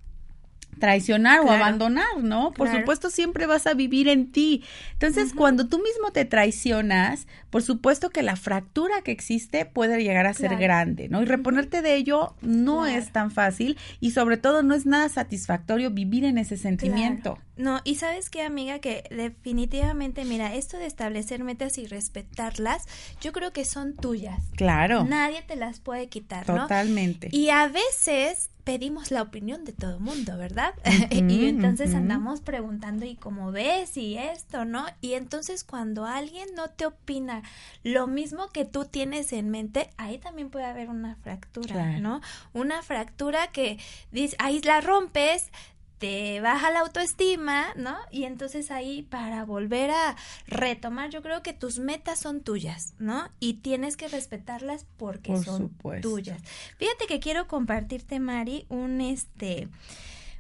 traicionar 0.79 1.41
o 1.41 1.51
abandonar, 1.51 2.23
¿no? 2.23 2.53
Por 2.53 2.71
supuesto, 2.71 3.11
siempre 3.11 3.47
vas 3.47 3.67
a 3.67 3.75
vivir 3.75 4.09
en 4.09 4.31
ti. 4.31 4.63
Entonces, 4.93 5.33
cuando 5.35 5.69
tú 5.69 5.79
mismo 5.79 6.11
te 6.13 6.25
traicionas, 6.25 7.27
por 7.51 7.63
supuesto 7.63 8.11
que 8.11 8.23
la 8.23 8.37
fractura 8.37 9.03
que 9.03 9.13
existe 9.13 9.65
puede 9.65 10.03
llegar 10.03 10.27
a 10.27 10.35
ser 10.35 10.57
grande, 10.57 11.09
¿no? 11.09 11.23
Y 11.23 11.25
reponerte 11.25 11.83
de 11.83 11.95
ello 11.95 12.35
no 12.43 12.87
es 12.87 13.13
tan 13.13 13.31
fácil 13.31 13.79
y 14.01 14.11
sobre 14.11 14.37
todo 14.37 14.63
no 14.63 14.75
es 14.75 14.87
nada 14.87 15.09
satisfactorio 15.09 15.91
vivir 15.91 16.25
en 16.25 16.39
ese 16.39 16.57
sentimiento. 16.57 17.39
No, 17.57 17.81
y 17.85 17.95
sabes 17.95 18.29
qué, 18.29 18.43
amiga, 18.43 18.81
que 18.81 19.05
definitivamente, 19.11 20.25
mira, 20.27 20.55
esto 20.55 20.77
de 20.77 20.85
establecer 20.85 21.43
metas 21.43 21.79
y 21.79 21.87
respetarlas, 21.87 22.85
yo 23.23 23.33
creo 23.33 23.53
que 23.53 23.65
son 23.65 23.97
tuyas. 23.97 24.43
Claro. 24.57 25.05
Nadie 25.05 25.43
te 25.43 25.57
las 25.57 25.81
puede 25.81 26.09
quitar, 26.09 26.47
¿no? 26.49 26.63
Totalmente. 26.63 27.29
Y 27.33 27.49
a 27.49 27.69
veces 27.69 28.51
pedimos 28.67 29.13
la 29.13 29.23
opinión 29.23 29.65
de 29.65 29.73
todo 29.73 29.93
el 29.93 30.01
mundo, 30.01 30.37
¿verdad? 30.37 30.75
y 31.13 31.47
entonces 31.47 31.95
andamos 31.95 32.41
preguntando, 32.41 33.07
¿y 33.07 33.15
cómo 33.15 33.53
ves? 33.53 33.97
Y 33.97 34.19
esto, 34.19 34.65
¿no? 34.65 34.85
Y 35.01 35.13
entonces 35.13 35.63
cuando 35.63 36.05
alguien 36.05 36.49
no 36.57 36.69
te 36.69 36.85
opina 36.85 37.43
lo 37.85 38.09
mismo 38.09 38.49
que 38.49 38.65
tú 38.65 38.85
tienes 38.85 39.33
en 39.33 39.51
mente, 39.51 39.91
ahí 39.99 40.19
también 40.19 40.51
puede 40.51 40.65
haber 40.65 40.89
una 40.89 41.15
fractura, 41.15 42.01
¿no? 42.01 42.21
Una 42.55 42.83
fractura 42.83 43.53
que 43.53 43.79
dice, 44.11 44.35
ahí 44.41 44.61
la 44.63 44.81
rompes, 44.81 45.53
te 45.99 46.41
baja 46.41 46.71
la 46.71 46.81
autoestima, 46.81 47.69
¿no? 47.77 47.97
Y 48.11 48.25
entonces 48.25 48.71
ahí 48.71 49.03
para 49.03 49.45
volver 49.45 49.91
a 49.91 50.17
retomar, 50.47 51.11
yo 51.11 51.23
creo 51.23 51.43
que 51.43 51.53
tus 51.53 51.79
metas 51.79 52.19
son 52.19 52.43
tuyas, 52.43 52.95
¿no? 52.99 53.31
Y 53.41 53.55
tienes 53.55 53.97
que 53.97 54.09
respetarlas 54.09 54.87
porque 54.97 55.37
son 55.43 55.71
tuyas. 56.03 56.41
Fíjate 56.77 57.07
que 57.07 57.21
quiero 57.21 57.47
compartirte, 57.47 58.21
Mari, 58.21 58.67
un 58.69 59.01
este 59.01 59.69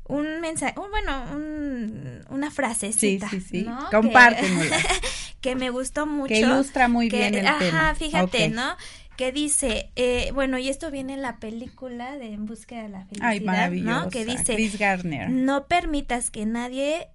un 0.09 0.41
mensaje, 0.41 0.75
bueno, 0.77 1.25
un, 1.33 2.25
una 2.31 2.51
frasecita. 2.51 3.29
Sí, 3.29 3.41
sí, 3.41 3.47
sí. 3.49 3.63
¿no? 3.65 3.89
Que, 5.41 5.57
me 5.57 5.71
gustó 5.71 6.07
mucho. 6.07 6.29
Que 6.29 6.41
ilustra 6.41 6.89
muy 6.89 7.09
bien 7.09 7.35
el 7.35 7.47
ajá, 7.47 7.59
tema. 7.59 7.95
fíjate, 7.97 8.49
¿no? 8.49 8.77
Que 9.17 9.33
dice, 9.33 9.91
eh, 9.97 10.31
bueno, 10.35 10.59
y 10.59 10.69
esto 10.69 10.91
viene 10.91 11.15
en 11.15 11.23
la 11.23 11.39
película 11.39 12.17
de 12.17 12.33
En 12.33 12.47
búsqueda 12.47 12.83
de 12.83 12.89
la 12.91 13.05
felicidad, 13.07 13.29
Ay, 13.29 13.41
maravillosa. 13.41 14.05
¿no? 14.05 14.11
Que 14.11 14.25
dice, 14.25 14.55
Chris 14.55 14.79
Gardner. 14.79 15.31
no 15.31 15.67
permitas 15.67 16.31
que 16.31 16.47
nadie 16.47 17.09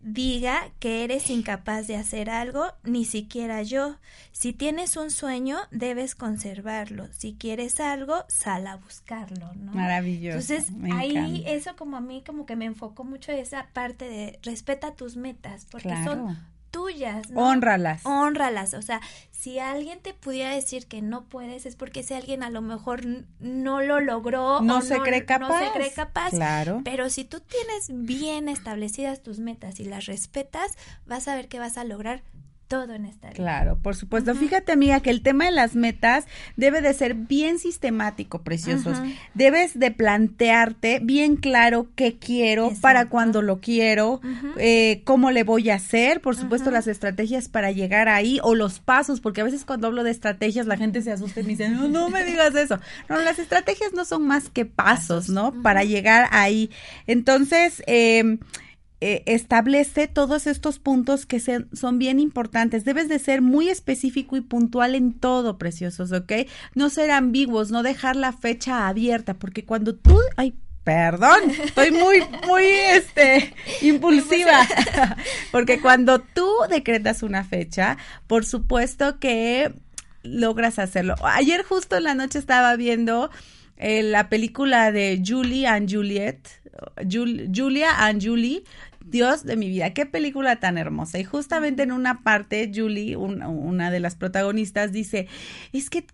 diga 0.00 0.70
que 0.78 1.02
eres 1.02 1.30
incapaz 1.30 1.88
de 1.88 1.96
hacer 1.96 2.30
algo, 2.30 2.66
ni 2.84 3.04
siquiera 3.04 3.62
yo. 3.62 3.96
Si 4.30 4.52
tienes 4.52 4.96
un 4.96 5.10
sueño, 5.10 5.58
debes 5.72 6.14
conservarlo. 6.14 7.08
Si 7.12 7.34
quieres 7.34 7.80
algo, 7.80 8.24
sal 8.28 8.68
a 8.68 8.76
buscarlo, 8.76 9.52
¿no? 9.54 9.72
Maravilloso. 9.72 10.54
Entonces, 10.54 10.72
ahí 10.92 11.42
eso 11.46 11.74
como 11.74 11.96
a 11.96 12.00
mí 12.00 12.22
como 12.24 12.46
que 12.46 12.54
me 12.54 12.66
enfocó 12.66 13.02
mucho 13.02 13.32
esa 13.32 13.68
parte 13.72 14.08
de 14.08 14.38
respeta 14.42 14.94
tus 14.94 15.16
metas, 15.16 15.66
porque 15.70 15.94
son 16.04 16.38
tuyas. 16.86 17.30
¿no? 17.30 17.40
Honralas. 17.40 18.04
Honralas. 18.04 18.74
O 18.74 18.82
sea, 18.82 19.00
si 19.30 19.58
alguien 19.58 20.00
te 20.00 20.14
pudiera 20.14 20.54
decir 20.54 20.86
que 20.86 21.02
no 21.02 21.24
puedes, 21.24 21.66
es 21.66 21.76
porque 21.76 22.00
ese 22.00 22.16
alguien 22.16 22.42
a 22.42 22.50
lo 22.50 22.62
mejor 22.62 23.02
no 23.38 23.82
lo 23.82 24.00
logró. 24.00 24.60
No 24.60 24.82
se 24.82 24.98
cree 25.00 25.24
capaz. 25.24 25.48
No 25.48 25.58
se 25.58 25.72
cree 25.72 25.92
capaz. 25.92 26.30
Claro. 26.30 26.80
Pero 26.84 27.10
si 27.10 27.24
tú 27.24 27.40
tienes 27.40 27.88
bien 27.90 28.48
establecidas 28.48 29.22
tus 29.22 29.38
metas 29.38 29.80
y 29.80 29.84
las 29.84 30.06
respetas, 30.06 30.76
vas 31.06 31.28
a 31.28 31.36
ver 31.36 31.48
que 31.48 31.58
vas 31.58 31.76
a 31.76 31.84
lograr 31.84 32.22
todo 32.68 32.94
en 32.94 33.06
esta 33.06 33.28
vida. 33.28 33.36
Claro, 33.36 33.78
por 33.80 33.94
supuesto. 33.94 34.34
Fíjate, 34.34 34.72
amiga, 34.72 35.00
que 35.00 35.10
el 35.10 35.22
tema 35.22 35.44
de 35.44 35.52
las 35.52 35.76
metas 35.76 36.26
debe 36.56 36.80
de 36.80 36.92
ser 36.94 37.14
bien 37.14 37.58
sistemático, 37.58 38.42
preciosos. 38.42 38.98
Debes 39.34 39.78
de 39.78 39.90
plantearte 39.90 41.00
bien 41.02 41.36
claro 41.36 41.86
qué 41.94 42.18
quiero, 42.18 42.72
para 42.80 43.08
cuándo 43.08 43.42
lo 43.42 43.60
quiero, 43.60 44.20
eh, 44.58 45.02
cómo 45.04 45.30
le 45.30 45.44
voy 45.44 45.70
a 45.70 45.76
hacer, 45.76 46.20
por 46.20 46.36
supuesto, 46.36 46.70
las 46.70 46.86
estrategias 46.86 47.48
para 47.48 47.70
llegar 47.70 48.08
ahí 48.08 48.40
o 48.42 48.54
los 48.54 48.80
pasos, 48.80 49.20
porque 49.20 49.40
a 49.40 49.44
veces 49.44 49.64
cuando 49.64 49.86
hablo 49.86 50.02
de 50.02 50.10
estrategias 50.10 50.66
la 50.66 50.76
gente 50.76 51.02
se 51.02 51.12
asusta 51.12 51.40
y 51.40 51.42
me 51.44 51.50
dice, 51.50 51.68
no, 51.68 51.88
no 51.88 52.10
me 52.10 52.24
digas 52.24 52.54
eso. 52.54 52.80
No, 53.08 53.18
las 53.18 53.38
estrategias 53.38 53.92
no 53.92 54.04
son 54.04 54.26
más 54.26 54.50
que 54.50 54.66
pasos, 54.66 55.28
¿no? 55.28 55.52
Para 55.62 55.84
llegar 55.84 56.28
ahí. 56.32 56.70
Entonces, 57.06 57.82
eh, 57.86 58.38
eh, 59.00 59.22
establece 59.26 60.08
todos 60.08 60.46
estos 60.46 60.78
puntos 60.78 61.26
que 61.26 61.38
son 61.40 61.98
bien 61.98 62.18
importantes. 62.18 62.84
Debes 62.84 63.08
de 63.08 63.18
ser 63.18 63.42
muy 63.42 63.68
específico 63.68 64.36
y 64.36 64.40
puntual 64.40 64.94
en 64.94 65.12
todo, 65.12 65.58
preciosos, 65.58 66.12
¿ok? 66.12 66.32
No 66.74 66.88
ser 66.88 67.10
ambiguos, 67.10 67.70
no 67.70 67.82
dejar 67.82 68.16
la 68.16 68.32
fecha 68.32 68.88
abierta, 68.88 69.34
porque 69.34 69.64
cuando 69.64 69.94
tú, 69.94 70.18
ay, 70.36 70.54
perdón, 70.82 71.50
estoy 71.64 71.90
muy, 71.90 72.22
muy, 72.46 72.64
este, 72.64 73.52
impulsiva, 73.82 74.66
porque 75.52 75.80
cuando 75.80 76.20
tú 76.20 76.48
decretas 76.70 77.22
una 77.22 77.44
fecha, 77.44 77.98
por 78.26 78.46
supuesto 78.46 79.18
que 79.18 79.74
logras 80.22 80.78
hacerlo. 80.78 81.16
Ayer 81.22 81.64
justo 81.64 81.96
en 81.96 82.04
la 82.04 82.14
noche 82.14 82.38
estaba 82.38 82.76
viendo 82.76 83.30
eh, 83.76 84.02
la 84.02 84.28
película 84.28 84.90
de 84.90 85.22
Julie 85.26 85.66
and 85.66 85.92
Juliet, 85.92 86.48
Julia 87.10 88.06
and 88.06 88.24
Julie, 88.24 88.64
Dios 89.06 89.44
de 89.44 89.56
mi 89.56 89.68
vida, 89.68 89.94
qué 89.94 90.04
película 90.04 90.56
tan 90.56 90.78
hermosa. 90.78 91.18
Y 91.18 91.24
justamente 91.24 91.84
en 91.84 91.92
una 91.92 92.22
parte, 92.22 92.70
Julie, 92.74 93.16
una 93.16 93.90
de 93.90 94.00
las 94.00 94.16
protagonistas, 94.16 94.92
dice, 94.92 95.28
es 95.72 95.90
que 95.90 96.06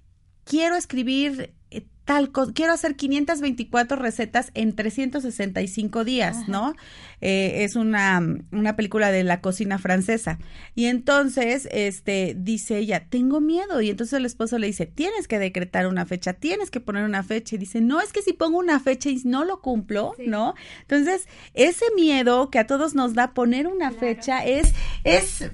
quiero 0.45 0.77
escribir 0.77 1.55
tal 2.05 2.33
cosa, 2.33 2.53
quiero 2.53 2.73
hacer 2.73 2.97
524 2.97 3.97
recetas 3.97 4.51
en 4.55 4.75
365 4.75 6.05
días, 6.05 6.49
¿no? 6.49 6.75
Eh, 7.21 7.63
es 7.65 7.77
una, 7.77 8.21
una 8.51 8.75
película 8.75 9.13
de 9.13 9.23
la 9.23 9.41
cocina 9.41 9.79
francesa. 9.79 10.39
Y 10.75 10.87
entonces, 10.87 11.69
este, 11.71 12.35
dice 12.37 12.79
ella, 12.79 13.07
tengo 13.09 13.41
miedo. 13.41 13.81
Y 13.81 13.91
entonces 13.91 14.15
el 14.15 14.27
esposo 14.27 14.59
le 14.59 14.67
dice, 14.67 14.87
tienes 14.87 15.29
que 15.29 15.39
decretar 15.39 15.87
una 15.87 16.05
fecha, 16.05 16.33
tienes 16.33 16.71
que 16.71 16.81
poner 16.81 17.05
una 17.05 17.23
fecha. 17.23 17.55
Y 17.55 17.59
dice, 17.59 17.81
no, 17.81 18.01
es 18.01 18.13
que 18.13 18.23
si 18.23 18.33
pongo 18.33 18.59
una 18.59 18.81
fecha 18.81 19.09
y 19.09 19.21
no 19.25 19.45
lo 19.45 19.61
cumplo, 19.61 20.15
¿no? 20.27 20.55
Entonces, 20.81 21.29
ese 21.55 21.85
miedo 21.95 22.51
que 22.51 22.59
a 22.59 22.67
todos 22.67 22.95
nos 22.95 23.15
da 23.15 23.33
poner 23.33 23.69
una 23.69 23.93
fecha 23.93 24.45
es, 24.45 24.73
es 25.05 25.51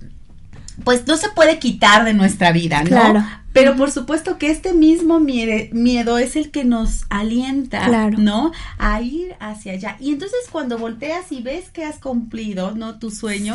pues 0.85 1.07
no 1.07 1.17
se 1.17 1.29
puede 1.31 1.59
quitar 1.59 2.05
de 2.05 2.15
nuestra 2.15 2.53
vida, 2.53 2.83
¿no? 2.83 2.89
Claro. 2.89 3.25
Pero 3.59 3.77
por 3.77 3.91
supuesto 3.91 4.39
que 4.39 4.51
este 4.51 4.73
mismo 4.73 5.21
miedo 5.21 6.19
es 6.19 6.37
el 6.37 6.51
que 6.51 6.65
nos 6.65 7.05
alienta, 7.11 7.89
¿no? 8.11 8.53
A 8.79 9.01
ir 9.01 9.35
hacia 9.41 9.73
allá. 9.73 9.97
Y 10.01 10.13
entonces 10.13 10.39
cuando 10.51 10.79
volteas 10.79 11.33
y 11.33 11.43
ves 11.43 11.71
que 11.71 11.85
has 11.85 11.99
cumplido, 11.99 12.73
¿no? 12.73 12.99
Tu 12.99 13.11
sueño, 13.11 13.55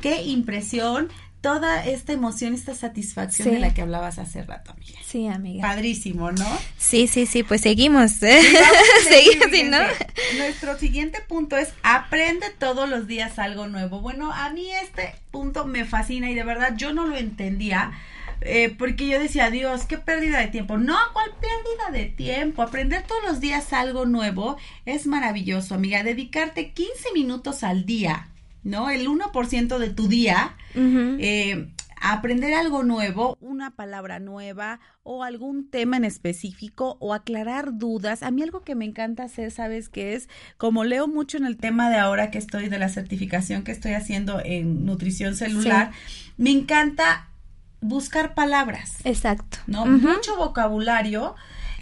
qué 0.00 0.22
impresión, 0.22 1.08
toda 1.44 1.84
esta 1.84 2.14
emoción, 2.14 2.54
esta 2.54 2.74
satisfacción 2.74 3.50
de 3.50 3.58
la 3.58 3.74
que 3.74 3.82
hablabas 3.82 4.18
hace 4.18 4.42
rato, 4.42 4.72
amiga. 4.72 4.98
Sí, 5.04 5.28
amiga. 5.28 5.60
Padrísimo, 5.60 6.32
¿no? 6.32 6.46
Sí, 6.78 7.06
sí, 7.06 7.26
sí, 7.26 7.42
pues 7.42 7.60
seguimos. 7.60 8.22
¿eh? 8.22 8.40
seguimos, 9.10 9.70
¿no? 9.70 10.38
Nuestro 10.38 10.78
siguiente 10.78 11.20
punto 11.28 11.58
es 11.58 11.68
aprende 11.82 12.46
todos 12.58 12.88
los 12.88 13.06
días 13.06 13.38
algo 13.38 13.66
nuevo. 13.66 14.00
Bueno, 14.00 14.32
a 14.32 14.48
mí 14.54 14.70
este 14.82 15.16
punto 15.30 15.66
me 15.66 15.84
fascina 15.84 16.30
y 16.30 16.34
de 16.34 16.44
verdad 16.44 16.76
yo 16.78 16.94
no 16.94 17.06
lo 17.06 17.14
entendía. 17.14 17.92
Eh, 18.44 18.74
porque 18.78 19.08
yo 19.08 19.18
decía, 19.18 19.50
Dios, 19.50 19.86
qué 19.86 19.98
pérdida 19.98 20.38
de 20.38 20.48
tiempo. 20.48 20.76
No, 20.76 20.96
¿cuál 21.12 21.30
pérdida 21.40 21.98
de 21.98 22.06
tiempo? 22.10 22.62
Aprender 22.62 23.02
todos 23.02 23.22
los 23.24 23.40
días 23.40 23.72
algo 23.72 24.06
nuevo 24.06 24.56
es 24.84 25.06
maravilloso, 25.06 25.74
amiga. 25.74 26.02
Dedicarte 26.02 26.72
15 26.72 27.12
minutos 27.14 27.64
al 27.64 27.84
día 27.86 28.28
¿no? 28.64 28.90
El 28.90 29.06
1% 29.06 29.78
de 29.78 29.90
tu 29.90 30.08
día, 30.08 30.56
eh, 30.74 31.68
aprender 32.00 32.54
algo 32.54 32.82
nuevo, 32.82 33.36
una 33.40 33.70
palabra 33.70 34.18
nueva 34.18 34.80
o 35.02 35.22
algún 35.22 35.70
tema 35.70 35.98
en 35.98 36.04
específico 36.04 36.96
o 36.98 37.14
aclarar 37.14 37.76
dudas. 37.76 38.22
A 38.22 38.30
mí 38.30 38.42
algo 38.42 38.62
que 38.62 38.74
me 38.74 38.86
encanta 38.86 39.24
hacer, 39.24 39.50
¿sabes 39.50 39.90
qué 39.90 40.14
es? 40.14 40.28
Como 40.56 40.84
leo 40.84 41.06
mucho 41.06 41.36
en 41.36 41.44
el 41.44 41.58
tema 41.58 41.90
de 41.90 41.98
ahora 41.98 42.30
que 42.30 42.38
estoy 42.38 42.68
de 42.68 42.78
la 42.78 42.88
certificación 42.88 43.62
que 43.62 43.72
estoy 43.72 43.92
haciendo 43.92 44.40
en 44.42 44.86
nutrición 44.86 45.36
celular, 45.36 45.92
me 46.38 46.50
encanta 46.50 47.28
buscar 47.84 48.34
palabras. 48.34 48.96
Exacto. 49.04 49.58
¿No? 49.66 49.84
Mucho 49.86 50.36
vocabulario 50.36 51.34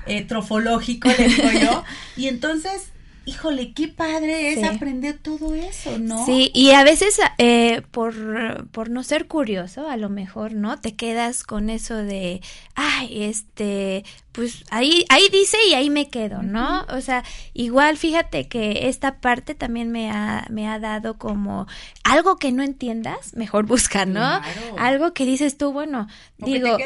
eh, 0.07 0.25
trofológico, 0.25 1.09
le 1.09 1.29
digo 1.29 1.51
yo. 1.53 1.85
y 2.17 2.27
entonces 2.27 2.92
híjole, 3.25 3.73
qué 3.73 3.89
padre 3.89 4.53
es 4.53 4.65
aprender 4.65 5.19
todo 5.19 5.55
eso, 5.55 5.99
¿no? 5.99 6.25
Sí, 6.27 6.51
y 6.55 6.73
a 6.73 6.85
veces 6.85 7.21
eh, 7.39 7.83
por, 7.91 8.69
por 8.71 8.91
no 8.91 9.03
ser 9.03 9.29
curioso, 9.29 9.89
a 9.89 9.97
lo 9.97 10.09
mejor, 10.09 10.55
¿no? 10.55 10.81
Te 10.81 10.95
quedas 10.95 11.45
con 11.45 11.71
eso 11.71 11.97
de, 11.97 12.41
ay, 12.75 13.25
este, 13.25 14.05
pues 14.33 14.65
ahí, 14.71 15.05
ahí 15.09 15.29
dice 15.31 15.59
y 15.69 15.75
ahí 15.75 15.91
me 15.91 16.09
quedo, 16.09 16.43
¿no? 16.43 16.85
O 16.89 17.01
sea, 17.01 17.23
igual 17.55 17.97
fíjate 17.97 18.49
que 18.49 18.89
esta 18.89 19.21
parte 19.21 19.55
también 19.55 19.93
me 19.93 20.11
ha, 20.11 20.47
me 20.51 20.69
ha 20.69 20.79
dado 20.79 21.19
como 21.19 21.67
algo 22.05 22.37
que 22.37 22.51
no 22.51 22.63
entiendas, 22.63 23.35
mejor 23.35 23.67
buscar, 23.67 24.09
¿no? 24.09 24.41
Algo 24.79 25.13
que 25.13 25.27
dices 25.27 25.57
tú, 25.57 25.73
bueno, 25.73 26.09
digo, 26.39 26.77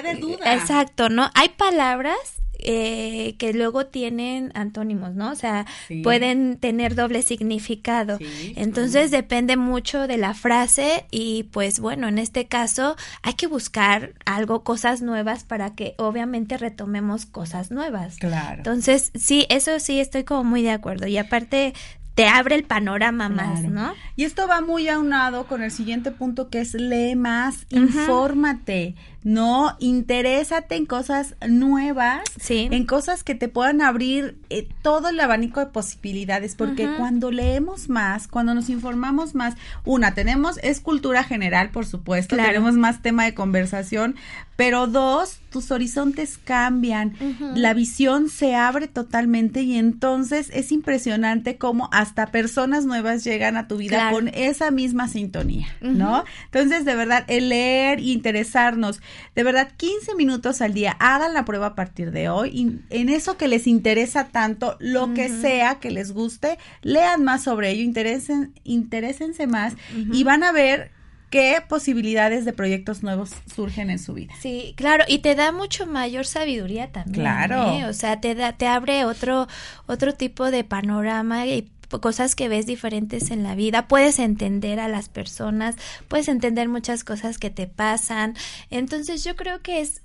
exacto, 0.44 1.08
¿no? 1.08 1.30
Hay 1.34 1.50
palabras 1.50 2.42
eh, 2.58 3.36
que 3.38 3.52
luego 3.52 3.86
tienen 3.86 4.50
antónimos, 4.54 5.14
¿no? 5.14 5.30
O 5.30 5.34
sea, 5.34 5.66
pueden 6.02 6.56
tener 6.56 6.94
doble 6.94 7.22
significado. 7.22 8.18
Entonces 8.56 9.10
depende 9.10 9.56
mucho 9.56 10.06
de 10.06 10.16
la 10.16 10.34
frase 10.34 11.06
y 11.10 11.44
pues 11.44 11.80
bueno, 11.80 12.08
en 12.08 12.18
este 12.18 12.46
caso 12.46 12.96
hay 13.22 13.34
que 13.34 13.46
buscar 13.46 14.14
algo, 14.24 14.64
cosas 14.64 15.02
nuevas 15.02 15.44
para 15.44 15.74
que 15.74 15.94
obviamente 15.98 16.56
retomemos 16.56 17.26
cosas 17.26 17.70
nuevas. 17.70 18.16
Claro. 18.16 18.58
Entonces, 18.58 19.12
sí, 19.14 19.46
eso 19.48 19.78
sí 19.80 20.00
estoy 20.00 20.24
como 20.24 20.44
muy 20.44 20.62
de 20.62 20.70
acuerdo. 20.70 21.06
Y 21.06 21.18
aparte 21.18 21.74
te 22.16 22.26
abre 22.26 22.54
el 22.54 22.64
panorama 22.64 23.28
más, 23.28 23.62
¿no? 23.64 23.92
Y 24.16 24.24
esto 24.24 24.48
va 24.48 24.62
muy 24.62 24.88
aunado 24.88 25.46
con 25.46 25.62
el 25.62 25.70
siguiente 25.70 26.10
punto 26.10 26.48
que 26.48 26.60
es 26.60 26.72
lee 26.72 27.14
más, 27.14 27.66
infórmate, 27.68 28.94
¿no? 29.26 29.76
Interésate 29.80 30.76
en 30.76 30.86
cosas 30.86 31.34
nuevas, 31.48 32.22
en 32.48 32.86
cosas 32.86 33.24
que 33.24 33.34
te 33.34 33.48
puedan 33.48 33.82
abrir 33.82 34.38
eh, 34.50 34.68
todo 34.82 35.08
el 35.08 35.18
abanico 35.18 35.58
de 35.58 35.66
posibilidades, 35.66 36.54
porque 36.54 36.88
cuando 36.96 37.32
leemos 37.32 37.88
más, 37.88 38.28
cuando 38.28 38.54
nos 38.54 38.68
informamos 38.68 39.34
más, 39.34 39.54
una, 39.84 40.14
tenemos, 40.14 40.60
es 40.62 40.78
cultura 40.78 41.24
general, 41.24 41.70
por 41.70 41.86
supuesto, 41.86 42.36
tenemos 42.36 42.74
más 42.74 43.02
tema 43.02 43.24
de 43.24 43.34
conversación, 43.34 44.14
pero 44.54 44.86
dos, 44.86 45.40
tus 45.50 45.70
horizontes 45.70 46.38
cambian, 46.42 47.14
la 47.54 47.74
visión 47.74 48.30
se 48.30 48.54
abre 48.54 48.86
totalmente 48.86 49.62
y 49.62 49.76
entonces 49.76 50.50
es 50.54 50.70
impresionante 50.70 51.58
cómo 51.58 51.90
hasta 51.92 52.26
personas 52.26 52.86
nuevas 52.86 53.24
llegan 53.24 53.56
a 53.56 53.66
tu 53.66 53.76
vida 53.76 54.10
con 54.12 54.28
esa 54.28 54.70
misma 54.70 55.08
sintonía, 55.08 55.66
¿no? 55.80 56.24
Entonces, 56.44 56.84
de 56.84 56.94
verdad, 56.94 57.24
el 57.26 57.50
leer 57.50 58.00
interesarnos, 58.00 59.00
de 59.34 59.42
verdad, 59.42 59.72
15 59.76 60.14
minutos 60.14 60.60
al 60.60 60.74
día, 60.74 60.96
hagan 60.98 61.34
la 61.34 61.44
prueba 61.44 61.66
a 61.68 61.74
partir 61.74 62.10
de 62.10 62.28
hoy, 62.28 62.50
y 62.50 62.94
en 62.94 63.08
eso 63.08 63.36
que 63.36 63.48
les 63.48 63.66
interesa 63.66 64.28
tanto, 64.28 64.76
lo 64.80 65.14
que 65.14 65.28
sea 65.28 65.76
que 65.76 65.90
les 65.90 66.12
guste, 66.12 66.58
lean 66.82 67.24
más 67.24 67.44
sobre 67.44 67.70
ello, 67.70 67.82
interesen, 67.82 68.52
interésense 68.64 69.46
más 69.46 69.74
y 70.12 70.24
van 70.24 70.42
a 70.42 70.52
ver 70.52 70.90
qué 71.30 71.62
posibilidades 71.68 72.44
de 72.44 72.52
proyectos 72.52 73.02
nuevos 73.02 73.30
surgen 73.52 73.90
en 73.90 73.98
su 73.98 74.14
vida. 74.14 74.32
Sí, 74.40 74.74
claro, 74.76 75.04
y 75.08 75.18
te 75.18 75.34
da 75.34 75.52
mucho 75.52 75.86
mayor 75.86 76.26
sabiduría 76.26 76.92
también. 76.92 77.22
Claro. 77.22 77.72
¿eh? 77.72 77.84
O 77.86 77.92
sea, 77.92 78.20
te 78.20 78.34
da, 78.34 78.52
te 78.52 78.66
abre 78.66 79.04
otro, 79.04 79.48
otro 79.86 80.14
tipo 80.14 80.50
de 80.50 80.64
panorama 80.64 81.46
y 81.46 81.68
cosas 81.88 82.34
que 82.34 82.48
ves 82.48 82.66
diferentes 82.66 83.30
en 83.30 83.42
la 83.42 83.54
vida, 83.54 83.88
puedes 83.88 84.18
entender 84.18 84.80
a 84.80 84.88
las 84.88 85.08
personas, 85.08 85.76
puedes 86.08 86.28
entender 86.28 86.68
muchas 86.68 87.04
cosas 87.04 87.38
que 87.38 87.50
te 87.50 87.66
pasan. 87.66 88.34
Entonces 88.70 89.24
yo 89.24 89.36
creo 89.36 89.62
que 89.62 89.80
es 89.80 90.02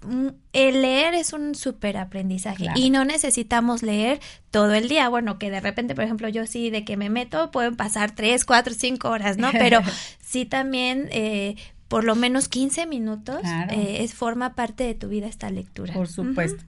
el 0.53 0.81
leer 0.81 1.13
es 1.13 1.33
un 1.33 1.55
súper 1.55 1.97
aprendizaje 1.97 2.67
y 2.75 2.89
no 2.89 3.05
necesitamos 3.05 3.83
leer 3.83 4.19
todo 4.51 4.73
el 4.73 4.89
día. 4.89 5.09
Bueno, 5.09 5.39
que 5.39 5.49
de 5.49 5.59
repente, 5.59 5.95
por 5.95 6.03
ejemplo, 6.03 6.27
yo 6.29 6.45
sí 6.45 6.69
de 6.69 6.83
que 6.85 6.97
me 6.97 7.09
meto 7.09 7.51
pueden 7.51 7.75
pasar 7.75 8.11
tres, 8.11 8.45
cuatro, 8.45 8.73
cinco 8.73 9.09
horas, 9.09 9.37
¿no? 9.37 9.51
Pero 9.51 9.81
sí 10.21 10.45
también 10.45 11.07
eh, 11.11 11.55
por 11.91 12.05
lo 12.05 12.15
menos 12.15 12.47
15 12.47 12.85
minutos 12.85 13.41
eh, 13.69 13.97
es 13.99 14.13
forma 14.13 14.55
parte 14.55 14.85
de 14.85 14.95
tu 14.95 15.09
vida 15.09 15.27
esta 15.27 15.49
lectura. 15.49 15.93
Por 15.93 16.07
supuesto. 16.07 16.63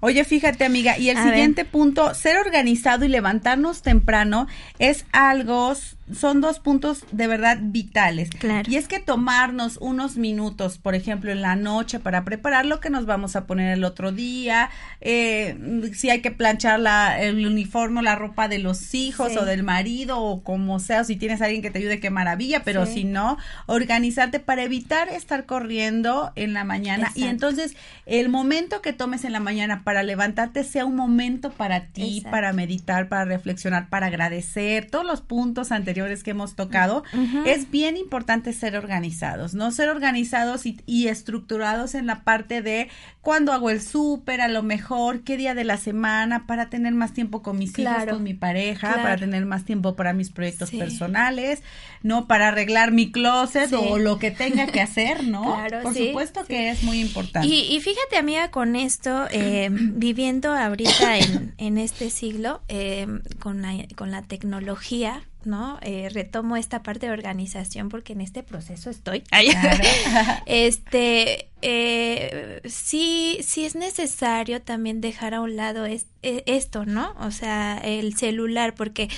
Oye, 0.00 0.22
fíjate 0.22 0.66
amiga, 0.66 0.98
y 0.98 1.08
el 1.08 1.16
siguiente 1.16 1.64
punto, 1.64 2.12
ser 2.12 2.36
organizado 2.36 3.06
y 3.06 3.08
levantarnos 3.08 3.80
temprano 3.80 4.46
es 4.78 5.06
algo 5.12 5.74
son 6.12 6.40
dos 6.40 6.60
puntos 6.60 7.04
de 7.10 7.26
verdad 7.26 7.58
vitales. 7.60 8.30
Claro. 8.30 8.70
Y 8.70 8.76
es 8.76 8.86
que 8.86 9.00
tomarnos 9.00 9.76
unos 9.80 10.16
minutos, 10.16 10.78
por 10.78 10.94
ejemplo, 10.94 11.32
en 11.32 11.42
la 11.42 11.56
noche 11.56 11.98
para 11.98 12.24
preparar 12.24 12.64
lo 12.64 12.80
que 12.80 12.90
nos 12.90 13.06
vamos 13.06 13.34
a 13.34 13.46
poner 13.46 13.72
el 13.72 13.82
otro 13.82 14.12
día, 14.12 14.70
eh, 15.00 15.90
si 15.94 16.10
hay 16.10 16.20
que 16.20 16.30
planchar 16.30 16.78
la, 16.78 17.20
el 17.20 17.44
uniforme, 17.44 18.02
la 18.02 18.14
ropa 18.14 18.46
de 18.48 18.58
los 18.58 18.94
hijos 18.94 19.36
o 19.36 19.44
del 19.44 19.62
marido 19.62 20.20
o 20.20 20.42
como 20.42 20.78
sea, 20.78 21.00
o 21.00 21.04
si 21.04 21.16
tienes 21.16 21.42
a 21.42 21.46
alguien 21.46 21.62
que 21.62 21.70
te 21.70 21.78
ayude, 21.78 21.98
qué 21.98 22.10
maravilla, 22.10 22.62
pero 22.62 22.86
si 22.86 23.04
no, 23.04 23.36
organizarte 23.66 24.38
para 24.38 24.65
evitar 24.66 25.08
estar 25.08 25.46
corriendo 25.46 26.32
en 26.36 26.52
la 26.52 26.64
mañana. 26.64 27.10
Y 27.14 27.24
entonces 27.24 27.76
el 28.04 28.28
momento 28.28 28.82
que 28.82 28.92
tomes 28.92 29.24
en 29.24 29.32
la 29.32 29.40
mañana 29.40 29.82
para 29.82 30.02
levantarte 30.02 30.64
sea 30.64 30.84
un 30.84 30.96
momento 30.96 31.50
para 31.50 31.86
ti, 31.86 32.22
para 32.30 32.52
meditar, 32.52 33.08
para 33.08 33.24
reflexionar, 33.24 33.88
para 33.88 34.06
agradecer. 34.06 34.90
Todos 34.90 35.06
los 35.06 35.20
puntos 35.22 35.72
anteriores 35.72 36.22
que 36.22 36.32
hemos 36.32 36.54
tocado, 36.54 37.02
es 37.46 37.70
bien 37.70 37.96
importante 37.96 38.52
ser 38.52 38.76
organizados, 38.76 39.54
¿no? 39.54 39.70
Ser 39.70 39.88
organizados 39.88 40.64
y, 40.66 41.08
estructurados 41.08 41.94
en 41.94 42.06
la 42.06 42.24
parte 42.24 42.62
de 42.62 42.88
cuándo 43.20 43.52
hago 43.52 43.70
el 43.70 43.80
súper, 43.80 44.40
a 44.40 44.48
lo 44.48 44.62
mejor, 44.62 45.22
qué 45.22 45.36
día 45.36 45.54
de 45.54 45.64
la 45.64 45.76
semana, 45.76 46.46
para 46.46 46.68
tener 46.68 46.94
más 46.94 47.12
tiempo 47.12 47.42
con 47.42 47.58
mis 47.58 47.78
hijos, 47.78 48.04
con 48.08 48.22
mi 48.22 48.34
pareja, 48.34 48.94
para 48.94 49.16
tener 49.16 49.46
más 49.46 49.64
tiempo 49.64 49.96
para 49.96 50.12
mis 50.12 50.30
proyectos 50.30 50.70
personales, 50.70 51.62
¿no? 52.02 52.26
Para 52.26 52.48
arreglar 52.48 52.92
mi 52.92 53.10
closet 53.10 53.72
o 53.72 53.98
lo 53.98 54.18
que 54.18 54.30
tenga 54.56 54.72
que 54.72 54.80
hacer, 54.80 55.24
¿no? 55.24 55.56
Por 55.82 55.94
supuesto 55.94 56.44
que 56.44 56.70
es 56.70 56.82
muy 56.82 57.00
importante. 57.00 57.48
Y, 57.48 57.80
fíjate, 57.80 58.16
amiga, 58.16 58.50
con 58.50 58.76
esto, 58.76 59.26
eh, 59.30 59.68
viviendo 59.70 60.52
ahorita 60.52 61.18
en, 61.18 61.54
en 61.58 61.78
este 61.78 62.10
siglo, 62.10 62.60
eh, 62.68 63.06
con, 63.38 63.62
la, 63.62 63.74
con 63.94 64.10
la 64.10 64.22
tecnología, 64.22 65.22
¿no? 65.46 65.78
Eh, 65.82 66.08
retomo 66.12 66.56
esta 66.56 66.82
parte 66.82 67.06
de 67.06 67.12
organización 67.12 67.88
porque 67.88 68.12
en 68.12 68.20
este 68.20 68.42
proceso 68.42 68.90
estoy. 68.90 69.22
este, 70.46 71.48
eh, 71.62 72.60
sí, 72.64 73.38
sí 73.42 73.64
es 73.64 73.74
necesario 73.74 74.62
también 74.62 75.00
dejar 75.00 75.34
a 75.34 75.40
un 75.40 75.56
lado 75.56 75.84
es, 75.84 76.06
e, 76.22 76.44
esto, 76.46 76.84
¿no? 76.84 77.14
O 77.20 77.30
sea, 77.30 77.78
el 77.82 78.16
celular, 78.16 78.74
porque 78.74 79.08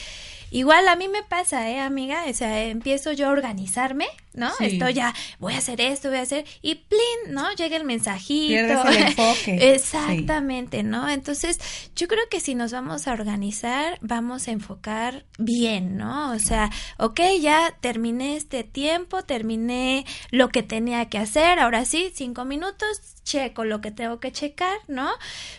igual 0.50 0.88
a 0.88 0.96
mí 0.96 1.08
me 1.08 1.22
pasa, 1.22 1.68
¿eh, 1.70 1.80
amiga? 1.80 2.24
O 2.28 2.32
sea, 2.32 2.64
empiezo 2.64 3.12
yo 3.12 3.28
a 3.28 3.30
organizarme, 3.30 4.06
¿no? 4.34 4.50
Esto 4.60 4.88
ya, 4.88 5.14
voy 5.38 5.54
a 5.54 5.58
hacer 5.58 5.80
esto, 5.80 6.08
voy 6.08 6.18
a 6.18 6.22
hacer, 6.22 6.44
y 6.62 6.76
plin, 6.76 7.34
¿no? 7.34 7.52
Llega 7.54 7.76
el 7.76 7.84
mensajito. 7.84 8.48
Pierdes 8.48 8.96
el 8.96 9.02
enfoque. 9.08 9.58
Exactamente, 9.74 10.82
¿no? 10.82 11.08
Entonces, 11.08 11.58
yo 11.96 12.08
creo 12.08 12.28
que 12.30 12.40
si 12.40 12.54
nos 12.54 12.72
vamos 12.72 13.08
a 13.08 13.12
organizar, 13.12 13.98
vamos 14.00 14.48
a 14.48 14.52
enfocar 14.52 15.24
bien, 15.38 15.96
¿no? 15.96 16.17
O 16.32 16.38
sea, 16.38 16.70
ok, 16.98 17.20
ya 17.40 17.74
terminé 17.80 18.36
este 18.36 18.64
tiempo, 18.64 19.22
terminé 19.22 20.04
lo 20.30 20.48
que 20.48 20.62
tenía 20.62 21.08
que 21.08 21.18
hacer, 21.18 21.58
ahora 21.58 21.84
sí, 21.84 22.12
cinco 22.14 22.44
minutos, 22.44 23.18
checo 23.28 23.64
lo 23.64 23.80
que 23.80 23.90
tengo 23.90 24.20
que 24.20 24.32
checar, 24.32 24.78
¿no? 24.88 25.10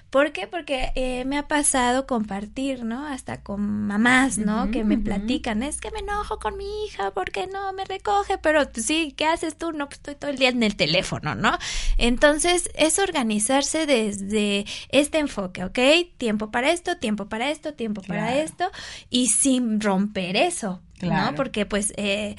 ¿Por 0.10 0.32
qué? 0.32 0.48
Porque 0.48 0.92
eh, 0.96 1.24
me 1.26 1.38
ha 1.38 1.48
pasado 1.48 2.08
compartir, 2.08 2.84
¿no? 2.84 3.06
Hasta 3.06 3.44
con 3.44 3.62
mamás, 3.88 4.40
¿no? 4.40 4.72
que 4.72 4.84
me 4.84 4.98
platican, 4.98 5.62
es 5.62 5.80
que 5.80 5.92
me 5.92 6.00
enojo 6.00 6.40
con 6.40 6.58
mi 6.58 6.86
hija 6.86 7.12
porque 7.12 7.46
no 7.48 7.72
me 7.74 7.86
recoge, 7.86 8.40
pero 8.40 8.68
pues, 8.72 8.86
sí, 8.86 9.14
¿qué 9.16 9.26
haces 9.26 9.58
tú? 9.58 9.72
No, 9.72 9.86
pues 9.86 10.00
estoy 10.00 10.16
todo 10.16 10.32
el 10.32 10.38
día 10.38 10.50
en 10.50 10.64
el 10.64 10.76
teléfono, 10.76 11.36
¿no? 11.36 11.58
Entonces, 11.98 12.72
es 12.74 12.98
organizarse 12.98 13.86
desde 13.86 14.66
este 14.90 15.20
enfoque, 15.20 15.64
¿ok? 15.64 15.80
Tiempo 16.18 16.50
para 16.50 16.72
esto, 16.72 16.98
tiempo 16.98 17.30
para 17.30 17.52
esto, 17.52 17.76
tiempo 17.76 18.02
para 18.02 18.36
esto, 18.38 18.72
y 19.12 19.28
sin 19.28 19.80
romper 19.80 20.36
eso, 20.48 20.82
Claro. 21.00 21.32
¿no? 21.32 21.36
Porque 21.36 21.66
pues 21.66 21.94
eh, 21.96 22.36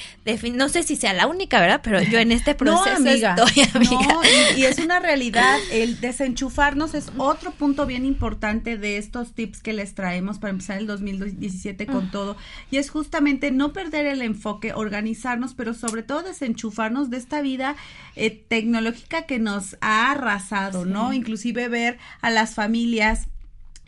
no 0.52 0.68
sé 0.68 0.82
si 0.82 0.94
sea 0.94 1.14
la 1.14 1.26
única, 1.26 1.60
¿verdad? 1.60 1.80
Pero 1.82 2.02
yo 2.02 2.18
en 2.18 2.30
este 2.30 2.54
proceso 2.56 2.90
no, 3.00 3.10
amiga, 3.10 3.34
estoy, 3.34 3.64
amiga. 3.74 4.06
No, 4.06 4.20
y, 4.56 4.64
es 4.64 4.78
una 4.78 5.00
realidad, 5.00 5.58
el 5.72 5.98
desenchufarnos 6.00 6.94
es 6.94 7.10
otro 7.16 7.52
punto 7.52 7.86
bien 7.86 8.04
importante 8.04 8.76
de 8.76 8.98
estos 8.98 9.32
tips 9.32 9.62
que 9.62 9.72
les 9.72 9.94
traemos 9.94 10.38
para 10.38 10.50
empezar 10.50 10.78
el 10.78 10.86
2017 10.86 11.86
con 11.86 12.06
mm. 12.06 12.10
todo, 12.10 12.36
y 12.70 12.76
es 12.76 12.90
justamente 12.90 13.50
no 13.50 13.72
perder 13.72 14.04
el 14.06 14.20
enfoque, 14.20 14.74
organizarnos, 14.74 15.54
pero 15.54 15.72
sobre 15.72 16.02
todo 16.02 16.22
desenchufarnos 16.22 17.08
de 17.08 17.16
esta 17.16 17.40
vida 17.40 17.76
eh, 18.14 18.30
tecnológica 18.30 19.22
que 19.22 19.38
nos 19.38 19.78
ha 19.80 20.10
arrasado, 20.10 20.84
¿no? 20.84 21.14
Inclusive 21.14 21.68
ver 21.68 21.98
a 22.20 22.28
las 22.28 22.54
familias 22.54 23.28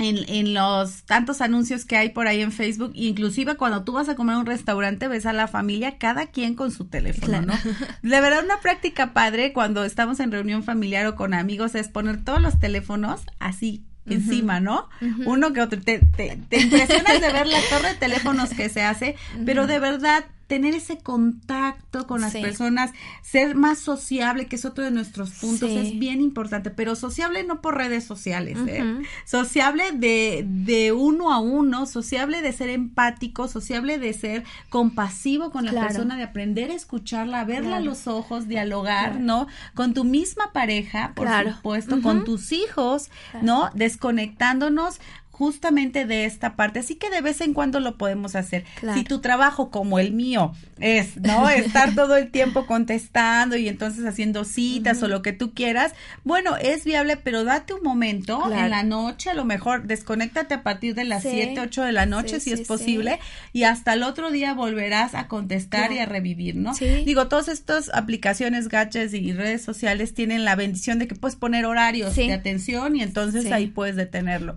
en, 0.02 0.18
en, 0.28 0.54
los 0.54 1.04
tantos 1.04 1.40
anuncios 1.40 1.84
que 1.84 1.96
hay 1.96 2.10
por 2.10 2.26
ahí 2.26 2.40
en 2.40 2.52
Facebook, 2.52 2.92
inclusive 2.94 3.56
cuando 3.56 3.84
tú 3.84 3.92
vas 3.92 4.08
a 4.08 4.14
comer 4.14 4.36
a 4.36 4.38
un 4.38 4.46
restaurante, 4.46 5.08
ves 5.08 5.26
a 5.26 5.32
la 5.32 5.48
familia, 5.48 5.98
cada 5.98 6.26
quien 6.26 6.54
con 6.54 6.70
su 6.70 6.86
teléfono, 6.86 7.42
¿no? 7.42 7.54
De 8.02 8.20
verdad, 8.20 8.44
una 8.44 8.60
práctica 8.60 9.12
padre 9.12 9.52
cuando 9.52 9.84
estamos 9.84 10.20
en 10.20 10.32
reunión 10.32 10.62
familiar 10.62 11.06
o 11.06 11.16
con 11.16 11.34
amigos 11.34 11.74
es 11.74 11.88
poner 11.88 12.22
todos 12.22 12.40
los 12.40 12.58
teléfonos 12.58 13.22
así 13.38 13.84
encima, 14.06 14.60
¿no? 14.60 14.88
Uno 15.26 15.52
que 15.52 15.60
otro. 15.60 15.80
Te, 15.80 15.98
te, 15.98 16.38
te 16.48 16.60
impresionas 16.60 17.20
de 17.20 17.32
ver 17.32 17.46
la 17.46 17.58
torre 17.70 17.90
de 17.90 17.94
teléfonos 17.94 18.50
que 18.50 18.68
se 18.68 18.82
hace, 18.82 19.16
pero 19.44 19.66
de 19.66 19.78
verdad 19.78 20.24
tener 20.52 20.74
ese 20.74 20.98
contacto 20.98 22.06
con 22.06 22.20
las 22.20 22.34
personas, 22.34 22.90
ser 23.22 23.54
más 23.54 23.78
sociable, 23.78 24.48
que 24.48 24.56
es 24.56 24.66
otro 24.66 24.84
de 24.84 24.90
nuestros 24.90 25.30
puntos, 25.30 25.70
es 25.70 25.98
bien 25.98 26.20
importante, 26.20 26.68
pero 26.68 26.94
sociable 26.94 27.42
no 27.42 27.62
por 27.62 27.78
redes 27.78 28.04
sociales, 28.04 28.58
¿eh? 28.66 28.84
sociable 29.24 29.92
de, 29.94 30.44
de 30.46 30.92
uno 30.92 31.32
a 31.32 31.38
uno, 31.38 31.86
sociable 31.86 32.42
de 32.42 32.52
ser 32.52 32.68
empático, 32.68 33.48
sociable 33.48 33.96
de 33.96 34.12
ser 34.12 34.44
compasivo 34.68 35.50
con 35.52 35.64
la 35.64 35.72
persona, 35.72 36.18
de 36.18 36.24
aprender 36.24 36.70
a 36.70 36.74
escucharla, 36.74 37.46
verla 37.46 37.78
a 37.78 37.80
los 37.80 38.06
ojos, 38.06 38.46
dialogar, 38.46 39.20
¿no? 39.20 39.46
Con 39.72 39.94
tu 39.94 40.04
misma 40.04 40.52
pareja, 40.52 41.12
por 41.14 41.28
supuesto, 41.28 42.02
con 42.02 42.24
tus 42.24 42.52
hijos, 42.52 43.08
¿no? 43.40 43.70
Desconectándonos 43.72 45.00
justamente 45.42 46.06
de 46.06 46.24
esta 46.24 46.54
parte. 46.54 46.78
Así 46.78 46.94
que 46.94 47.10
de 47.10 47.20
vez 47.20 47.40
en 47.40 47.52
cuando 47.52 47.80
lo 47.80 47.98
podemos 47.98 48.36
hacer. 48.36 48.64
Si 48.94 49.02
tu 49.02 49.20
trabajo 49.20 49.72
como 49.72 49.98
el 49.98 50.12
mío 50.12 50.54
es, 50.78 51.16
¿no? 51.16 51.48
Estar 51.50 51.96
todo 51.96 52.16
el 52.16 52.30
tiempo 52.30 52.64
contestando 52.64 53.56
y 53.56 53.66
entonces 53.66 54.06
haciendo 54.06 54.44
citas 54.44 55.02
o 55.02 55.08
lo 55.08 55.20
que 55.20 55.32
tú 55.32 55.52
quieras, 55.52 55.94
bueno, 56.22 56.56
es 56.56 56.84
viable, 56.84 57.16
pero 57.16 57.42
date 57.42 57.74
un 57.74 57.82
momento 57.82 58.40
en 58.52 58.70
la 58.70 58.84
noche, 58.84 59.30
a 59.30 59.34
lo 59.34 59.44
mejor 59.44 59.88
desconéctate 59.88 60.54
a 60.54 60.62
partir 60.62 60.94
de 60.94 61.02
las 61.02 61.22
7, 61.22 61.58
8 61.58 61.82
de 61.82 61.92
la 61.92 62.06
noche, 62.06 62.38
si 62.38 62.52
es 62.52 62.60
posible, 62.60 63.18
y 63.52 63.64
hasta 63.64 63.94
el 63.94 64.04
otro 64.04 64.30
día 64.30 64.54
volverás 64.54 65.16
a 65.16 65.26
contestar 65.26 65.92
y 65.92 65.98
a 65.98 66.06
revivir, 66.06 66.54
¿no? 66.54 66.72
Digo, 67.04 67.26
todas 67.26 67.48
estas 67.48 67.90
aplicaciones, 67.92 68.68
gadgets 68.68 69.12
y 69.12 69.32
redes 69.32 69.62
sociales 69.62 70.14
tienen 70.14 70.44
la 70.44 70.54
bendición 70.54 71.00
de 71.00 71.08
que 71.08 71.16
puedes 71.16 71.34
poner 71.34 71.64
horarios 71.64 72.14
de 72.14 72.32
atención 72.32 72.94
y 72.94 73.02
entonces 73.02 73.50
ahí 73.50 73.66
puedes 73.66 73.96
detenerlo. 73.96 74.54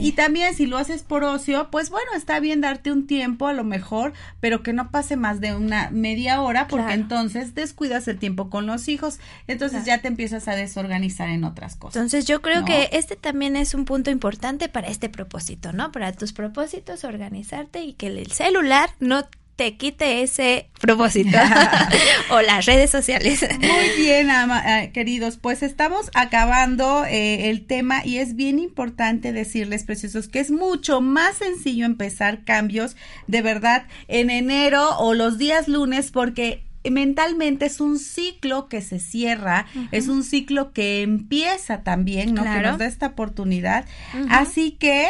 Y 0.00 0.12
también 0.12 0.27
si 0.54 0.66
lo 0.66 0.78
haces 0.78 1.02
por 1.02 1.24
ocio, 1.24 1.68
pues 1.70 1.90
bueno, 1.90 2.10
está 2.14 2.40
bien 2.40 2.60
darte 2.60 2.92
un 2.92 3.06
tiempo 3.06 3.46
a 3.46 3.52
lo 3.52 3.64
mejor, 3.64 4.12
pero 4.40 4.62
que 4.62 4.72
no 4.72 4.90
pase 4.90 5.16
más 5.16 5.40
de 5.40 5.54
una 5.54 5.90
media 5.90 6.40
hora 6.40 6.68
porque 6.68 6.92
entonces 6.92 7.54
descuidas 7.54 8.08
el 8.08 8.18
tiempo 8.18 8.50
con 8.50 8.66
los 8.66 8.88
hijos, 8.88 9.18
entonces 9.46 9.84
ya 9.84 10.00
te 10.00 10.08
empiezas 10.08 10.48
a 10.48 10.56
desorganizar 10.56 11.28
en 11.28 11.44
otras 11.44 11.76
cosas. 11.76 11.96
Entonces 11.96 12.26
yo 12.26 12.42
creo 12.42 12.64
que 12.64 12.90
este 12.92 13.16
también 13.16 13.56
es 13.56 13.74
un 13.74 13.84
punto 13.84 14.10
importante 14.10 14.68
para 14.68 14.88
este 14.88 15.08
propósito, 15.08 15.72
¿no? 15.72 15.92
Para 15.92 16.12
tus 16.12 16.32
propósitos, 16.32 17.04
organizarte 17.04 17.82
y 17.82 17.94
que 17.94 18.08
el 18.08 18.30
celular 18.32 18.90
no 19.00 19.24
te 19.58 19.76
quite 19.76 20.22
ese 20.22 20.70
propósito 20.80 21.36
o 22.30 22.40
las 22.42 22.64
redes 22.64 22.90
sociales. 22.90 23.44
Muy 23.58 23.88
bien, 24.04 24.30
eh, 24.30 24.92
queridos, 24.94 25.36
pues 25.36 25.64
estamos 25.64 26.12
acabando 26.14 27.04
eh, 27.04 27.50
el 27.50 27.66
tema 27.66 28.06
y 28.06 28.18
es 28.18 28.36
bien 28.36 28.60
importante 28.60 29.32
decirles, 29.32 29.82
preciosos, 29.82 30.28
que 30.28 30.38
es 30.38 30.52
mucho 30.52 31.00
más 31.00 31.38
sencillo 31.38 31.86
empezar 31.86 32.44
cambios 32.44 32.96
de 33.26 33.42
verdad 33.42 33.88
en 34.06 34.30
enero 34.30 34.96
o 34.98 35.14
los 35.14 35.38
días 35.38 35.66
lunes 35.66 36.12
porque 36.12 36.62
mentalmente 36.88 37.66
es 37.66 37.80
un 37.80 37.98
ciclo 37.98 38.68
que 38.68 38.80
se 38.80 39.00
cierra, 39.00 39.66
es 39.90 40.06
un 40.06 40.22
ciclo 40.22 40.72
que 40.72 41.02
empieza 41.02 41.82
también, 41.82 42.32
¿no? 42.32 42.44
Que 42.44 42.60
nos 42.60 42.78
da 42.78 42.86
esta 42.86 43.08
oportunidad. 43.08 43.86
Así 44.30 44.70
que 44.70 45.08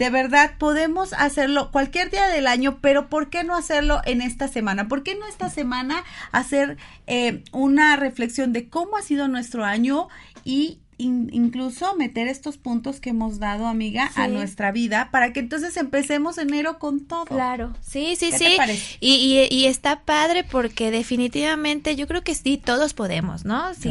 de 0.00 0.08
verdad 0.08 0.52
podemos 0.56 1.12
hacerlo 1.12 1.70
cualquier 1.70 2.10
día 2.10 2.26
del 2.28 2.46
año, 2.46 2.78
pero 2.80 3.10
¿por 3.10 3.28
qué 3.28 3.44
no 3.44 3.54
hacerlo 3.54 4.00
en 4.06 4.22
esta 4.22 4.48
semana? 4.48 4.88
¿Por 4.88 5.02
qué 5.02 5.14
no 5.14 5.26
esta 5.26 5.50
semana 5.50 6.04
hacer 6.32 6.78
eh, 7.06 7.44
una 7.52 7.96
reflexión 7.96 8.54
de 8.54 8.70
cómo 8.70 8.96
ha 8.96 9.02
sido 9.02 9.28
nuestro 9.28 9.62
año 9.62 10.08
y 10.42 10.78
incluso 11.00 11.94
meter 11.96 12.28
estos 12.28 12.58
puntos 12.58 13.00
que 13.00 13.10
hemos 13.10 13.38
dado, 13.38 13.66
amiga, 13.66 14.10
a 14.14 14.28
nuestra 14.28 14.72
vida 14.72 15.08
para 15.10 15.32
que 15.32 15.40
entonces 15.40 15.76
empecemos 15.76 16.38
enero 16.38 16.78
con 16.78 17.00
todo. 17.00 17.24
Claro, 17.24 17.74
sí, 17.80 18.16
sí, 18.16 18.32
sí. 18.32 18.56
Y, 19.00 19.46
y, 19.50 19.66
está 19.66 20.00
padre 20.00 20.44
porque 20.44 20.90
definitivamente 20.90 21.96
yo 21.96 22.06
creo 22.06 22.22
que 22.22 22.34
sí, 22.34 22.56
todos 22.56 22.94
podemos, 22.94 23.44
¿no? 23.44 23.74
Si, 23.74 23.90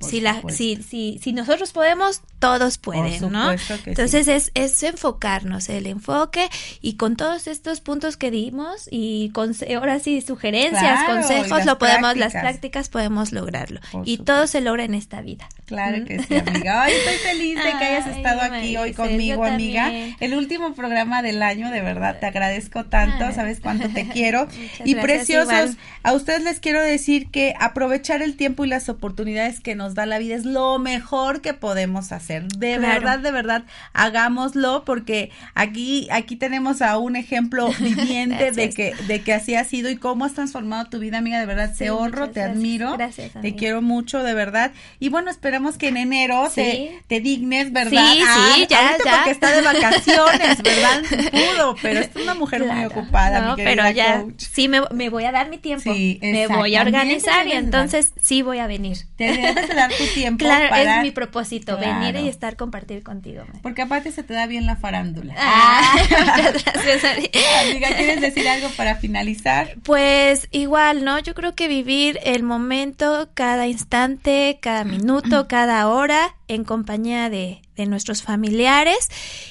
si, 0.00 0.20
la, 0.20 0.42
si, 0.48 0.76
si, 0.76 1.18
si 1.22 1.32
nosotros 1.32 1.72
podemos, 1.72 2.22
todos 2.38 2.78
pueden, 2.78 3.32
¿no? 3.32 3.52
entonces 3.84 4.28
es, 4.28 4.52
es 4.54 4.82
enfocarnos, 4.82 5.68
el 5.68 5.86
enfoque 5.86 6.48
y 6.80 6.94
con 6.94 7.16
todos 7.16 7.48
estos 7.48 7.80
puntos 7.80 8.16
que 8.16 8.30
dimos 8.30 8.88
y 8.90 9.30
con, 9.30 9.54
ahora 9.76 9.98
sí, 9.98 10.20
sugerencias, 10.20 11.04
consejos, 11.04 11.66
lo 11.66 11.78
podemos, 11.78 12.16
las 12.16 12.32
prácticas 12.32 12.88
podemos 12.88 13.32
lograrlo. 13.32 13.80
y 14.04 14.18
todo 14.18 14.46
se 14.46 14.60
logra 14.60 14.84
en 14.84 14.94
esta 14.94 15.20
vida. 15.20 15.48
Claro 15.66 16.04
que 16.04 16.22
sí 16.22 16.34
amiga. 16.48 16.82
Ay, 16.82 16.94
estoy 16.94 17.16
feliz 17.16 17.56
de 17.56 17.70
que 17.78 17.84
hayas 17.84 18.06
estado 18.06 18.40
aquí 18.40 18.76
hoy 18.76 18.92
conmigo, 18.92 19.44
amiga. 19.44 19.90
El 20.20 20.34
último 20.34 20.74
programa 20.74 21.22
del 21.22 21.42
año, 21.42 21.70
de 21.70 21.80
verdad, 21.80 22.18
te 22.20 22.26
agradezco 22.26 22.84
tanto, 22.84 23.32
sabes 23.32 23.60
cuánto 23.60 23.88
te 23.88 24.08
quiero. 24.12 24.48
y 24.84 24.94
preciosos, 24.94 25.76
a 26.02 26.12
ustedes 26.12 26.42
les 26.42 26.60
quiero 26.60 26.82
decir 26.82 27.30
que 27.30 27.54
aprovechar 27.58 28.22
el 28.22 28.36
tiempo 28.36 28.64
y 28.64 28.68
las 28.68 28.88
oportunidades 28.88 29.60
que 29.60 29.74
nos 29.74 29.94
da 29.94 30.06
la 30.06 30.18
vida 30.18 30.34
es 30.34 30.44
lo 30.44 30.78
mejor 30.78 31.40
que 31.40 31.54
podemos 31.54 32.12
hacer. 32.12 32.48
De 32.48 32.78
verdad, 32.78 33.18
de 33.18 33.30
verdad, 33.30 33.64
hagámoslo 33.92 34.84
porque 34.84 35.30
aquí 35.54 36.08
aquí 36.10 36.36
tenemos 36.36 36.82
a 36.82 36.98
un 36.98 37.16
ejemplo 37.16 37.68
viviente 37.80 38.52
de 38.52 38.70
que 38.70 38.94
de 39.06 39.22
que 39.22 39.32
así 39.32 39.54
ha 39.54 39.64
sido 39.64 39.90
y 39.90 39.96
cómo 39.96 40.24
has 40.24 40.34
transformado 40.34 40.86
tu 40.86 40.98
vida, 40.98 41.18
amiga, 41.18 41.38
de 41.38 41.46
verdad, 41.46 41.74
te 41.76 41.90
honro, 41.90 42.30
te 42.30 42.42
admiro. 42.42 42.96
Gracias, 42.96 43.32
te 43.40 43.54
quiero 43.54 43.82
mucho, 43.82 44.22
de 44.22 44.34
verdad. 44.34 44.72
Y 45.00 45.08
bueno, 45.08 45.30
esperamos 45.30 45.78
que 45.78 45.88
en 45.88 45.96
enero 45.96 46.37
te, 46.54 47.20
dignes, 47.20 47.72
¿verdad? 47.72 48.12
Sí, 48.12 48.20
sí, 48.54 48.66
ya, 48.68 48.96
ya. 49.04 49.16
Porque 49.16 49.30
está 49.30 49.50
de 49.50 49.62
vacaciones, 49.62 50.62
¿verdad? 50.62 51.02
Pudo, 51.30 51.76
pero 51.82 52.00
es 52.00 52.10
una 52.16 52.34
mujer 52.34 52.64
muy 52.64 52.84
ocupada, 52.84 53.40
no, 53.40 53.56
pero 53.56 53.90
ya, 53.90 54.24
sí, 54.36 54.68
me, 54.68 54.82
me, 54.92 55.08
voy 55.08 55.24
a 55.24 55.32
dar 55.32 55.48
mi 55.48 55.58
tiempo. 55.58 55.92
Sí, 55.92 56.18
me 56.22 56.46
voy 56.46 56.76
a 56.76 56.82
organizar 56.82 57.46
y 57.46 57.52
entonces 57.52 58.12
sí 58.20 58.42
voy 58.42 58.58
a 58.58 58.66
venir. 58.66 58.98
Te 59.16 59.32
debes 59.32 59.68
de 59.68 59.74
dar 59.74 59.90
tu 59.92 60.04
tiempo 60.14 60.44
Claro, 60.44 60.74
es 60.74 61.02
mi 61.02 61.10
propósito, 61.10 61.76
venir 61.76 62.16
y 62.16 62.28
estar, 62.28 62.56
compartir 62.56 63.02
contigo. 63.02 63.44
Porque 63.62 63.82
aparte 63.82 64.12
se 64.12 64.22
te 64.22 64.34
da 64.34 64.46
bien 64.46 64.66
la 64.66 64.76
farándula. 64.76 65.34
Ah, 65.36 65.96
muchas 66.02 66.64
gracias, 66.64 67.04
Amiga, 67.04 67.88
¿quieres 67.96 68.20
decir 68.20 68.48
algo 68.48 68.68
para 68.70 68.96
finalizar? 68.96 69.76
Pues 69.82 70.48
igual, 70.50 71.04
¿no? 71.04 71.18
Yo 71.18 71.34
creo 71.34 71.54
que 71.54 71.68
vivir 71.68 72.18
el 72.24 72.42
momento, 72.42 73.28
cada 73.34 73.66
instante, 73.66 74.58
cada 74.60 74.84
minuto, 74.84 75.46
cada 75.48 75.88
hora, 75.88 76.17
en 76.48 76.64
compañía 76.64 77.30
de, 77.30 77.62
de, 77.76 77.86
nuestros 77.86 78.22
familiares 78.22 79.08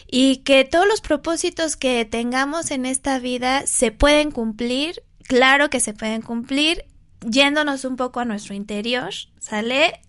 y 0.09 0.37
que 0.37 0.63
todos 0.65 0.87
los 0.87 1.01
propósitos 1.01 1.75
que 1.75 2.05
tengamos 2.05 2.71
en 2.71 2.85
esta 2.85 3.19
vida 3.19 3.65
se 3.65 3.91
pueden 3.91 4.31
cumplir, 4.31 5.03
claro 5.23 5.69
que 5.69 5.79
se 5.79 5.93
pueden 5.93 6.21
cumplir, 6.21 6.85
yéndonos 7.25 7.85
un 7.85 7.95
poco 7.95 8.19
a 8.19 8.25
nuestro 8.25 8.53
interior, 8.53 9.11
¿sale? 9.39 10.01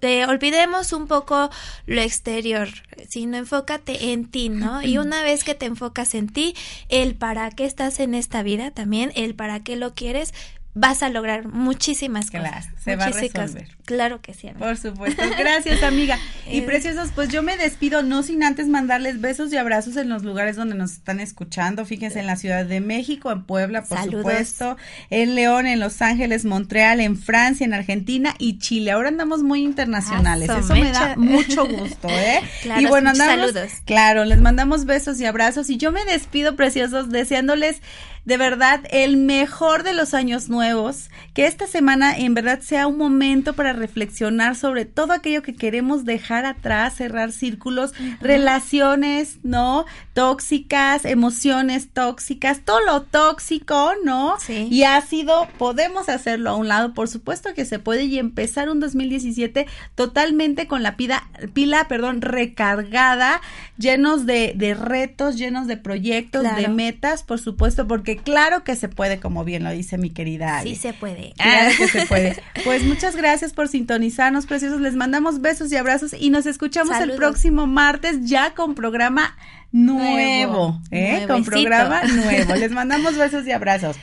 Eh, 0.00 0.26
olvidemos 0.26 0.92
un 0.92 1.06
poco 1.06 1.50
lo 1.86 2.00
exterior, 2.00 2.68
sino 3.08 3.36
enfócate 3.36 4.12
en 4.12 4.30
ti, 4.30 4.48
¿no? 4.48 4.82
Y 4.82 4.98
una 4.98 5.22
vez 5.22 5.44
que 5.44 5.54
te 5.54 5.66
enfocas 5.66 6.14
en 6.14 6.28
ti, 6.28 6.54
el 6.88 7.14
para 7.14 7.50
qué 7.50 7.64
estás 7.64 8.00
en 8.00 8.14
esta 8.14 8.42
vida 8.42 8.70
también, 8.70 9.12
el 9.14 9.34
para 9.34 9.62
qué 9.62 9.76
lo 9.76 9.94
quieres, 9.94 10.32
vas 10.74 11.04
a 11.04 11.08
lograr 11.08 11.46
muchísimas 11.46 12.30
cosas. 12.30 12.68
se 12.82 12.96
va 12.96 13.04
a 13.04 13.10
resolver. 13.10 13.68
Claro 13.84 14.20
que 14.20 14.34
sí. 14.34 14.48
Por 14.58 14.76
supuesto. 14.76 15.22
Gracias, 15.38 15.82
amiga. 15.82 16.18
Y 16.50 16.60
preciosos, 16.62 17.10
pues 17.14 17.28
yo 17.28 17.42
me 17.42 17.56
despido 17.56 18.02
no 18.02 18.22
sin 18.22 18.42
antes 18.42 18.66
mandarles 18.66 19.20
besos 19.20 19.52
y 19.52 19.56
abrazos 19.56 19.96
en 19.96 20.08
los 20.08 20.24
lugares 20.24 20.56
donde 20.56 20.74
nos 20.74 20.92
están 20.92 21.20
escuchando. 21.20 21.84
Fíjense 21.86 22.18
en 22.18 22.26
la 22.26 22.36
Ciudad 22.36 22.64
de 22.64 22.80
México, 22.80 23.30
en 23.30 23.44
Puebla, 23.44 23.84
por 23.84 24.02
supuesto, 24.02 24.76
en 25.10 25.36
León, 25.36 25.66
en 25.66 25.78
Los 25.78 26.02
Ángeles, 26.02 26.44
Montreal, 26.44 27.00
en 27.00 27.16
Francia, 27.16 27.64
en 27.64 27.74
Argentina 27.74 28.34
y 28.38 28.58
Chile. 28.58 28.90
Ahora 28.90 29.08
andamos 29.08 29.42
muy 29.42 29.62
internacionales. 29.62 30.50
Eso 30.50 30.74
me 30.74 30.90
da 30.90 31.14
mucho 31.16 31.66
gusto, 31.68 32.08
¿eh? 32.08 32.40
Claro, 32.62 32.80
y 32.80 32.86
bueno, 32.86 33.10
andamos, 33.10 33.52
saludos. 33.52 33.72
Claro, 33.84 34.24
les 34.24 34.40
mandamos 34.40 34.86
besos 34.86 35.20
y 35.20 35.26
abrazos 35.26 35.70
y 35.70 35.76
yo 35.76 35.92
me 35.92 36.04
despido, 36.04 36.56
preciosos, 36.56 37.10
deseándoles 37.10 37.80
de 38.24 38.36
verdad 38.36 38.80
el 38.90 39.16
mejor 39.16 39.82
de 39.82 39.92
los 39.92 40.14
años 40.14 40.48
nuevos, 40.48 41.10
que 41.34 41.46
esta 41.46 41.66
semana 41.66 42.16
en 42.16 42.34
verdad 42.34 42.60
sea 42.60 42.86
un 42.86 42.96
momento 42.96 43.52
para 43.52 43.72
reflexionar 43.72 44.56
sobre 44.56 44.84
todo 44.86 45.12
aquello 45.12 45.42
que 45.42 45.54
queremos 45.54 46.04
dejar 46.04 46.46
atrás, 46.46 46.96
cerrar 46.96 47.32
círculos, 47.32 47.92
relaciones, 48.20 49.38
¿no? 49.42 49.84
Tóxicas, 50.14 51.04
emociones 51.04 51.88
tóxicas, 51.92 52.60
todo 52.64 52.80
lo 52.80 53.02
tóxico, 53.02 53.92
¿no? 54.04 54.36
Sí. 54.38 54.68
Y 54.70 54.84
ácido, 54.84 55.48
podemos 55.58 56.08
hacerlo 56.08 56.50
a 56.50 56.56
un 56.56 56.68
lado, 56.68 56.94
por 56.94 57.08
supuesto 57.08 57.52
que 57.54 57.64
se 57.64 57.78
puede 57.78 58.04
y 58.04 58.18
empezar 58.18 58.70
un 58.70 58.80
2017 58.80 59.66
totalmente 59.94 60.66
con 60.66 60.82
la 60.82 60.96
pila, 60.96 61.28
pila 61.52 61.88
perdón, 61.88 62.22
recargada, 62.22 63.40
llenos 63.76 64.24
de, 64.24 64.54
de 64.56 64.74
retos, 64.74 65.36
llenos 65.36 65.66
de 65.66 65.76
proyectos, 65.76 66.44
de 66.56 66.68
metas, 66.68 67.22
por 67.22 67.38
supuesto, 67.38 67.86
porque 67.86 68.13
claro 68.16 68.64
que 68.64 68.76
se 68.76 68.88
puede, 68.88 69.20
como 69.20 69.44
bien 69.44 69.64
lo 69.64 69.70
dice 69.70 69.98
mi 69.98 70.10
querida 70.10 70.62
Sí 70.62 70.76
se 70.76 70.92
puede. 70.92 71.32
Claro 71.36 71.70
que 71.76 71.88
se 71.88 72.06
puede. 72.06 72.42
Pues 72.64 72.84
muchas 72.84 73.16
gracias 73.16 73.52
por 73.52 73.68
sintonizarnos, 73.68 74.46
preciosos. 74.46 74.80
Les 74.80 74.94
mandamos 74.94 75.40
besos 75.40 75.70
y 75.72 75.76
abrazos 75.76 76.14
y 76.18 76.30
nos 76.30 76.46
escuchamos 76.46 76.98
el 77.00 77.12
próximo 77.12 77.66
martes 77.66 78.18
ya 78.22 78.54
con 78.54 78.74
programa 78.74 79.36
nuevo, 79.72 80.80
¿eh? 80.90 81.24
Con 81.26 81.44
programa 81.44 82.02
nuevo. 82.04 82.54
Les 82.54 82.70
mandamos 82.70 83.16
besos 83.16 83.46
y 83.46 83.52
abrazos. 83.52 83.96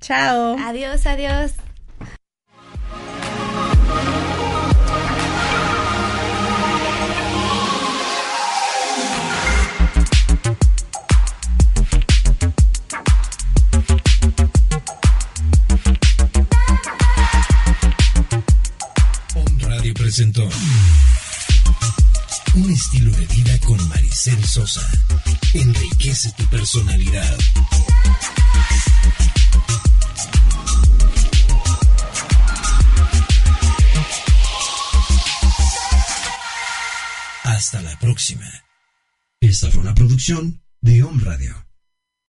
Chao. 0.00 0.56
Adiós, 0.58 1.06
adiós. 1.06 1.52
Un 20.16 20.30
estilo 22.70 23.10
de 23.10 23.26
vida 23.26 23.58
con 23.66 23.88
Maricel 23.88 24.44
Sosa. 24.44 24.88
enriquece 25.54 26.30
tu 26.36 26.44
personalidad. 26.50 27.36
Hasta 37.42 37.82
la 37.82 37.98
próxima. 37.98 38.48
Esta 39.40 39.68
fue 39.72 39.80
una 39.80 39.96
producción 39.96 40.62
de 40.80 41.02
Home 41.02 41.24
Radio. 41.24 41.66